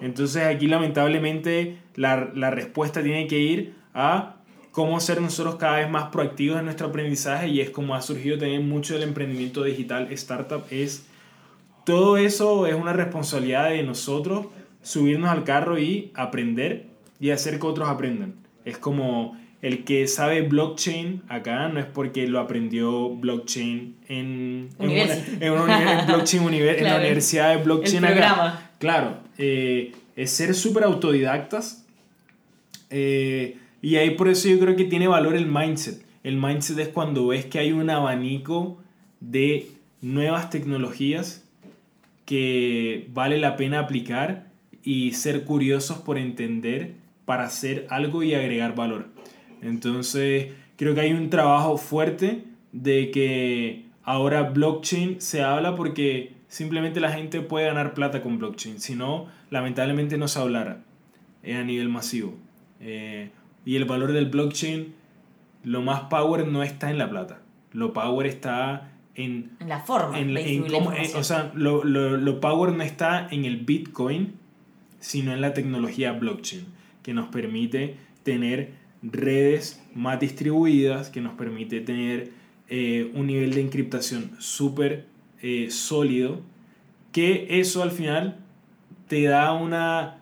Entonces 0.00 0.42
aquí 0.44 0.68
lamentablemente 0.68 1.76
la, 1.96 2.30
la 2.34 2.50
respuesta 2.50 3.02
tiene 3.02 3.26
que 3.26 3.40
ir 3.40 3.74
a 3.92 4.36
cómo 4.72 5.00
ser 5.00 5.20
nosotros 5.20 5.56
cada 5.56 5.76
vez 5.76 5.90
más 5.90 6.04
proactivos 6.04 6.58
en 6.58 6.64
nuestro 6.64 6.86
aprendizaje 6.86 7.48
y 7.48 7.60
es 7.60 7.68
como 7.68 7.94
ha 7.94 8.00
surgido 8.00 8.38
también 8.38 8.66
mucho 8.66 8.94
del 8.94 9.02
emprendimiento 9.02 9.62
digital 9.62 10.10
startup 10.12 10.64
es 10.70 11.06
todo 11.84 12.16
eso 12.16 12.66
es 12.66 12.74
una 12.74 12.92
responsabilidad 12.92 13.68
de 13.68 13.84
nosotros 13.84 14.46
subirnos 14.82 15.30
al 15.30 15.44
carro 15.44 15.78
y 15.78 16.10
aprender 16.14 16.93
y 17.20 17.30
hacer 17.30 17.58
que 17.58 17.66
otros 17.66 17.88
aprendan 17.88 18.34
es 18.64 18.78
como 18.78 19.36
el 19.62 19.84
que 19.84 20.06
sabe 20.08 20.42
blockchain 20.42 21.22
acá 21.28 21.68
no 21.68 21.80
es 21.80 21.86
porque 21.86 22.26
lo 22.26 22.40
aprendió 22.40 23.10
blockchain 23.10 23.96
en, 24.08 24.68
en, 24.78 24.90
una, 25.52 26.00
en, 26.00 26.06
blockchain 26.06 26.42
en 26.52 26.84
la 26.84 26.96
universidad 26.98 27.56
de 27.56 27.62
blockchain 27.62 28.04
acá. 28.04 28.70
Claro, 28.78 29.20
eh, 29.38 29.92
es 30.16 30.30
ser 30.30 30.54
súper 30.54 30.84
autodidactas. 30.84 31.86
Eh, 32.90 33.56
y 33.80 33.96
ahí 33.96 34.10
por 34.10 34.28
eso 34.28 34.48
yo 34.48 34.58
creo 34.58 34.76
que 34.76 34.84
tiene 34.84 35.08
valor 35.08 35.34
el 35.34 35.46
mindset. 35.46 36.04
El 36.22 36.36
mindset 36.36 36.78
es 36.78 36.88
cuando 36.88 37.28
ves 37.28 37.46
que 37.46 37.58
hay 37.58 37.72
un 37.72 37.88
abanico 37.88 38.82
de 39.20 39.68
nuevas 40.02 40.50
tecnologías 40.50 41.42
que 42.26 43.08
vale 43.14 43.38
la 43.38 43.56
pena 43.56 43.78
aplicar 43.78 44.48
y 44.82 45.12
ser 45.12 45.44
curiosos 45.44 45.98
por 45.98 46.18
entender 46.18 47.03
para 47.24 47.44
hacer 47.44 47.86
algo 47.90 48.22
y 48.22 48.34
agregar 48.34 48.74
valor. 48.74 49.08
Entonces, 49.62 50.52
creo 50.76 50.94
que 50.94 51.00
hay 51.00 51.12
un 51.12 51.30
trabajo 51.30 51.76
fuerte 51.76 52.44
de 52.72 53.10
que 53.10 53.84
ahora 54.02 54.42
blockchain 54.42 55.20
se 55.20 55.42
habla 55.42 55.74
porque 55.74 56.34
simplemente 56.48 57.00
la 57.00 57.10
gente 57.12 57.40
puede 57.40 57.66
ganar 57.66 57.94
plata 57.94 58.22
con 58.22 58.38
blockchain, 58.38 58.80
si 58.80 58.94
no, 58.94 59.26
lamentablemente 59.50 60.18
no 60.18 60.28
se 60.28 60.38
hablara 60.38 60.82
eh, 61.42 61.56
a 61.56 61.64
nivel 61.64 61.88
masivo. 61.88 62.34
Eh, 62.80 63.30
y 63.64 63.76
el 63.76 63.84
valor 63.86 64.12
del 64.12 64.26
blockchain, 64.26 64.94
lo 65.62 65.82
más 65.82 66.02
power 66.02 66.46
no 66.46 66.62
está 66.62 66.90
en 66.90 66.98
la 66.98 67.08
plata, 67.08 67.40
lo 67.72 67.92
power 67.92 68.26
está 68.26 68.92
en, 69.14 69.52
en 69.60 69.68
la 69.68 69.80
forma. 69.80 70.18
En, 70.18 70.68
cómo, 70.68 70.92
eh, 70.92 71.10
o 71.16 71.24
sea, 71.24 71.50
lo, 71.54 71.84
lo, 71.84 72.16
lo 72.16 72.40
power 72.40 72.72
no 72.72 72.82
está 72.82 73.26
en 73.30 73.44
el 73.44 73.58
Bitcoin, 73.58 74.34
sino 75.00 75.32
en 75.32 75.40
la 75.40 75.54
tecnología 75.54 76.12
blockchain, 76.12 76.66
que 77.04 77.14
nos 77.14 77.28
permite 77.28 77.94
tener 78.24 78.72
redes 79.02 79.80
más 79.94 80.18
distribuidas, 80.18 81.10
que 81.10 81.20
nos 81.20 81.34
permite 81.34 81.80
tener 81.80 82.32
eh, 82.68 83.12
un 83.14 83.28
nivel 83.28 83.54
de 83.54 83.60
encriptación 83.60 84.32
súper 84.40 85.06
eh, 85.42 85.68
sólido, 85.70 86.40
que 87.12 87.60
eso 87.60 87.82
al 87.82 87.92
final 87.92 88.38
te 89.06 89.22
da 89.24 89.52
una, 89.52 90.16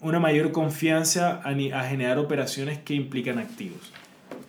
una 0.00 0.20
mayor 0.20 0.52
confianza 0.52 1.42
a, 1.42 1.50
a 1.50 1.88
generar 1.88 2.18
operaciones 2.18 2.78
que 2.78 2.94
implican 2.94 3.38
activos. 3.38 3.92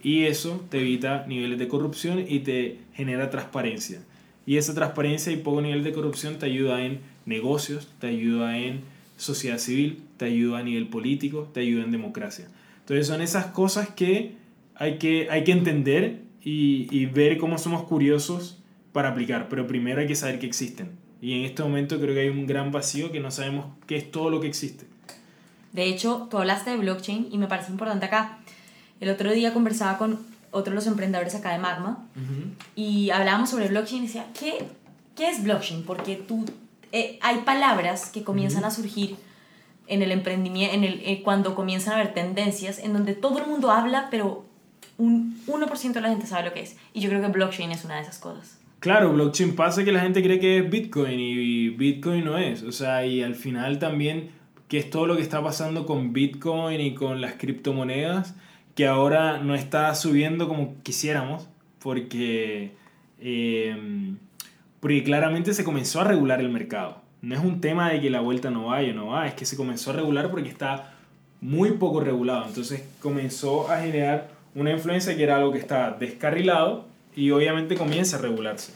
Y 0.03 0.25
eso 0.25 0.63
te 0.69 0.79
evita 0.79 1.25
niveles 1.27 1.57
de 1.57 1.67
corrupción 1.67 2.23
y 2.25 2.39
te 2.39 2.77
genera 2.93 3.31
transparencia. 3.31 3.99
Y 4.45 4.57
esa 4.57 4.75
transparencia 4.75 5.33
y 5.33 5.37
poco 5.37 5.61
nivel 5.61 5.83
de 5.83 5.91
corrupción 5.91 6.37
te 6.37 6.45
ayuda 6.45 6.85
en 6.85 6.99
negocios, 7.25 7.89
te 7.99 8.07
ayuda 8.07 8.57
en 8.57 8.81
sociedad 9.17 9.57
civil, 9.57 10.01
te 10.17 10.25
ayuda 10.25 10.59
a 10.59 10.63
nivel 10.63 10.87
político, 10.87 11.49
te 11.53 11.59
ayuda 11.59 11.83
en 11.83 11.91
democracia. 11.91 12.47
Entonces 12.79 13.07
son 13.07 13.21
esas 13.21 13.47
cosas 13.47 13.89
que 13.89 14.35
hay 14.75 14.97
que, 14.97 15.29
hay 15.29 15.43
que 15.43 15.51
entender 15.51 16.21
y, 16.41 16.87
y 16.91 17.05
ver 17.07 17.37
cómo 17.37 17.57
somos 17.57 17.83
curiosos 17.83 18.59
para 18.93 19.09
aplicar, 19.09 19.49
pero 19.49 19.67
primero 19.67 19.99
hay 20.01 20.07
que 20.07 20.15
saber 20.15 20.39
que 20.39 20.45
existen. 20.45 20.91
Y 21.21 21.33
en 21.33 21.45
este 21.45 21.63
momento 21.63 21.99
creo 21.99 22.13
que 22.13 22.21
hay 22.21 22.29
un 22.29 22.45
gran 22.45 22.71
vacío 22.71 23.11
que 23.11 23.19
no 23.19 23.31
sabemos 23.31 23.65
qué 23.87 23.97
es 23.97 24.11
todo 24.11 24.29
lo 24.29 24.39
que 24.39 24.47
existe. 24.47 24.85
De 25.73 25.85
hecho, 25.85 26.27
tú 26.29 26.37
hablaste 26.37 26.71
de 26.71 26.77
blockchain 26.77 27.27
y 27.31 27.37
me 27.37 27.47
parece 27.47 27.71
importante 27.71 28.05
acá. 28.05 28.39
El 28.99 29.09
otro 29.09 29.31
día 29.31 29.53
conversaba 29.53 29.97
con 29.97 30.19
otro 30.51 30.71
de 30.71 30.75
los 30.75 30.87
emprendedores 30.87 31.35
acá 31.35 31.51
de 31.51 31.59
Magma 31.59 32.07
y 32.75 33.09
hablábamos 33.09 33.49
sobre 33.49 33.67
blockchain 33.67 34.03
y 34.03 34.07
decía, 34.07 34.25
¿qué, 34.39 34.65
qué 35.15 35.29
es 35.29 35.43
blockchain? 35.43 35.83
Porque 35.83 36.15
tú, 36.15 36.45
eh, 36.97 37.19
hay 37.21 37.39
palabras 37.39 38.09
que 38.09 38.23
comienzan 38.23 38.65
a 38.65 38.71
surgir 38.71 39.17
en 39.87 40.01
el 40.01 40.11
emprendimiento, 40.11 40.75
en 40.75 40.83
el, 40.83 41.01
eh, 41.05 41.21
cuando 41.23 41.55
comienzan 41.55 41.93
a 41.93 41.95
haber 41.97 42.13
tendencias 42.13 42.79
en 42.79 42.93
donde 42.93 43.13
todo 43.13 43.39
el 43.39 43.47
mundo 43.47 43.71
habla, 43.71 44.07
pero 44.09 44.45
un 44.97 45.39
1% 45.47 45.93
de 45.93 46.01
la 46.01 46.09
gente 46.09 46.25
sabe 46.25 46.45
lo 46.45 46.53
que 46.53 46.61
es. 46.61 46.77
Y 46.93 47.01
yo 47.01 47.09
creo 47.09 47.21
que 47.21 47.27
blockchain 47.27 47.71
es 47.71 47.85
una 47.85 47.95
de 47.95 48.01
esas 48.01 48.17
cosas. 48.17 48.59
Claro, 48.79 49.13
blockchain 49.13 49.55
pasa 49.55 49.83
que 49.83 49.91
la 49.91 50.01
gente 50.01 50.23
cree 50.23 50.39
que 50.39 50.59
es 50.59 50.69
Bitcoin 50.69 51.19
y 51.19 51.69
Bitcoin 51.69 52.25
no 52.25 52.37
es. 52.37 52.63
O 52.63 52.71
sea, 52.71 53.05
y 53.05 53.21
al 53.21 53.35
final 53.35 53.79
también, 53.79 54.31
que 54.67 54.77
es 54.77 54.89
todo 54.89 55.07
lo 55.07 55.15
que 55.15 55.21
está 55.21 55.41
pasando 55.43 55.85
con 55.85 56.13
Bitcoin 56.13 56.81
y 56.81 56.93
con 56.93 57.21
las 57.21 57.33
criptomonedas, 57.33 58.35
que 58.75 58.85
ahora 58.85 59.39
no 59.39 59.55
está 59.55 59.93
subiendo 59.95 60.47
como 60.47 60.75
quisiéramos, 60.83 61.47
porque, 61.79 62.71
eh, 63.19 64.15
porque 64.87 65.03
claramente 65.03 65.53
se 65.53 65.65
comenzó 65.65 65.99
a 65.99 66.05
regular 66.05 66.39
el 66.39 66.47
mercado. 66.47 67.01
No 67.21 67.35
es 67.35 67.43
un 67.43 67.59
tema 67.59 67.89
de 67.89 67.99
que 67.99 68.09
la 68.09 68.21
vuelta 68.21 68.49
no 68.51 68.67
vaya 68.67 68.93
o 68.93 68.95
no 68.95 69.07
va, 69.07 69.27
es 69.27 69.33
que 69.33 69.45
se 69.45 69.57
comenzó 69.57 69.89
a 69.89 69.95
regular 69.95 70.31
porque 70.31 70.47
está 70.47 70.93
muy 71.41 71.71
poco 71.71 71.99
regulado. 71.99 72.45
Entonces 72.47 72.85
comenzó 73.01 73.69
a 73.69 73.81
generar 73.81 74.29
una 74.55 74.71
influencia 74.71 75.13
que 75.17 75.23
era 75.23 75.35
algo 75.35 75.51
que 75.51 75.57
está 75.57 75.91
descarrilado 75.91 76.85
y 77.17 77.31
obviamente 77.31 77.75
comienza 77.75 78.15
a 78.15 78.21
regularse. 78.21 78.71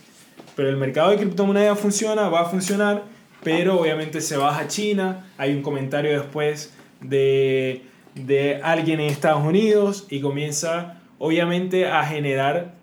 Pero 0.53 0.68
el 0.68 0.76
mercado 0.76 1.12
de 1.12 1.16
criptomonedas 1.16 1.80
funciona, 1.80 2.28
va 2.28 2.41
a 2.41 2.45
funcionar, 2.49 3.03
pero 3.41 3.80
obviamente 3.80 4.20
se 4.20 4.36
baja 4.36 4.64
a 4.64 4.68
China, 4.68 5.32
hay 5.38 5.53
un 5.53 5.62
comentario 5.62 6.12
después 6.12 6.74
de, 6.99 7.86
de 8.16 8.59
alguien 8.62 8.99
en 8.99 9.09
Estados 9.09 9.45
Unidos 9.45 10.07
y 10.09 10.20
comienza 10.20 10.99
obviamente 11.20 11.88
a 11.88 12.03
generar 12.03 12.80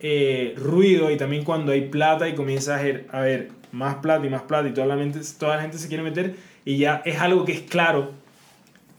eh, 0.00 0.54
ruido 0.56 1.10
y 1.10 1.16
también 1.16 1.44
cuando 1.44 1.72
hay 1.72 1.82
plata 1.88 2.28
y 2.28 2.34
comienza 2.34 2.78
a 2.78 2.82
ver, 2.82 3.06
a 3.12 3.20
ver 3.20 3.50
más 3.72 3.96
plata 3.96 4.26
y 4.26 4.30
más 4.30 4.42
plata 4.42 4.68
y 4.68 4.72
toda 4.72 4.86
la, 4.86 4.96
mente, 4.96 5.20
toda 5.38 5.56
la 5.56 5.62
gente 5.62 5.78
se 5.78 5.88
quiere 5.88 6.02
meter 6.02 6.36
y 6.64 6.78
ya 6.78 7.02
es 7.04 7.20
algo 7.20 7.44
que 7.44 7.52
es 7.52 7.60
claro 7.62 8.12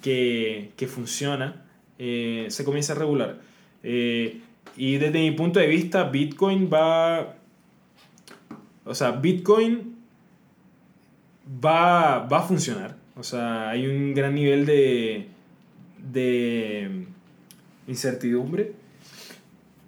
que, 0.02 0.72
que 0.78 0.88
funciona, 0.88 1.64
eh, 2.00 2.48
se 2.50 2.64
comienza 2.64 2.94
a 2.94 2.96
regular. 2.96 3.40
Eh, 3.84 4.42
y 4.78 4.98
desde 4.98 5.20
mi 5.20 5.32
punto 5.32 5.60
de 5.60 5.68
vista, 5.68 6.04
Bitcoin 6.06 6.70
va. 6.72 7.36
O 8.86 8.96
sea, 8.96 9.12
Bitcoin 9.12 9.96
va, 11.64 12.20
va 12.20 12.40
a 12.40 12.44
funcionar. 12.44 12.96
O 13.16 13.24
sea, 13.24 13.70
hay 13.70 13.86
un 13.86 14.14
gran 14.14 14.34
nivel 14.34 14.66
de, 14.66 15.28
de 15.98 17.06
incertidumbre. 17.88 18.74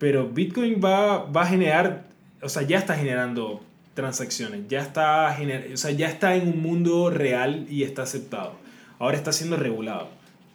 Pero 0.04 0.28
Bitcoin 0.28 0.82
va, 0.84 1.24
va 1.32 1.44
a 1.44 1.46
generar. 1.46 2.04
O 2.42 2.50
sea, 2.50 2.64
ya 2.64 2.78
está 2.78 2.94
generando 2.94 3.62
transacciones. 3.94 4.68
Ya 4.68 4.82
está, 4.82 5.34
gener, 5.34 5.72
o 5.74 5.78
sea, 5.78 5.92
ya 5.92 6.10
está 6.10 6.36
en 6.36 6.50
un 6.50 6.62
mundo 6.62 7.10
real 7.10 7.66
y 7.70 7.84
está 7.84 8.04
aceptado. 8.04 8.52
Ahora 9.00 9.16
está 9.16 9.32
siendo 9.32 9.56
regulado. 9.56 10.10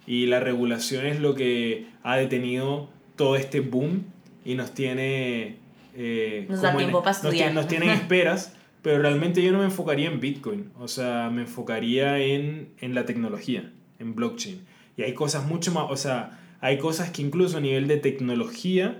Y 0.06 0.26
la 0.26 0.38
regulación 0.38 1.06
es 1.06 1.18
lo 1.20 1.34
que 1.34 1.86
ha 2.02 2.18
detenido 2.18 2.90
todo 3.16 3.36
este 3.36 3.60
boom 3.60 4.04
y 4.44 4.54
nos 4.54 4.74
tiene... 4.74 5.56
Eh, 5.96 6.44
nos 6.50 6.60
da 6.60 6.76
tiempo 6.76 7.00
para 7.00 7.12
estudiar. 7.12 7.54
Nos, 7.54 7.68
tienen 7.68 7.88
esperas, 8.02 8.54
pero 8.82 9.00
realmente 9.00 9.42
yo 9.42 9.50
no 9.52 9.60
me 9.60 9.64
enfocaría 9.64 10.10
en 10.10 10.20
Bitcoin, 10.20 10.72
o 10.78 10.88
sea, 10.88 11.30
me 11.30 11.40
enfocaría 11.40 12.18
en, 12.18 12.68
en 12.82 12.94
la 12.94 13.06
tecnología, 13.06 13.72
en 13.98 14.14
blockchain. 14.14 14.60
Y 14.98 15.04
hay 15.04 15.14
cosas 15.14 15.46
mucho 15.46 15.72
más, 15.72 15.86
o 15.88 15.96
sea, 15.96 16.38
hay 16.60 16.76
cosas 16.76 17.12
que 17.12 17.22
incluso 17.22 17.56
a 17.56 17.60
nivel 17.62 17.88
de 17.88 17.96
tecnología, 17.96 18.98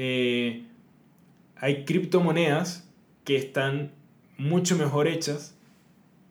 eh, 0.00 0.62
hay 1.56 1.84
criptomonedas 1.84 2.88
que 3.24 3.36
están 3.36 3.90
mucho 4.36 4.76
mejor 4.76 5.08
hechas 5.08 5.56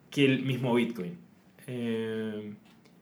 que 0.09 0.23
el 0.23 0.43
mismo 0.43 0.73
Bitcoin. 0.73 1.17
Eh, 1.67 2.53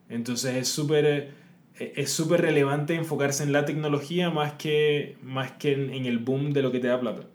entonces 0.08 0.56
es 0.56 0.68
súper 0.68 1.34
es 1.78 2.10
súper 2.10 2.40
relevante 2.40 2.94
enfocarse 2.94 3.42
en 3.42 3.52
la 3.52 3.64
tecnología 3.64 4.30
más 4.30 4.54
que, 4.54 5.16
más 5.22 5.52
que 5.52 5.72
en, 5.72 6.06
el 6.06 6.18
boom 6.18 6.52
de 6.52 6.62
lo 6.62 6.72
que 6.72 6.80
te 6.80 6.88
da 6.88 6.98
plata. 6.98 7.26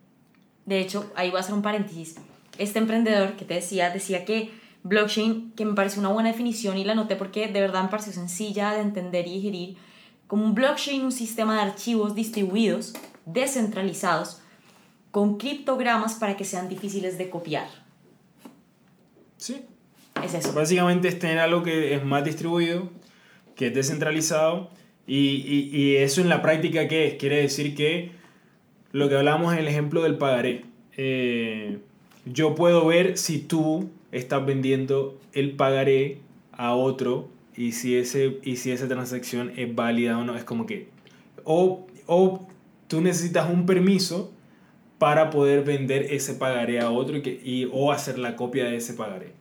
De 0.65 0.79
hecho, 0.79 1.11
ahí 1.15 1.29
voy 1.29 1.37
a 1.37 1.41
hacer 1.41 1.53
un 1.53 1.61
paréntesis. 1.61 2.15
Este 2.57 2.79
emprendedor 2.79 3.33
que 3.37 3.45
te 3.45 3.53
decía, 3.53 3.91
decía 3.91 4.25
que 4.25 4.49
blockchain, 4.83 5.53
que 5.55 5.63
me 5.63 5.73
parece 5.73 5.99
una 5.99 6.09
buena 6.09 6.29
definición 6.29 6.77
y 6.77 6.83
la 6.83 6.95
noté 6.95 7.15
porque 7.15 7.47
de 7.47 7.61
verdad 7.61 7.83
me 7.83 7.89
pareció 7.89 8.11
sencilla 8.11 8.73
de 8.73 8.81
entender 8.81 9.27
y 9.27 9.35
digerir, 9.35 9.77
como 10.27 10.43
un 10.43 10.55
blockchain, 10.55 11.03
un 11.03 11.11
sistema 11.11 11.55
de 11.55 11.61
archivos 11.69 12.15
distribuidos, 12.15 12.93
descentralizados, 13.33 14.41
con 15.11 15.37
criptogramas 15.37 16.15
para 16.15 16.37
que 16.37 16.45
sean 16.45 16.69
difíciles 16.69 17.17
de 17.17 17.29
copiar. 17.29 17.67
Sí. 19.37 19.65
Es 20.23 20.33
eso. 20.33 20.53
Básicamente 20.53 21.07
es 21.07 21.19
tener 21.19 21.39
algo 21.39 21.63
que 21.63 21.95
es 21.95 22.03
más 22.03 22.23
distribuido, 22.23 22.89
que 23.55 23.67
es 23.67 23.73
descentralizado. 23.73 24.69
Y, 25.07 25.17
y, 25.17 25.75
y, 25.75 25.95
eso 25.97 26.21
en 26.21 26.29
la 26.29 26.41
práctica, 26.41 26.87
¿qué 26.87 27.07
es? 27.07 27.15
Quiere 27.15 27.41
decir 27.41 27.75
que 27.75 28.11
lo 28.91 29.09
que 29.09 29.15
hablamos 29.15 29.53
en 29.53 29.59
el 29.59 29.67
ejemplo 29.67 30.03
del 30.03 30.17
pagaré. 30.17 30.65
Eh, 30.95 31.79
yo 32.25 32.55
puedo 32.55 32.85
ver 32.85 33.17
si 33.17 33.39
tú 33.39 33.89
estás 34.11 34.45
vendiendo 34.45 35.19
el 35.33 35.51
pagaré 35.51 36.19
a 36.51 36.75
otro 36.75 37.29
y 37.55 37.71
si, 37.71 37.95
ese, 37.95 38.39
y 38.43 38.57
si 38.57 38.71
esa 38.71 38.87
transacción 38.87 39.51
es 39.57 39.73
válida 39.73 40.17
o 40.17 40.23
no. 40.23 40.35
Es 40.35 40.43
como 40.43 40.65
que... 40.65 40.87
O, 41.43 41.87
o 42.05 42.47
tú 42.91 42.99
necesitas 42.99 43.49
un 43.49 43.65
permiso 43.65 44.33
para 44.97 45.29
poder 45.29 45.63
vender 45.63 46.07
ese 46.11 46.33
pagaré 46.33 46.81
a 46.81 46.91
otro 46.91 47.15
y, 47.15 47.21
que, 47.21 47.41
y 47.41 47.69
o 47.71 47.93
hacer 47.93 48.19
la 48.19 48.35
copia 48.35 48.65
de 48.65 48.75
ese 48.75 48.95
pagaré. 48.95 49.31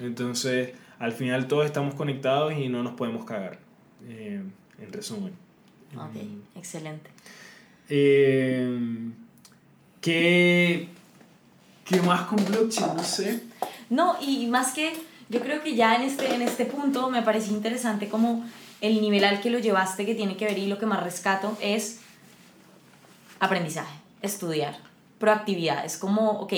Entonces 0.00 0.72
al 0.98 1.12
final 1.12 1.46
todos 1.46 1.66
estamos 1.66 1.94
conectados 1.94 2.54
y 2.54 2.68
no 2.68 2.82
nos 2.82 2.94
podemos 2.94 3.24
cagar, 3.24 3.60
eh, 4.08 4.42
en 4.82 4.92
resumen. 4.92 5.32
Ok, 5.94 6.16
excelente. 6.56 7.08
Eh, 7.88 8.76
¿qué, 10.00 10.88
¿Qué 11.84 12.02
más 12.02 12.22
con 12.22 12.44
blockchain? 12.44 12.96
No 12.96 13.04
sé. 13.04 13.44
No, 13.88 14.16
y 14.20 14.48
más 14.48 14.72
que 14.72 14.94
Yo 15.28 15.40
creo 15.40 15.62
que 15.62 15.76
ya 15.76 15.94
en 15.94 16.02
este, 16.02 16.34
en 16.34 16.42
este 16.42 16.66
punto 16.66 17.08
me 17.08 17.22
parece 17.22 17.52
interesante 17.52 18.08
como 18.08 18.44
el 18.80 19.00
nivel 19.00 19.24
al 19.24 19.40
que 19.40 19.50
lo 19.50 19.60
llevaste 19.60 20.04
que 20.04 20.16
tiene 20.16 20.36
que 20.36 20.46
ver 20.46 20.58
y 20.58 20.66
lo 20.66 20.78
que 20.78 20.86
más 20.86 21.04
rescato 21.04 21.56
es 21.60 22.00
aprendizaje, 23.40 23.94
estudiar, 24.22 24.76
proactividad. 25.18 25.84
Es 25.84 25.96
como, 25.96 26.32
ok, 26.40 26.52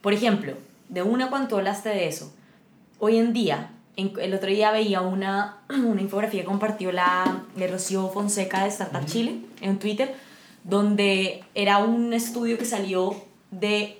por 0.00 0.12
ejemplo, 0.12 0.54
de 0.88 1.02
una 1.02 1.30
cuando 1.30 1.56
hablaste 1.56 1.88
de 1.88 2.08
eso, 2.08 2.32
hoy 2.98 3.18
en 3.18 3.32
día, 3.32 3.70
el 3.96 4.34
otro 4.34 4.48
día 4.48 4.70
veía 4.70 5.00
una, 5.00 5.58
una 5.68 6.00
infografía 6.00 6.42
que 6.42 6.46
compartió 6.46 6.92
la 6.92 7.42
de 7.56 7.66
Rocío 7.66 8.08
Fonseca 8.10 8.62
de 8.62 8.68
Startup 8.68 9.04
Chile 9.06 9.40
en 9.60 9.78
Twitter, 9.78 10.14
donde 10.64 11.42
era 11.54 11.78
un 11.78 12.12
estudio 12.12 12.58
que 12.58 12.64
salió 12.64 13.16
de 13.50 13.98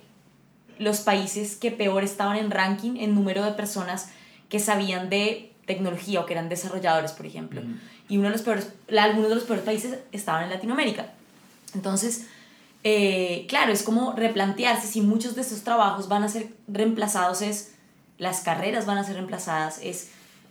los 0.79 1.01
países 1.01 1.57
que 1.57 1.71
peor 1.71 2.05
estaban 2.05 2.37
en 2.37 2.51
ranking 2.51 2.97
en 2.97 3.15
número 3.15 3.45
de 3.45 3.53
personas 3.53 4.11
que 4.49 4.59
sabían 4.59 5.09
de 5.09 5.53
tecnología 5.67 6.21
o 6.21 6.27
que 6.27 6.35
eran 6.35 6.49
desarrolladores, 6.49 7.13
por 7.13 7.27
ejemplo. 7.27 7.63
Y 8.09 8.19
uno 8.19 8.29
de 8.29 8.33
los 8.33 8.43
peores, 8.43 8.73
algunos 8.99 9.29
de 9.29 9.35
los 9.35 9.45
peores 9.45 9.65
países 9.65 9.99
estaban 10.13 10.45
en 10.45 10.51
Latinoamérica. 10.51 11.13
Entonces, 11.75 12.27
eh, 12.85 13.47
claro, 13.49 13.73
es 13.73 13.83
como 13.83 14.13
replantearse 14.13 14.87
si 14.87 15.01
muchos 15.01 15.35
de 15.35 15.43
estos 15.43 15.63
trabajos 15.63 16.09
van 16.09 16.23
a 16.23 16.29
ser 16.29 16.55
reemplazados, 16.69 17.43
es 17.43 17.75
las 18.19 18.41
carreras 18.41 18.87
van 18.87 18.99
a 18.99 19.05
ser 19.05 19.15
reemplazadas, 19.17 19.81
es... 19.83 20.11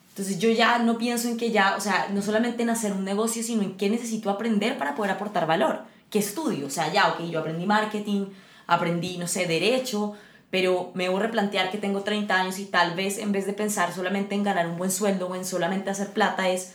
Entonces 0.09 0.39
yo 0.39 0.49
ya 0.49 0.77
no 0.79 0.97
pienso 0.97 1.29
en 1.29 1.37
que 1.37 1.51
ya, 1.51 1.75
o 1.77 1.79
sea, 1.79 2.09
no 2.11 2.21
solamente 2.21 2.63
en 2.63 2.69
hacer 2.69 2.91
un 2.91 3.05
negocio, 3.05 3.43
sino 3.43 3.61
en 3.61 3.77
qué 3.77 3.89
necesito 3.89 4.29
aprender 4.29 4.77
para 4.77 4.93
poder 4.93 5.11
aportar 5.11 5.47
valor, 5.47 5.83
qué 6.09 6.19
estudio, 6.19 6.67
o 6.67 6.69
sea, 6.69 6.91
ya, 6.91 7.13
ok, 7.13 7.21
yo 7.29 7.39
aprendí 7.39 7.65
marketing, 7.65 8.25
aprendí, 8.67 9.17
no 9.17 9.27
sé, 9.27 9.45
derecho, 9.45 10.13
pero 10.49 10.91
me 10.95 11.05
debo 11.05 11.17
replantear 11.17 11.71
que 11.71 11.77
tengo 11.77 12.01
30 12.01 12.35
años 12.35 12.59
y 12.59 12.65
tal 12.65 12.93
vez 12.93 13.19
en 13.19 13.31
vez 13.31 13.45
de 13.45 13.53
pensar 13.53 13.93
solamente 13.93 14.35
en 14.35 14.43
ganar 14.43 14.67
un 14.67 14.77
buen 14.77 14.91
sueldo 14.91 15.27
o 15.27 15.35
en 15.35 15.45
solamente 15.45 15.89
hacer 15.89 16.11
plata 16.11 16.49
es, 16.49 16.73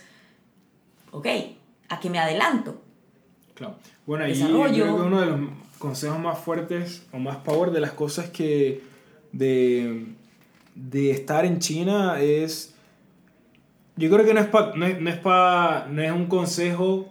ok, 1.11 1.27
¿a 1.89 1.99
qué 1.99 2.09
me 2.09 2.17
adelanto? 2.17 2.81
Claro. 3.53 3.75
Bueno, 4.07 4.23
ahí 4.23 4.33
yo 4.33 4.47
creo 4.47 4.95
que 4.95 5.01
uno 5.03 5.19
de 5.19 5.27
los 5.27 5.39
consejos 5.77 6.17
más 6.17 6.39
fuertes 6.39 7.05
o 7.11 7.19
más 7.19 7.37
power 7.37 7.71
de 7.71 7.81
las 7.81 7.91
cosas 7.91 8.29
que 8.29 8.81
de, 9.33 10.05
de 10.73 11.11
estar 11.11 11.45
en 11.45 11.59
China 11.59 12.19
es 12.19 12.73
yo 13.97 14.09
creo 14.09 14.25
que 14.25 14.33
no 14.33 14.39
es, 14.39 14.47
no, 14.51 14.85
es, 14.85 15.01
no, 15.01 15.09
es 15.09 15.19
no 15.91 16.01
es 16.01 16.11
un 16.11 16.27
consejo 16.27 17.09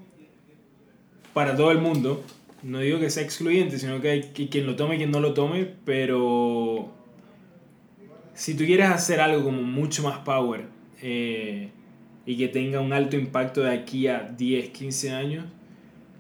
para 1.35 1.55
todo 1.55 1.71
el 1.71 1.79
mundo, 1.79 2.25
no 2.63 2.79
digo 2.79 2.99
que 2.99 3.11
sea 3.11 3.23
excluyente, 3.25 3.79
sino 3.79 4.01
que 4.01 4.09
hay 4.09 4.23
que 4.33 4.49
quien 4.49 4.67
lo 4.67 4.75
tome 4.75 4.95
y 4.95 4.99
quien 4.99 5.11
no 5.11 5.21
lo 5.21 5.35
tome, 5.35 5.69
pero 5.85 6.91
si 8.33 8.55
tú 8.55 8.65
quieres 8.65 8.89
hacer 8.89 9.21
algo 9.21 9.45
como 9.45 9.61
mucho 9.61 10.03
más 10.03 10.21
power 10.21 10.65
eh, 11.03 11.69
y 12.25 12.39
que 12.39 12.49
tenga 12.49 12.81
un 12.81 12.95
alto 12.95 13.17
impacto 13.17 13.63
de 13.63 13.75
aquí 13.75 14.09
a 14.09 14.21
10, 14.21 14.71
15 14.71 15.13
años, 15.13 15.45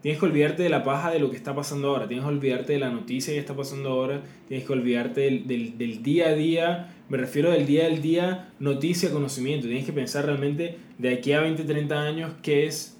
tienes 0.02 0.20
que 0.20 0.26
olvidarte 0.26 0.62
de 0.62 0.68
la 0.68 0.84
paja 0.84 1.10
de 1.10 1.18
lo 1.18 1.30
que 1.30 1.36
está 1.36 1.54
pasando 1.54 1.88
ahora, 1.88 2.06
tienes 2.08 2.24
que 2.24 2.30
olvidarte 2.30 2.74
de 2.74 2.78
la 2.78 2.90
noticia 2.90 3.32
que 3.32 3.40
está 3.40 3.54
pasando 3.54 3.90
ahora, 3.90 4.22
tienes 4.48 4.66
que 4.66 4.72
olvidarte 4.72 5.20
del, 5.22 5.46
del, 5.46 5.78
del 5.78 6.02
día 6.02 6.28
a 6.28 6.34
día, 6.34 6.94
me 7.08 7.18
refiero 7.18 7.50
del 7.50 7.66
día 7.66 7.86
al 7.86 8.02
día, 8.02 8.52
noticia, 8.58 9.10
conocimiento, 9.10 9.66
tienes 9.66 9.86
que 9.86 9.92
pensar 9.92 10.26
realmente 10.26 10.76
de 10.98 11.14
aquí 11.14 11.32
a 11.32 11.40
20, 11.40 11.64
30 11.64 12.02
años 12.02 12.32
qué 12.42 12.66
es, 12.66 12.96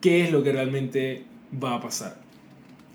qué 0.00 0.24
es 0.24 0.32
lo 0.32 0.42
que 0.42 0.52
realmente 0.52 1.24
va 1.62 1.74
a 1.74 1.80
pasar. 1.80 2.20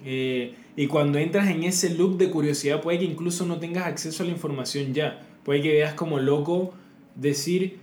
Eh, 0.05 0.53
y 0.75 0.87
cuando 0.87 1.17
entras 1.17 1.49
en 1.49 1.63
ese 1.63 1.93
loop 1.95 2.17
de 2.17 2.29
curiosidad, 2.29 2.81
puede 2.81 2.99
que 2.99 3.05
incluso 3.05 3.45
no 3.45 3.59
tengas 3.59 3.85
acceso 3.85 4.23
a 4.23 4.25
la 4.25 4.31
información 4.31 4.93
ya. 4.93 5.21
Puede 5.43 5.61
que 5.61 5.73
veas 5.73 5.93
como 5.93 6.19
loco 6.19 6.73
decir, 7.15 7.79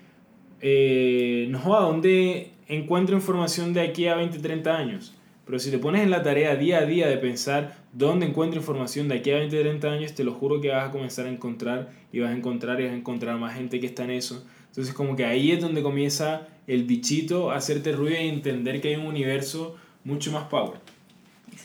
eh, 0.61 1.47
no, 1.51 1.77
¿a 1.77 1.81
dónde 1.81 2.53
encuentro 2.69 3.17
información 3.17 3.73
de 3.73 3.83
aquí 3.83 4.07
a 4.07 4.17
20, 4.17 4.39
30 4.39 4.77
años? 4.77 5.16
Pero 5.47 5.61
si 5.61 5.71
te 5.71 5.79
pones 5.79 6.03
en 6.03 6.11
la 6.11 6.23
tarea 6.23 6.57
día 6.57 6.79
a 6.79 6.87
día 6.87 7.07
de 7.07 7.17
pensar 7.19 7.77
dónde 7.93 8.27
encuentro 8.27 8.59
información 8.59 9.09
de 9.09 9.15
aquí 9.19 9.31
a 9.31 9.37
20, 9.37 9.59
30 9.59 9.89
años, 9.89 10.13
te 10.13 10.25
lo 10.25 10.35
juro 10.35 10.61
que 10.61 10.69
vas 10.71 10.89
a 10.89 10.91
comenzar 10.91 11.27
a 11.27 11.31
encontrar 11.31 11.93
y 12.13 12.19
vas 12.19 12.31
a 12.31 12.37
encontrar 12.37 12.81
y 12.81 12.85
vas 12.85 12.93
a 12.93 12.97
encontrar 12.97 13.39
más 13.39 13.55
gente 13.55 13.81
que 13.81 13.87
está 13.87 14.05
en 14.05 14.11
eso. 14.11 14.45
Entonces 14.69 14.93
como 14.93 15.15
que 15.15 15.25
ahí 15.25 15.53
es 15.53 15.61
donde 15.61 15.83
comienza 15.83 16.49
el 16.67 16.83
bichito 16.85 17.53
a 17.53 17.57
hacerte 17.57 17.93
ruido 17.93 18.21
y 18.21 18.29
entender 18.29 18.81
que 18.81 18.89
hay 18.89 18.97
un 18.97 19.07
universo 19.07 19.77
mucho 20.05 20.33
más 20.33 20.49
power. 20.49 20.81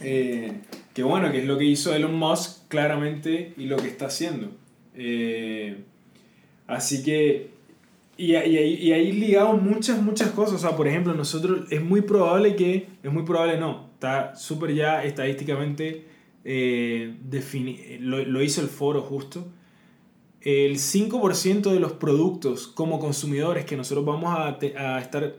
Eh, 0.01 0.53
que 0.93 1.03
bueno, 1.03 1.31
que 1.31 1.39
es 1.39 1.45
lo 1.45 1.57
que 1.57 1.65
hizo 1.65 1.93
Elon 1.93 2.15
Musk 2.15 2.67
claramente 2.67 3.53
y 3.57 3.65
lo 3.65 3.77
que 3.77 3.87
está 3.87 4.05
haciendo. 4.05 4.51
Eh, 4.95 5.77
así 6.67 7.03
que, 7.03 7.49
y, 8.21 8.35
y, 8.35 8.57
y, 8.57 8.91
ahí 8.93 9.11
ligado 9.11 9.53
muchas, 9.53 10.01
muchas 10.01 10.29
cosas. 10.31 10.55
O 10.55 10.59
sea, 10.59 10.77
por 10.77 10.87
ejemplo, 10.87 11.13
nosotros 11.13 11.61
es 11.71 11.81
muy 11.81 12.01
probable 12.01 12.55
que, 12.55 12.87
es 13.01 13.11
muy 13.11 13.23
probable 13.23 13.57
no, 13.57 13.89
está 13.93 14.35
súper 14.35 14.73
ya 14.75 15.03
estadísticamente 15.03 16.05
eh, 16.43 17.15
lo, 17.99 18.23
lo, 18.23 18.41
hizo 18.43 18.61
el 18.61 18.67
foro 18.67 19.01
justo. 19.01 19.47
El 20.41 20.77
5% 20.77 21.71
de 21.71 21.79
los 21.79 21.93
productos 21.93 22.67
como 22.67 22.99
consumidores 22.99 23.65
que 23.65 23.75
nosotros 23.77 24.05
vamos 24.05 24.35
a, 24.35 24.57
a 24.77 24.99
estar 24.99 25.35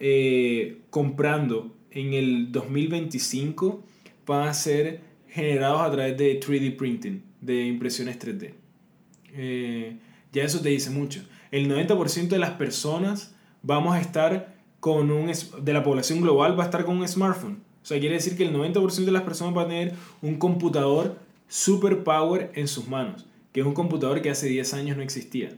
eh, 0.00 0.78
comprando 0.90 1.76
en 1.90 2.14
el 2.14 2.50
2025 2.50 3.84
van 4.26 4.48
a 4.48 4.54
ser 4.54 5.00
generados 5.28 5.80
a 5.80 5.90
través 5.90 6.16
de 6.18 6.40
3D 6.40 6.76
printing, 6.76 7.22
de 7.40 7.66
impresiones 7.66 8.18
3D. 8.18 8.54
Eh, 9.34 9.96
ya 10.32 10.44
eso 10.44 10.60
te 10.60 10.70
dice 10.70 10.90
mucho. 10.90 11.22
El 11.52 11.70
90% 11.70 12.28
de 12.28 12.38
las 12.38 12.50
personas 12.50 13.34
vamos 13.62 13.94
a 13.94 14.00
estar 14.00 14.54
con 14.80 15.12
un, 15.12 15.30
de 15.60 15.72
la 15.72 15.84
población 15.84 16.20
global 16.20 16.58
va 16.58 16.64
a 16.64 16.66
estar 16.66 16.84
con 16.84 16.96
un 16.96 17.06
smartphone. 17.06 17.62
O 17.82 17.86
sea, 17.86 18.00
quiere 18.00 18.16
decir 18.16 18.36
que 18.36 18.44
el 18.44 18.52
90% 18.52 19.04
de 19.04 19.12
las 19.12 19.22
personas 19.22 19.54
van 19.54 19.66
a 19.66 19.68
tener 19.68 19.94
un 20.22 20.36
computador 20.38 21.16
super 21.48 22.02
power 22.02 22.50
en 22.54 22.66
sus 22.66 22.88
manos, 22.88 23.26
que 23.52 23.60
es 23.60 23.66
un 23.66 23.74
computador 23.74 24.22
que 24.22 24.30
hace 24.30 24.48
10 24.48 24.74
años 24.74 24.96
no 24.96 25.02
existía. 25.02 25.50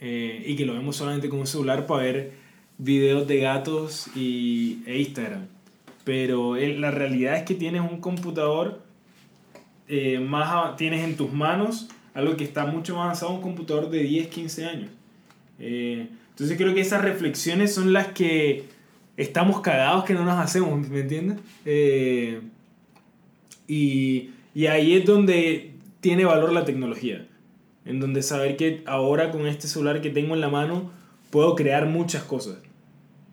Eh, 0.00 0.44
y 0.46 0.56
que 0.56 0.66
lo 0.66 0.74
vemos 0.74 0.96
solamente 0.96 1.28
con 1.28 1.40
un 1.40 1.46
celular 1.46 1.86
para 1.86 2.02
ver 2.02 2.32
videos 2.78 3.26
de 3.26 3.38
gatos 3.38 4.06
y, 4.14 4.82
e 4.86 4.98
Instagram 4.98 5.46
pero 6.04 6.56
la 6.56 6.90
realidad 6.90 7.36
es 7.36 7.42
que 7.42 7.54
tienes 7.54 7.82
un 7.82 8.00
computador 8.00 8.80
eh, 9.88 10.18
más 10.20 10.74
tienes 10.76 11.04
en 11.04 11.16
tus 11.16 11.30
manos 11.32 11.88
algo 12.14 12.34
que 12.34 12.44
está 12.44 12.64
mucho 12.64 12.94
más 12.94 13.04
avanzado, 13.04 13.32
un 13.32 13.42
computador 13.42 13.90
de 13.90 14.02
10, 14.04 14.28
15 14.28 14.64
años. 14.64 14.90
Eh, 15.58 16.08
entonces 16.30 16.56
creo 16.56 16.74
que 16.74 16.80
esas 16.80 17.02
reflexiones 17.02 17.74
son 17.74 17.92
las 17.92 18.08
que 18.08 18.64
estamos 19.16 19.60
cagados 19.60 20.04
que 20.04 20.14
no 20.14 20.24
nos 20.24 20.38
hacemos, 20.38 20.88
¿me 20.88 21.00
entiendes? 21.00 21.38
Eh, 21.64 22.40
y, 23.66 24.30
y 24.54 24.66
ahí 24.66 24.94
es 24.94 25.04
donde 25.04 25.72
tiene 26.00 26.24
valor 26.24 26.52
la 26.52 26.64
tecnología, 26.64 27.26
en 27.84 28.00
donde 28.00 28.22
saber 28.22 28.56
que 28.56 28.82
ahora 28.86 29.30
con 29.30 29.46
este 29.46 29.66
celular 29.66 30.00
que 30.00 30.10
tengo 30.10 30.34
en 30.34 30.40
la 30.40 30.48
mano 30.48 30.90
puedo 31.30 31.54
crear 31.54 31.86
muchas 31.86 32.22
cosas. 32.22 32.58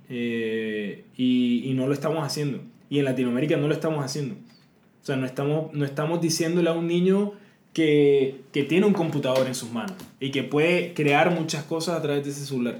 Eh, 0.10 1.06
y, 1.16 1.64
y, 1.66 1.74
no 1.74 1.88
lo 1.88 1.94
estamos 1.94 2.24
haciendo. 2.24 2.62
Y 2.90 3.00
en 3.00 3.06
Latinoamérica 3.06 3.58
no 3.58 3.68
lo 3.68 3.74
estamos 3.74 4.04
haciendo. 4.04 4.36
O 4.36 5.06
sea, 5.06 5.16
no 5.16 5.26
estamos, 5.26 5.74
no 5.74 5.86
estamos 5.86 6.22
diciéndole 6.22 6.70
a 6.70 6.74
un 6.74 6.88
niño 6.88 7.34
que, 7.76 8.42
que, 8.52 8.64
tiene 8.64 8.88
un 8.88 8.94
computador 8.94 9.46
en 9.46 9.54
sus 9.54 9.72
manos 9.72 9.96
y 10.20 10.32
que 10.32 10.42
puede 10.42 10.96
crear 10.96 11.30
muchas 11.30 11.64
cosas 11.64 11.96
a 11.96 12.02
través 12.02 12.26
de 12.26 12.32
ese 12.32 12.46
celular. 12.46 12.80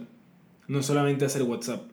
No 0.68 0.82
solamente 0.82 1.26
hacer 1.26 1.44
WhatsApp. 1.44 1.84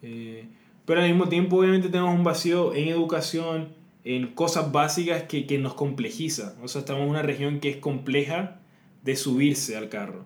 Eh, 0.00 0.46
pero 0.86 1.02
al 1.02 1.08
mismo 1.08 1.28
tiempo, 1.28 1.58
obviamente, 1.58 1.90
tenemos 1.90 2.14
un 2.14 2.24
vacío 2.24 2.74
en 2.74 2.88
educación, 2.88 3.68
en 4.04 4.28
cosas 4.28 4.72
básicas 4.72 5.24
que, 5.24 5.46
que 5.46 5.58
nos 5.58 5.74
complejiza. 5.74 6.54
O 6.62 6.68
sea, 6.68 6.78
estamos 6.78 7.02
en 7.02 7.10
una 7.10 7.20
región 7.20 7.60
que 7.60 7.68
es 7.68 7.76
compleja 7.76 8.60
de 9.02 9.14
subirse 9.14 9.76
al 9.76 9.90
carro 9.90 10.24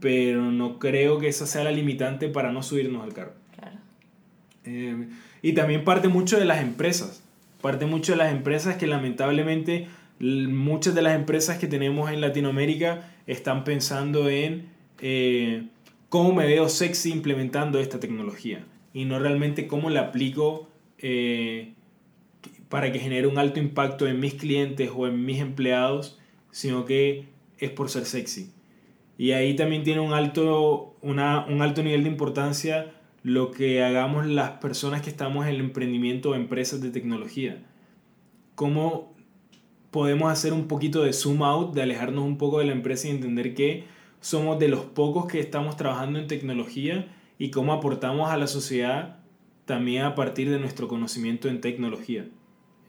pero 0.00 0.52
no 0.52 0.78
creo 0.78 1.18
que 1.18 1.28
esa 1.28 1.46
sea 1.46 1.64
la 1.64 1.72
limitante 1.72 2.28
para 2.28 2.52
no 2.52 2.62
subirnos 2.62 3.02
al 3.02 3.12
carro. 3.12 3.32
Claro. 3.56 3.76
Eh, 4.64 5.08
y 5.42 5.52
también 5.52 5.84
parte 5.84 6.08
mucho 6.08 6.38
de 6.38 6.44
las 6.44 6.62
empresas, 6.62 7.22
parte 7.60 7.86
mucho 7.86 8.12
de 8.12 8.18
las 8.18 8.32
empresas 8.32 8.76
que 8.76 8.86
lamentablemente 8.86 9.88
muchas 10.20 10.94
de 10.94 11.02
las 11.02 11.14
empresas 11.14 11.58
que 11.58 11.66
tenemos 11.66 12.10
en 12.10 12.20
Latinoamérica 12.20 13.12
están 13.26 13.64
pensando 13.64 14.28
en 14.28 14.68
eh, 15.00 15.68
cómo 16.08 16.32
me 16.32 16.46
veo 16.46 16.68
sexy 16.68 17.12
implementando 17.12 17.78
esta 17.78 18.00
tecnología 18.00 18.64
y 18.92 19.04
no 19.04 19.18
realmente 19.18 19.66
cómo 19.66 19.90
la 19.90 20.00
aplico 20.00 20.68
eh, 20.98 21.74
para 22.68 22.90
que 22.92 22.98
genere 22.98 23.26
un 23.26 23.38
alto 23.38 23.60
impacto 23.60 24.06
en 24.06 24.20
mis 24.20 24.34
clientes 24.34 24.90
o 24.94 25.06
en 25.06 25.24
mis 25.24 25.40
empleados, 25.40 26.18
sino 26.50 26.84
que 26.84 27.26
es 27.58 27.70
por 27.70 27.88
ser 27.88 28.04
sexy. 28.04 28.50
Y 29.16 29.32
ahí 29.32 29.56
también 29.56 29.82
tiene 29.82 30.00
un 30.00 30.12
alto, 30.12 30.96
una, 31.00 31.46
un 31.46 31.62
alto 31.62 31.82
nivel 31.82 32.04
de 32.04 32.10
importancia 32.10 32.92
lo 33.22 33.50
que 33.50 33.82
hagamos 33.82 34.26
las 34.26 34.52
personas 34.52 35.02
que 35.02 35.10
estamos 35.10 35.46
en 35.46 35.54
el 35.54 35.60
emprendimiento 35.60 36.30
o 36.30 36.34
empresas 36.34 36.80
de 36.80 36.90
tecnología. 36.90 37.62
Cómo 38.54 39.14
podemos 39.90 40.30
hacer 40.30 40.52
un 40.52 40.68
poquito 40.68 41.02
de 41.02 41.12
zoom 41.12 41.42
out, 41.42 41.74
de 41.74 41.82
alejarnos 41.82 42.24
un 42.24 42.38
poco 42.38 42.58
de 42.58 42.66
la 42.66 42.72
empresa 42.72 43.08
y 43.08 43.12
entender 43.12 43.54
que 43.54 43.84
somos 44.20 44.58
de 44.58 44.68
los 44.68 44.80
pocos 44.84 45.26
que 45.26 45.40
estamos 45.40 45.76
trabajando 45.76 46.18
en 46.18 46.26
tecnología 46.26 47.08
y 47.38 47.50
cómo 47.50 47.72
aportamos 47.72 48.30
a 48.30 48.36
la 48.36 48.46
sociedad 48.46 49.18
también 49.64 50.04
a 50.04 50.14
partir 50.14 50.50
de 50.50 50.58
nuestro 50.58 50.88
conocimiento 50.88 51.48
en 51.48 51.60
tecnología. 51.60 52.26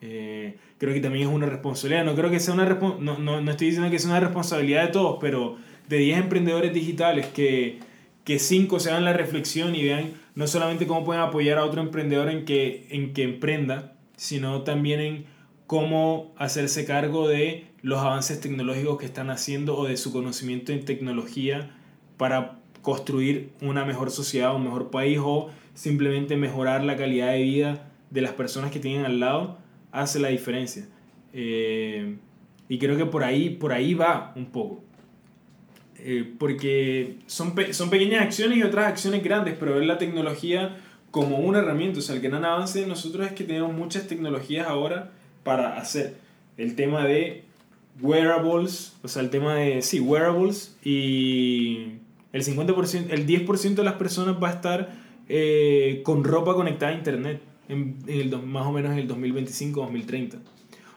Eh, 0.01 0.57
creo 0.77 0.93
que 0.93 1.01
también 1.01 1.27
es 1.27 1.33
una 1.33 1.45
responsabilidad. 1.45 2.05
No 2.05 2.15
creo 2.15 2.31
que 2.31 2.39
sea 2.39 2.53
una 2.53 2.65
no, 2.65 3.19
no, 3.19 3.41
no, 3.41 3.51
estoy 3.51 3.67
diciendo 3.67 3.91
que 3.91 3.99
sea 3.99 4.11
una 4.11 4.21
responsabilidad 4.21 4.85
de 4.85 4.91
todos, 4.91 5.17
pero 5.19 5.57
de 5.87 5.97
10 5.97 6.19
emprendedores 6.19 6.73
digitales 6.73 7.27
que, 7.27 7.79
que 8.23 8.39
5 8.39 8.79
se 8.79 8.89
hagan 8.91 9.05
la 9.05 9.13
reflexión 9.13 9.75
y 9.75 9.83
vean 9.83 10.13
no 10.35 10.47
solamente 10.47 10.87
cómo 10.87 11.03
pueden 11.03 11.21
apoyar 11.21 11.57
a 11.57 11.65
otro 11.65 11.81
emprendedor 11.81 12.29
en 12.29 12.45
que, 12.45 12.87
en 12.91 13.13
que 13.13 13.23
emprenda, 13.23 13.95
sino 14.15 14.61
también 14.61 14.99
en 15.01 15.25
cómo 15.69 16.33
hacerse 16.35 16.83
cargo 16.83 17.27
de 17.27 17.67
los 17.83 17.99
avances 17.99 18.41
tecnológicos 18.41 18.97
que 18.97 19.05
están 19.05 19.29
haciendo 19.29 19.77
o 19.77 19.85
de 19.85 19.97
su 19.97 20.11
conocimiento 20.11 20.71
en 20.71 20.83
tecnología 20.83 21.69
para 22.17 22.57
construir 22.81 23.51
una 23.61 23.85
mejor 23.85 24.09
sociedad, 24.09 24.55
un 24.55 24.63
mejor 24.63 24.89
país 24.89 25.19
o 25.21 25.51
simplemente 25.75 26.37
mejorar 26.37 26.83
la 26.83 26.97
calidad 26.97 27.33
de 27.33 27.43
vida 27.43 27.91
de 28.09 28.21
las 28.21 28.31
personas 28.31 28.71
que 28.71 28.79
tienen 28.79 29.05
al 29.05 29.19
lado, 29.19 29.59
hace 29.91 30.17
la 30.17 30.29
diferencia. 30.29 30.87
Eh, 31.33 32.17
y 32.67 32.79
creo 32.79 32.97
que 32.97 33.05
por 33.05 33.23
ahí, 33.23 33.51
por 33.51 33.71
ahí 33.71 33.93
va 33.93 34.33
un 34.35 34.47
poco. 34.47 34.83
Eh, 35.99 36.33
porque 36.39 37.17
son, 37.27 37.53
son 37.73 37.91
pequeñas 37.91 38.23
acciones 38.23 38.57
y 38.57 38.63
otras 38.63 38.87
acciones 38.87 39.23
grandes, 39.23 39.53
pero 39.59 39.75
ver 39.75 39.85
la 39.85 39.99
tecnología 39.99 40.77
como 41.11 41.37
una 41.37 41.59
herramienta. 41.59 41.99
O 41.99 42.01
sea, 42.01 42.15
el 42.15 42.21
gran 42.21 42.43
avance 42.43 42.81
de 42.81 42.87
nosotros 42.87 43.27
es 43.27 43.33
que 43.33 43.43
tenemos 43.43 43.71
muchas 43.71 44.07
tecnologías 44.07 44.67
ahora 44.67 45.11
para 45.49 45.77
hacer 45.77 46.15
el 46.57 46.75
tema 46.75 47.05
de 47.05 47.43
wearables, 47.99 48.95
o 49.01 49.07
sea, 49.07 49.23
el 49.23 49.31
tema 49.31 49.55
de, 49.55 49.81
sí, 49.81 49.99
wearables 49.99 50.77
y 50.83 51.93
el 52.33 52.43
50%, 52.43 53.07
el 53.09 53.25
10% 53.25 53.73
de 53.73 53.83
las 53.83 53.95
personas 53.95 54.35
va 54.41 54.49
a 54.49 54.51
estar 54.51 54.93
eh, 55.27 56.01
con 56.05 56.23
ropa 56.23 56.53
conectada 56.53 56.91
a 56.91 56.95
internet 56.95 57.41
en, 57.67 57.97
el, 58.05 58.29
más 58.43 58.67
o 58.67 58.71
menos 58.71 58.91
en 58.91 58.99
el 58.99 59.07
2025-2030. 59.09 60.35
O 60.35 60.39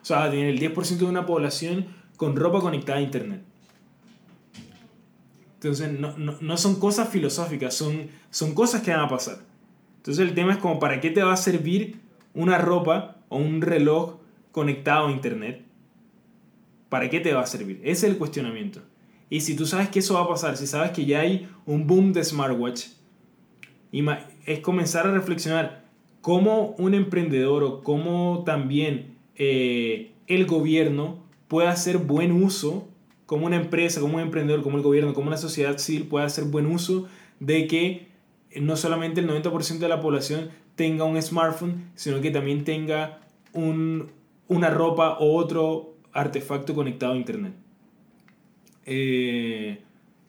sea, 0.05 0.29
tiene 0.29 0.51
el 0.51 0.59
10% 0.59 0.97
de 0.97 1.05
una 1.05 1.25
población 1.25 1.87
con 2.15 2.35
ropa 2.35 2.59
conectada 2.59 2.99
a 2.99 3.01
internet. 3.01 3.41
Entonces, 5.55 5.99
no, 5.99 6.15
no, 6.15 6.35
no, 6.39 6.57
son 6.57 6.79
cosas 6.79 7.09
filosóficas, 7.09 7.73
son, 7.73 8.07
son 8.29 8.53
cosas 8.53 8.83
que 8.83 8.91
van 8.91 8.99
a 8.99 9.09
pasar. 9.09 9.39
Entonces, 9.97 10.27
el 10.27 10.35
tema 10.35 10.53
es 10.53 10.59
como, 10.59 10.77
¿para 10.77 11.01
qué 11.01 11.09
te 11.09 11.23
va 11.23 11.33
a 11.33 11.37
servir 11.37 12.01
una 12.35 12.59
ropa 12.59 13.15
o 13.29 13.37
un 13.37 13.59
reloj 13.63 14.21
conectado 14.53 15.07
a 15.07 15.11
Internet? 15.11 15.65
¿Para 16.87 17.09
qué 17.09 17.19
te 17.19 17.33
va 17.33 17.41
a 17.41 17.47
servir? 17.47 17.81
Ese 17.81 18.07
es 18.07 18.13
el 18.13 18.17
cuestionamiento. 18.17 18.81
Y 19.29 19.41
si 19.41 19.55
tú 19.55 19.65
sabes 19.65 19.89
que 19.89 19.99
eso 19.99 20.13
va 20.13 20.21
a 20.21 20.27
pasar, 20.29 20.55
si 20.55 20.67
sabes 20.67 20.91
que 20.91 21.05
ya 21.05 21.19
hay 21.19 21.49
un 21.65 21.85
boom 21.85 22.13
de 22.13 22.23
smartwatch, 22.23 22.85
es 24.45 24.59
comenzar 24.59 25.07
a 25.07 25.11
reflexionar 25.11 25.83
cómo 26.21 26.75
un 26.77 26.93
emprendedor 26.93 27.63
o 27.63 27.83
cómo 27.83 28.43
también 28.45 29.17
eh, 29.35 30.11
el 30.27 30.45
gobierno 30.45 31.23
puede 31.47 31.67
hacer 31.67 31.97
buen 31.97 32.31
uso 32.31 32.87
como 33.25 33.45
una 33.45 33.55
empresa, 33.55 34.01
como 34.01 34.17
un 34.17 34.21
emprendedor, 34.21 34.63
como 34.63 34.77
el 34.77 34.83
gobierno, 34.83 35.13
como 35.13 35.27
una 35.27 35.37
sociedad 35.37 35.77
civil 35.79 36.07
puede 36.07 36.25
hacer 36.25 36.45
buen 36.45 36.67
uso 36.67 37.07
de 37.39 37.67
que 37.67 38.07
no 38.61 38.77
solamente 38.77 39.21
el 39.21 39.27
90% 39.27 39.79
de 39.79 39.87
la 39.87 39.99
población 39.99 40.49
tenga 40.75 41.05
un 41.05 41.19
smartphone, 41.21 41.91
sino 41.95 42.21
que 42.21 42.31
también 42.31 42.63
tenga 42.63 43.19
un, 43.53 44.11
una 44.53 44.69
ropa 44.69 45.17
o 45.19 45.35
otro 45.35 45.95
artefacto 46.11 46.73
conectado 46.73 47.13
a 47.13 47.17
Internet. 47.17 47.53
Eh, 48.85 49.79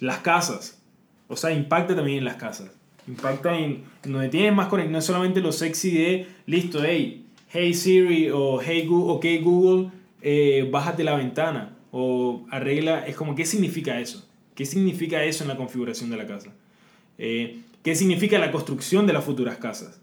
las 0.00 0.18
casas, 0.18 0.80
o 1.28 1.36
sea, 1.36 1.52
impacta 1.52 1.94
también 1.94 2.18
en 2.18 2.24
las 2.24 2.36
casas. 2.36 2.70
Impacta 3.06 3.58
en, 3.58 3.84
donde 4.02 4.28
tienes 4.28 4.54
más 4.54 4.68
conectado, 4.68 4.92
no 4.92 5.02
solamente 5.02 5.40
lo 5.40 5.52
sexy 5.52 5.90
de, 5.90 6.26
listo, 6.46 6.82
hey, 6.82 7.26
hey 7.50 7.74
Siri 7.74 8.30
o 8.30 8.60
hey 8.60 8.86
Google, 8.86 9.14
ok 9.14 9.44
Google, 9.44 9.90
eh, 10.22 10.68
bájate 10.70 11.04
la 11.04 11.14
ventana 11.14 11.76
o 11.90 12.46
arregla, 12.50 13.06
es 13.06 13.14
como, 13.14 13.34
¿qué 13.34 13.44
significa 13.44 14.00
eso? 14.00 14.26
¿Qué 14.54 14.64
significa 14.64 15.22
eso 15.24 15.44
en 15.44 15.48
la 15.48 15.56
configuración 15.56 16.10
de 16.10 16.16
la 16.16 16.26
casa? 16.26 16.52
Eh, 17.18 17.60
¿Qué 17.82 17.94
significa 17.94 18.38
la 18.38 18.50
construcción 18.50 19.06
de 19.06 19.12
las 19.12 19.24
futuras 19.24 19.58
casas? 19.58 20.00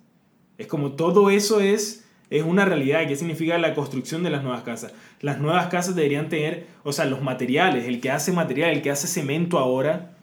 Es 0.57 0.67
como 0.67 0.91
todo 0.91 1.29
eso 1.29 1.59
es, 1.59 2.05
es 2.31 2.43
una 2.43 2.65
realidad. 2.65 3.05
¿Qué 3.07 3.15
significa 3.15 3.57
la 3.59 3.75
construcción 3.75 4.23
de 4.23 4.31
las 4.31 4.41
nuevas 4.41 4.63
casas? 4.63 4.93
Las 5.19 5.39
nuevas 5.39 5.67
casas 5.67 5.95
deberían 5.95 6.29
tener, 6.29 6.65
o 6.83 6.93
sea, 6.93 7.05
los 7.05 7.21
materiales, 7.21 7.85
el 7.85 7.99
que 7.99 8.09
hace 8.09 8.31
material, 8.31 8.71
el 8.71 8.81
que 8.81 8.89
hace 8.89 9.07
cemento 9.07 9.59
ahora, 9.59 10.13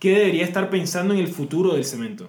¿qué 0.00 0.10
debería 0.10 0.44
estar 0.44 0.68
pensando 0.68 1.14
en 1.14 1.20
el 1.20 1.28
futuro 1.28 1.74
del 1.74 1.84
cemento? 1.84 2.28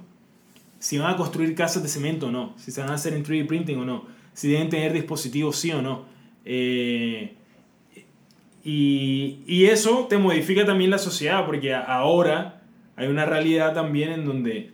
Si 0.78 1.00
van 1.00 1.16
a 1.16 1.18
construir 1.18 1.56
casas 1.56 1.82
de 1.82 1.90
cemento 1.90 2.28
o 2.28 2.32
no, 2.32 2.54
si 2.58 2.72
se 2.72 2.82
van 2.82 2.92
a 2.92 2.94
hacer 2.94 3.14
en 3.14 3.26
3D 3.26 3.48
printing 3.48 3.80
o 3.80 3.86
no, 3.86 4.06
si 4.34 4.50
deben 4.50 4.70
tener 4.70 4.94
dispositivos 4.94 5.58
sí 5.58 5.72
o 5.72 5.82
no. 5.82 6.06
Eh, 6.46 7.34
y, 8.64 9.40
y, 9.48 9.66
eso 9.66 10.06
te 10.08 10.18
modifica 10.18 10.66
también 10.66 10.90
la 10.90 10.98
sociedad, 10.98 11.46
porque 11.46 11.74
ahora 11.74 12.62
hay 12.96 13.08
una 13.08 13.26
realidad 13.26 13.74
también 13.74 14.12
en 14.12 14.26
donde 14.26 14.72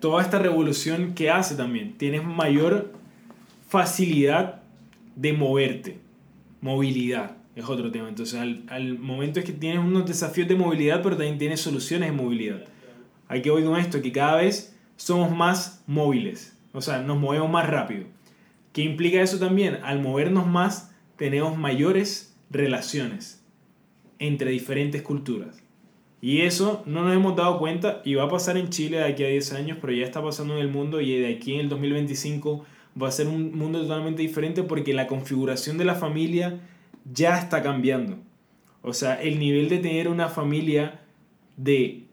toda 0.00 0.20
esta 0.20 0.38
revolución 0.38 1.14
que 1.14 1.30
hace 1.30 1.54
también, 1.54 1.96
tienes 1.96 2.24
mayor 2.24 3.01
facilidad 3.72 4.60
de 5.16 5.32
moverte, 5.32 5.98
movilidad 6.60 7.38
es 7.56 7.64
otro 7.64 7.90
tema. 7.90 8.06
Entonces, 8.06 8.38
al, 8.38 8.64
al, 8.68 8.98
momento 8.98 9.40
es 9.40 9.46
que 9.46 9.52
tienes 9.52 9.78
unos 9.78 10.04
desafíos 10.04 10.46
de 10.46 10.54
movilidad, 10.54 11.02
pero 11.02 11.16
también 11.16 11.38
tienes 11.38 11.62
soluciones 11.62 12.10
de 12.10 12.14
movilidad. 12.14 12.64
Hay 13.28 13.40
que 13.40 13.50
oír 13.50 13.64
con 13.64 13.78
esto, 13.78 14.02
que 14.02 14.12
cada 14.12 14.36
vez 14.36 14.76
somos 14.96 15.34
más 15.34 15.82
móviles, 15.86 16.54
o 16.74 16.82
sea, 16.82 17.00
nos 17.00 17.18
movemos 17.18 17.48
más 17.48 17.66
rápido. 17.66 18.04
¿Qué 18.74 18.82
implica 18.82 19.22
eso 19.22 19.38
también? 19.38 19.78
Al 19.82 20.02
movernos 20.02 20.46
más, 20.46 20.94
tenemos 21.16 21.56
mayores 21.56 22.36
relaciones 22.50 23.42
entre 24.18 24.50
diferentes 24.50 25.00
culturas. 25.00 25.62
Y 26.20 26.42
eso 26.42 26.82
no 26.84 27.04
nos 27.04 27.14
hemos 27.14 27.36
dado 27.36 27.58
cuenta 27.58 28.02
y 28.04 28.16
va 28.16 28.24
a 28.24 28.28
pasar 28.28 28.58
en 28.58 28.68
Chile 28.68 28.98
de 28.98 29.04
aquí 29.04 29.24
a 29.24 29.28
10 29.28 29.54
años, 29.54 29.78
pero 29.80 29.94
ya 29.94 30.04
está 30.04 30.22
pasando 30.22 30.56
en 30.56 30.60
el 30.60 30.68
mundo 30.68 31.00
y 31.00 31.18
de 31.18 31.34
aquí 31.34 31.54
en 31.54 31.60
el 31.60 31.68
2025 31.70 32.66
va 33.00 33.08
a 33.08 33.12
ser 33.12 33.28
un 33.28 33.56
mundo 33.56 33.80
totalmente 33.80 34.22
diferente 34.22 34.62
porque 34.62 34.94
la 34.94 35.06
configuración 35.06 35.78
de 35.78 35.84
la 35.84 35.94
familia 35.94 36.60
ya 37.10 37.38
está 37.38 37.62
cambiando. 37.62 38.18
O 38.82 38.92
sea, 38.92 39.20
el 39.20 39.38
nivel 39.38 39.68
de 39.68 39.78
tener 39.78 40.08
una 40.08 40.28
familia 40.28 41.00
de 41.56 42.04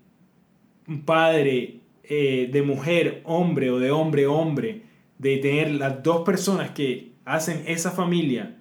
padre, 1.06 1.80
eh, 2.04 2.50
de 2.52 2.62
mujer, 2.62 3.22
hombre 3.26 3.72
o 3.72 3.80
de 3.80 3.92
hombre, 3.92 4.28
hombre, 4.28 4.84
de 5.18 5.38
tener 5.38 5.72
las 5.72 6.02
dos 6.04 6.22
personas 6.22 6.72
que 6.72 7.12
hacen 7.26 7.64
esa 7.68 7.92
familia 7.92 8.56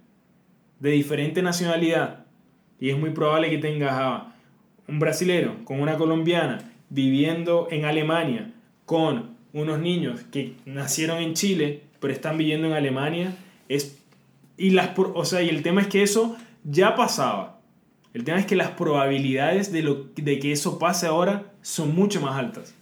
de 0.81 0.91
diferente 0.91 1.43
nacionalidad 1.43 2.27
y 2.81 2.91
es 2.91 2.99
muy 2.99 3.11
probable 3.11 3.51
que 3.51 3.59
tengas 3.59 3.93
a 3.93 4.35
un 4.87 4.99
brasilero 4.99 5.65
con 5.65 5.81
una 5.81 5.97
colombiana 5.97 6.71
viviendo 6.91 7.69
en 7.71 7.85
Alemania 7.85 8.53
con 8.87 9.37
unos 9.53 9.81
niños 9.81 10.21
que 10.31 10.55
nacieron 10.65 11.19
en 11.19 11.35
Chile 11.35 11.83
pero 12.01 12.13
están 12.13 12.39
viviendo 12.39 12.67
en 12.67 12.73
Alemania 12.75 13.37
es 13.69 13.99
y 14.57 14.71
las 14.71 14.91
o 14.99 15.25
sea, 15.25 15.43
y 15.43 15.49
el 15.49 15.63
tema 15.63 15.81
es 15.81 15.87
que 15.87 16.03
eso 16.03 16.37
ya 16.65 16.95
pasaba 16.95 17.61
el 18.15 18.25
tema 18.25 18.39
es 18.39 18.47
que 18.47 18.57
las 18.57 18.71
probabilidades 18.71 19.71
de, 19.71 19.83
lo, 19.83 20.07
de 20.17 20.39
que 20.39 20.53
eso 20.53 20.79
pase 20.79 21.07
ahora 21.07 21.53
son 21.63 21.95
mucho 21.95 22.21
más 22.21 22.37
altas 22.37 22.75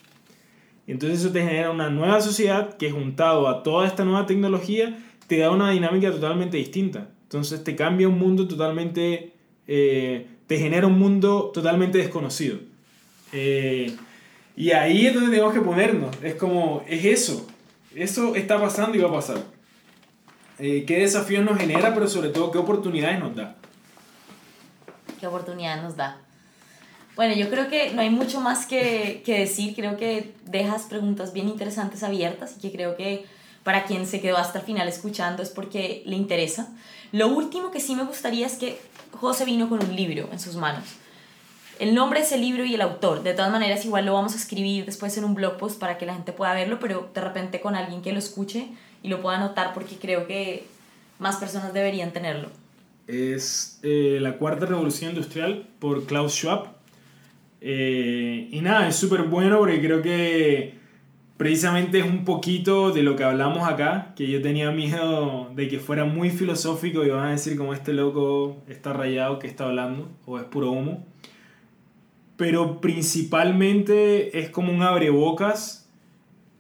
entonces 0.87 1.21
eso 1.21 1.33
te 1.33 1.41
genera 1.41 1.71
una 1.71 1.91
nueva 1.91 2.21
sociedad 2.21 2.77
que 2.77 2.91
juntado 2.91 3.49
a 3.49 3.63
toda 3.63 3.87
esta 3.87 4.05
nueva 4.05 4.27
tecnología 4.27 4.99
te 5.27 5.39
da 5.39 5.51
una 5.51 5.71
dinámica 5.71 6.11
totalmente 6.11 6.57
distinta 6.57 7.09
entonces 7.27 7.65
te 7.65 7.75
cambia 7.75 8.09
un 8.09 8.19
mundo 8.19 8.47
totalmente, 8.47 9.33
eh, 9.67 10.27
te 10.47 10.59
genera 10.59 10.87
un 10.87 10.97
mundo 10.97 11.51
totalmente 11.53 11.99
desconocido. 11.99 12.59
Eh, 13.33 13.93
y 14.57 14.71
ahí 14.71 15.07
es 15.07 15.15
donde 15.15 15.31
tenemos 15.31 15.53
que 15.53 15.61
ponernos. 15.61 16.17
Es 16.23 16.37
como, 16.37 16.85
es 16.89 17.05
eso. 17.05 17.49
Eso 17.97 18.35
está 18.35 18.61
pasando 18.61 18.99
y 18.99 19.01
va 19.01 19.09
a 19.09 19.13
pasar. 19.13 19.39
Eh, 20.59 20.85
¿Qué 20.87 20.99
desafíos 20.99 21.43
nos 21.43 21.57
genera, 21.59 21.95
pero 21.95 22.07
sobre 22.07 22.29
todo 22.29 22.51
qué 22.51 22.59
oportunidades 22.59 23.19
nos 23.19 23.35
da? 23.35 23.57
¿Qué 25.19 25.27
oportunidades 25.27 25.83
nos 25.83 25.97
da? 25.97 26.19
Bueno, 27.15 27.35
yo 27.35 27.49
creo 27.49 27.69
que 27.69 27.95
no 27.95 28.03
hay 28.03 28.11
mucho 28.11 28.43
más 28.43 28.67
que, 28.67 29.23
que 29.25 29.39
decir. 29.39 29.75
Creo 29.75 29.97
que 29.97 30.35
dejas 30.45 30.83
preguntas 30.83 31.33
bien 31.33 31.49
interesantes 31.49 32.03
abiertas 32.03 32.57
y 32.59 32.61
que 32.61 32.71
creo 32.71 32.97
que 32.97 33.25
para 33.65 33.85
quien 33.85 34.07
se 34.07 34.21
quedó 34.21 34.37
hasta 34.37 34.59
el 34.59 34.67
final 34.67 34.89
escuchando 34.89 35.43
es 35.43 35.49
porque 35.49 36.03
le 36.05 36.17
interesa. 36.17 36.69
Lo 37.13 37.29
último 37.29 37.71
que 37.71 37.81
sí 37.81 37.97
me 37.97 38.05
gustaría 38.05 38.47
es 38.47 38.57
que 38.57 38.79
José 39.13 39.47
vino 39.47 39.71
con 39.71 39.83
un 39.83 39.97
libro 39.97 40.29
en 40.31 40.39
sus 40.39 40.57
manos. 40.57 40.85
El 41.79 41.95
nombre 41.95 42.21
es 42.21 42.33
el 42.33 42.41
libro 42.41 42.65
y 42.65 42.75
el 42.75 42.81
autor. 42.81 43.23
De 43.23 43.35
todas 43.35 43.51
maneras, 43.51 43.85
igual 43.85 44.07
lo 44.07 44.15
vamos 44.15 44.35
a 44.35 44.37
escribir 44.37 44.87
después 44.87 45.17
en 45.19 45.25
un 45.25 45.35
blog 45.35 45.59
post 45.59 45.79
para 45.79 45.99
que 45.99 46.07
la 46.07 46.15
gente 46.15 46.33
pueda 46.33 46.55
verlo, 46.55 46.79
pero 46.81 47.11
de 47.15 47.21
repente 47.21 47.61
con 47.61 47.75
alguien 47.75 48.01
que 48.01 48.13
lo 48.13 48.19
escuche 48.19 48.69
y 49.03 49.09
lo 49.09 49.21
pueda 49.21 49.37
anotar 49.37 49.75
porque 49.75 49.97
creo 49.97 50.27
que 50.27 50.65
más 51.19 51.37
personas 51.37 51.75
deberían 51.75 52.13
tenerlo. 52.13 52.49
Es 53.07 53.79
eh, 53.83 54.19
La 54.21 54.39
Cuarta 54.39 54.67
Revolución 54.67 55.11
Industrial 55.11 55.67
por 55.79 56.07
Klaus 56.07 56.33
Schwab. 56.33 56.69
Eh, 57.61 58.49
y 58.51 58.61
nada, 58.61 58.89
es 58.89 58.97
súper 58.97 59.23
bueno 59.23 59.59
porque 59.59 59.81
creo 59.81 60.03
que 60.03 60.75
precisamente 61.37 61.99
es 61.99 62.07
un 62.07 62.25
poquito 62.25 62.91
de 62.91 63.03
lo 63.03 63.17
que 63.17 63.25
hablamos 63.25 63.69
acá, 63.69 64.15
que 64.17 64.27
yo 64.29 64.41
tenía 64.41 64.71
miedo 64.71 65.51
de 65.55 65.69
que 65.69 65.79
fuera 65.79 66.05
muy 66.05 66.31
filosófico 66.31 67.05
y 67.05 67.11
van 67.11 67.27
a 67.27 67.31
decir 67.33 67.57
como 67.57 67.75
este 67.75 67.93
loco 67.93 68.57
está 68.69 68.93
rayado 68.93 69.39
que 69.39 69.47
está 69.47 69.65
hablando 69.65 70.09
o 70.25 70.39
es 70.39 70.45
puro 70.45 70.71
humo. 70.71 71.05
Pero 72.37 72.81
principalmente 72.81 74.39
es 74.39 74.51
como 74.51 74.73
un 74.73 74.83
abrebocas 74.83 75.89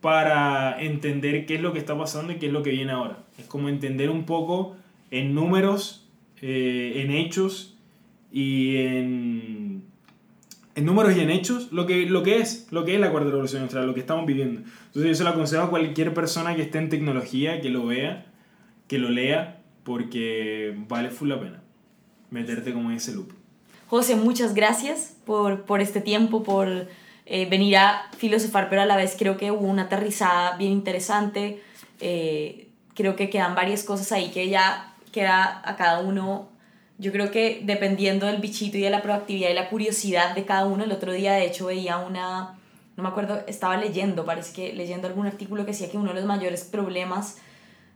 para 0.00 0.80
entender 0.80 1.46
qué 1.46 1.56
es 1.56 1.60
lo 1.60 1.72
que 1.72 1.78
está 1.78 1.98
pasando 1.98 2.32
y 2.32 2.36
qué 2.36 2.46
es 2.46 2.52
lo 2.52 2.62
que 2.62 2.70
viene 2.70 2.92
ahora. 2.92 3.24
Es 3.38 3.46
como 3.46 3.68
entender 3.68 4.08
un 4.10 4.24
poco 4.24 4.76
en 5.10 5.34
números, 5.34 6.08
eh, 6.40 6.92
en 6.96 7.10
hechos 7.10 7.76
y 8.32 8.76
en, 8.76 9.82
en 10.74 10.84
números 10.84 11.16
y 11.16 11.20
en 11.20 11.30
hechos 11.30 11.72
lo 11.72 11.86
que, 11.86 12.06
lo 12.06 12.22
que 12.22 12.38
es, 12.38 12.68
lo 12.70 12.84
que 12.84 12.94
es 12.94 13.00
la 13.00 13.10
cuarta 13.10 13.30
revolución 13.30 13.62
industrial, 13.62 13.86
lo 13.86 13.94
que 13.94 14.00
estamos 14.00 14.26
viviendo. 14.26 14.60
Entonces 14.60 15.10
yo 15.10 15.14
se 15.14 15.24
lo 15.24 15.30
aconsejo 15.30 15.64
a 15.64 15.70
cualquier 15.70 16.14
persona 16.14 16.54
que 16.54 16.62
esté 16.62 16.78
en 16.78 16.88
tecnología, 16.88 17.60
que 17.60 17.70
lo 17.70 17.86
vea, 17.86 18.26
que 18.88 18.98
lo 18.98 19.10
lea, 19.10 19.62
porque 19.84 20.76
vale 20.88 21.10
full 21.10 21.28
la 21.28 21.40
pena 21.40 21.62
meterte 22.30 22.72
como 22.72 22.90
en 22.90 22.96
ese 22.96 23.14
loop. 23.14 23.32
José, 23.88 24.16
muchas 24.16 24.54
gracias 24.54 25.14
por, 25.24 25.64
por 25.64 25.80
este 25.80 26.00
tiempo, 26.00 26.42
por 26.42 26.88
eh, 27.26 27.46
venir 27.46 27.76
a 27.76 28.10
filosofar, 28.16 28.68
pero 28.68 28.82
a 28.82 28.86
la 28.86 28.96
vez 28.96 29.16
creo 29.18 29.36
que 29.36 29.50
hubo 29.50 29.66
una 29.66 29.82
aterrizada 29.82 30.56
bien 30.56 30.72
interesante. 30.72 31.62
Eh, 32.00 32.68
creo 32.94 33.16
que 33.16 33.30
quedan 33.30 33.54
varias 33.54 33.84
cosas 33.84 34.12
ahí 34.12 34.30
que 34.30 34.48
ya 34.48 34.94
queda 35.12 35.62
a 35.64 35.76
cada 35.76 36.00
uno 36.00 36.48
yo 36.98 37.12
creo 37.12 37.30
que 37.30 37.60
dependiendo 37.64 38.26
del 38.26 38.40
bichito 38.40 38.78
y 38.78 38.80
de 38.80 38.90
la 38.90 39.02
proactividad 39.02 39.50
y 39.50 39.54
la 39.54 39.68
curiosidad 39.68 40.34
de 40.34 40.44
cada 40.44 40.66
uno, 40.66 40.84
el 40.84 40.92
otro 40.92 41.12
día 41.12 41.34
de 41.34 41.44
hecho 41.44 41.66
veía 41.66 41.98
una, 41.98 42.58
no 42.96 43.02
me 43.02 43.08
acuerdo, 43.08 43.42
estaba 43.46 43.76
leyendo, 43.76 44.24
parece 44.24 44.54
que 44.54 44.72
leyendo 44.72 45.06
algún 45.06 45.26
artículo 45.26 45.64
que 45.64 45.72
decía 45.72 45.90
que 45.90 45.98
uno 45.98 46.10
de 46.10 46.14
los 46.14 46.24
mayores 46.24 46.64
problemas 46.64 47.36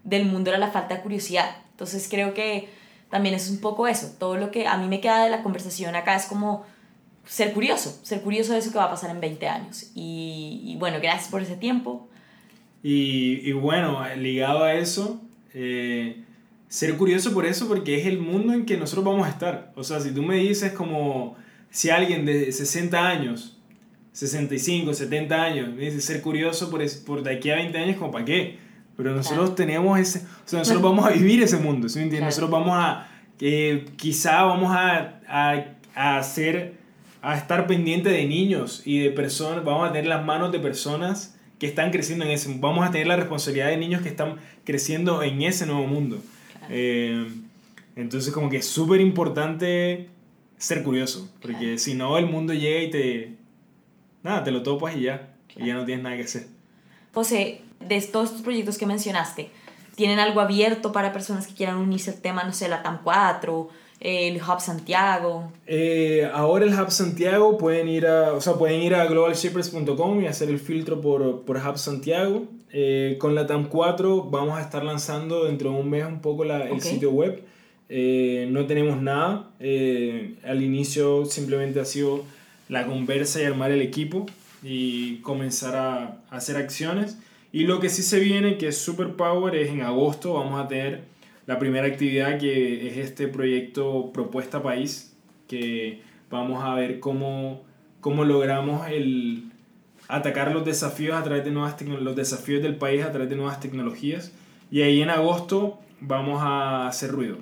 del 0.05 0.27
mundo 0.27 0.51
era 0.51 0.59
la 0.59 0.71
falta 0.71 0.97
de 0.97 1.01
curiosidad. 1.01 1.57
Entonces 1.71 2.09
creo 2.11 2.35
que 2.35 2.69
también 3.11 3.35
es 3.35 3.51
un 3.51 3.59
poco 3.61 3.87
eso. 3.87 4.15
Todo 4.19 4.37
lo 4.37 4.51
que 4.51 4.67
a 4.67 4.79
mí 4.79 4.89
me 4.89 5.01
queda 5.01 5.25
de 5.25 5.31
la 5.31 5.43
conversación 5.43 5.95
acá 5.95 6.17
es 6.17 6.27
como 6.27 6.65
ser 7.27 7.53
curioso, 7.53 7.99
ser 8.03 8.23
curioso 8.23 8.53
de 8.53 8.61
eso 8.61 8.73
que 8.73 8.79
va 8.79 8.85
a 8.85 8.91
pasar 8.91 9.11
en 9.11 9.21
20 9.21 9.49
años. 9.49 9.91
Y, 9.95 10.77
bueno, 10.79 10.99
gracias 11.03 11.29
por 11.29 11.43
ese 11.43 11.57
tiempo. 11.57 12.09
Y, 12.83 13.41
y 13.45 13.53
bueno, 13.53 14.03
ligado 14.17 14.65
a 14.65 14.75
eso, 14.75 15.21
eh, 15.53 16.25
ser 16.69 16.97
curioso 16.97 17.35
por 17.35 17.45
eso, 17.45 17.69
porque 17.69 18.01
es 18.01 18.07
el 18.07 18.19
mundo 18.19 18.53
en 18.55 18.65
que 18.65 18.77
nosotros 18.77 19.05
vamos 19.05 19.27
a 19.27 19.31
estar. 19.31 19.73
O 19.77 19.85
sea, 19.85 20.01
si 20.01 20.13
tú 20.13 20.23
me 20.23 20.37
dices 20.37 20.73
como 20.73 21.37
si 21.71 21.91
alguien 21.91 22.25
de 22.25 22.51
60 22.51 23.07
años, 23.07 23.59
65, 24.13 24.95
70 24.95 25.43
años, 25.43 25.69
me 25.75 25.83
dice 25.83 26.01
ser 26.01 26.23
curioso 26.23 26.71
por, 26.71 26.83
por 27.05 27.23
de 27.23 27.35
aquí 27.35 27.51
a 27.51 27.57
20 27.57 27.77
años, 27.77 27.97
como 27.97 28.13
para 28.13 28.25
qué. 28.25 28.59
Pero 29.03 29.17
nosotros 29.17 29.55
tenemos 29.55 29.99
ese, 29.99 30.19
o 30.19 30.23
sea, 30.45 30.59
nosotros 30.59 30.83
vamos 30.83 31.07
a 31.07 31.11
vivir 31.11 31.43
ese 31.43 31.57
mundo, 31.57 31.89
¿sí 31.89 31.99
me 32.01 32.05
entiendes? 32.05 32.37
Nosotros 32.37 32.51
vamos 32.51 32.73
a, 32.75 33.09
eh, 33.41 33.87
quizá 33.97 34.43
vamos 34.43 34.71
a, 34.77 35.23
a, 35.27 35.65
a 35.95 36.19
hacer, 36.19 36.75
a 37.23 37.35
estar 37.35 37.67
pendiente 37.67 38.11
de 38.11 38.27
niños 38.27 38.83
y 38.85 38.99
de 38.99 39.11
personas, 39.11 39.65
vamos 39.65 39.89
a 39.89 39.93
tener 39.93 40.07
las 40.07 40.23
manos 40.23 40.53
de 40.53 40.59
personas 40.59 41.35
que 41.59 41.67
están 41.67 41.93
creciendo 41.93 42.27
en 42.27 42.33
ese, 42.33 42.55
vamos 42.59 42.87
a 42.87 42.91
tener 42.91 43.07
la 43.07 43.17
responsabilidad 43.17 43.69
de 43.69 43.79
niños 43.79 44.03
que 44.03 44.11
están 44.11 44.37
creciendo 44.65 45.23
en 45.23 45.41
ese 45.41 45.65
nuevo 45.65 45.87
mundo. 45.87 46.19
Eh, 46.69 47.27
entonces 47.97 48.35
como 48.35 48.51
que 48.51 48.59
es 48.59 48.67
súper 48.67 49.01
importante 49.01 50.11
ser 50.59 50.83
curioso, 50.83 51.33
porque 51.41 51.79
si 51.79 51.95
no 51.95 52.19
el 52.19 52.27
mundo 52.27 52.53
llega 52.53 52.83
y 52.83 52.91
te... 52.91 53.37
Nada, 54.23 54.45
te 54.45 54.51
lo 54.51 54.63
topas 54.63 54.95
y 54.95 55.05
ya, 55.05 55.31
y 55.57 55.69
ya 55.69 55.75
no 55.75 55.87
tienes 55.87 56.05
nada 56.05 56.17
que 56.17 56.25
hacer. 56.25 56.49
José, 57.15 57.63
de 57.81 58.01
todos 58.03 58.27
estos 58.27 58.43
proyectos 58.43 58.79
que 58.79 58.87
mencionaste, 58.87 59.51
¿tienen 59.97 60.19
algo 60.19 60.41
abierto 60.41 60.93
para 60.93 61.13
personas 61.13 61.47
que 61.47 61.55
quieran 61.55 61.77
unirse 61.77 62.11
al 62.11 62.21
tema, 62.21 62.45
no 62.45 62.53
sé, 62.53 62.69
la 62.69 62.83
TAM 62.83 63.01
4, 63.03 63.69
el 64.01 64.37
Hub 64.37 64.61
Santiago? 64.61 65.53
Eh, 65.67 66.29
ahora 66.33 66.65
el 66.65 66.75
Hub 66.75 66.91
Santiago 66.91 67.59
pueden 67.59 67.89
ir 67.89 68.07
a, 68.07 68.33
o 68.33 68.41
sea, 68.41 68.55
pueden 68.55 68.81
ir 68.81 68.95
a 68.95 69.07
globalshippers.com 69.07 70.23
y 70.23 70.27
hacer 70.27 70.49
el 70.49 70.59
filtro 70.59 71.01
por, 71.01 71.43
por 71.43 71.57
Hub 71.57 71.79
Santiago. 71.79 72.45
Eh, 72.73 73.17
con 73.19 73.35
la 73.35 73.47
TAM 73.47 73.69
4 73.69 74.25
vamos 74.31 74.57
a 74.57 74.63
estar 74.63 74.85
lanzando 74.85 75.45
dentro 75.45 75.73
de 75.73 75.81
un 75.81 75.91
mes 75.91 76.07
un 76.07 76.21
poco 76.21 76.45
la, 76.45 76.69
el 76.69 76.81
sitio 76.81 77.11
web. 77.11 77.43
Eh, 77.89 78.49
no 78.51 78.67
tenemos 78.67 79.03
nada. 79.03 79.51
al 79.59 80.63
inicio 80.63 81.27
simplemente 81.27 81.81
ha 81.81 81.85
sido 81.85 82.25
la 82.69 82.87
conversa 82.87 83.43
y 83.43 83.45
armar 83.45 83.73
el 83.73 83.83
equipo 83.83 84.27
y 84.63 85.17
comenzar 85.17 85.75
a, 85.75 86.19
a 86.31 86.37
hacer 86.37 86.57
acciones. 86.57 87.19
Y 87.53 87.65
lo 87.65 87.81
que 87.81 87.89
sí 87.89 88.03
se 88.03 88.21
viene, 88.21 88.59
que 88.59 88.69
es 88.69 88.79
super 88.79 89.15
power, 89.15 89.55
es 89.57 89.71
en 89.71 89.83
agosto 89.83 90.35
vamos 90.35 90.61
a 90.61 90.69
tener 90.69 91.05
la 91.47 91.59
primera 91.59 91.87
actividad 91.87 92.39
que 92.39 92.89
es 92.89 92.99
este 92.99 93.27
proyecto 93.27 94.13
Propuesta 94.13 94.63
País, 94.63 95.17
que 95.49 96.03
vamos 96.31 96.63
a 96.63 96.75
ver 96.75 97.01
cómo, 97.01 97.65
cómo 98.01 98.25
logramos 98.25 98.89
el 98.89 99.51
atacar 100.07 100.53
los 100.53 100.65
desafíos 100.65 101.17
a 101.17 101.23
través 101.23 101.45
de 101.45 101.51
nuevas 101.51 101.81
los 101.83 102.17
desafíos 102.17 102.63
del 102.63 102.77
país 102.77 103.05
a 103.05 103.11
través 103.11 103.31
de 103.31 103.37
nuevas 103.37 103.61
tecnologías 103.61 104.33
y 104.71 104.83
ahí 104.83 105.03
en 105.03 105.11
agosto 105.11 105.81
vamos 106.01 106.41
a 106.43 106.87
hacer 106.87 107.11
ruido. 107.11 107.39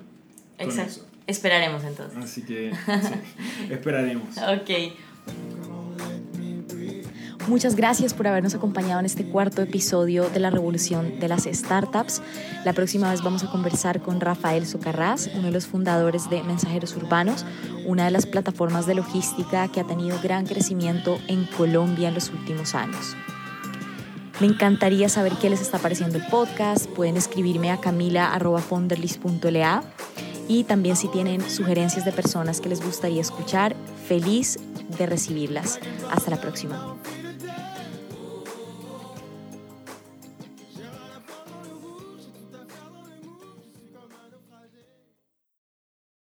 Exacto. 0.57 1.05
Esperaremos 1.27 1.83
entonces. 1.83 2.17
Así 2.17 2.41
que 2.41 2.71
sí, 2.73 3.69
esperaremos. 3.69 4.35
ok. 4.37 4.69
Muchas 7.49 7.75
gracias 7.75 8.13
por 8.13 8.27
habernos 8.27 8.53
acompañado 8.53 8.99
en 8.99 9.07
este 9.07 9.25
cuarto 9.25 9.63
episodio 9.63 10.29
de 10.29 10.39
la 10.39 10.51
revolución 10.51 11.19
de 11.19 11.27
las 11.27 11.45
startups. 11.45 12.21
La 12.63 12.73
próxima 12.73 13.09
vez 13.09 13.23
vamos 13.23 13.43
a 13.43 13.49
conversar 13.49 14.03
con 14.03 14.21
Rafael 14.21 14.67
Socarrás, 14.67 15.31
uno 15.33 15.47
de 15.47 15.51
los 15.51 15.65
fundadores 15.65 16.29
de 16.29 16.43
Mensajeros 16.43 16.95
Urbanos, 16.95 17.47
una 17.87 18.05
de 18.05 18.11
las 18.11 18.27
plataformas 18.27 18.85
de 18.85 18.93
logística 18.93 19.67
que 19.67 19.79
ha 19.79 19.83
tenido 19.83 20.19
gran 20.21 20.45
crecimiento 20.45 21.17
en 21.27 21.45
Colombia 21.57 22.09
en 22.09 22.13
los 22.13 22.29
últimos 22.29 22.75
años. 22.75 23.15
Me 24.39 24.45
encantaría 24.45 25.09
saber 25.09 25.33
qué 25.41 25.49
les 25.49 25.61
está 25.61 25.79
pareciendo 25.79 26.19
el 26.19 26.27
podcast. 26.27 26.85
Pueden 26.91 27.17
escribirme 27.17 27.71
a 27.71 27.77
camila.fonderlis.la 27.77 29.83
y 30.47 30.65
también 30.65 30.95
si 30.95 31.07
tienen 31.07 31.41
sugerencias 31.49 32.05
de 32.05 32.11
personas 32.11 32.61
que 32.61 32.69
les 32.69 32.85
gustaría 32.85 33.21
escuchar, 33.21 33.75
feliz 34.07 34.59
de 34.99 35.07
recibirlas. 35.07 35.79
Hasta 36.11 36.29
la 36.29 36.39
próxima. 36.39 36.95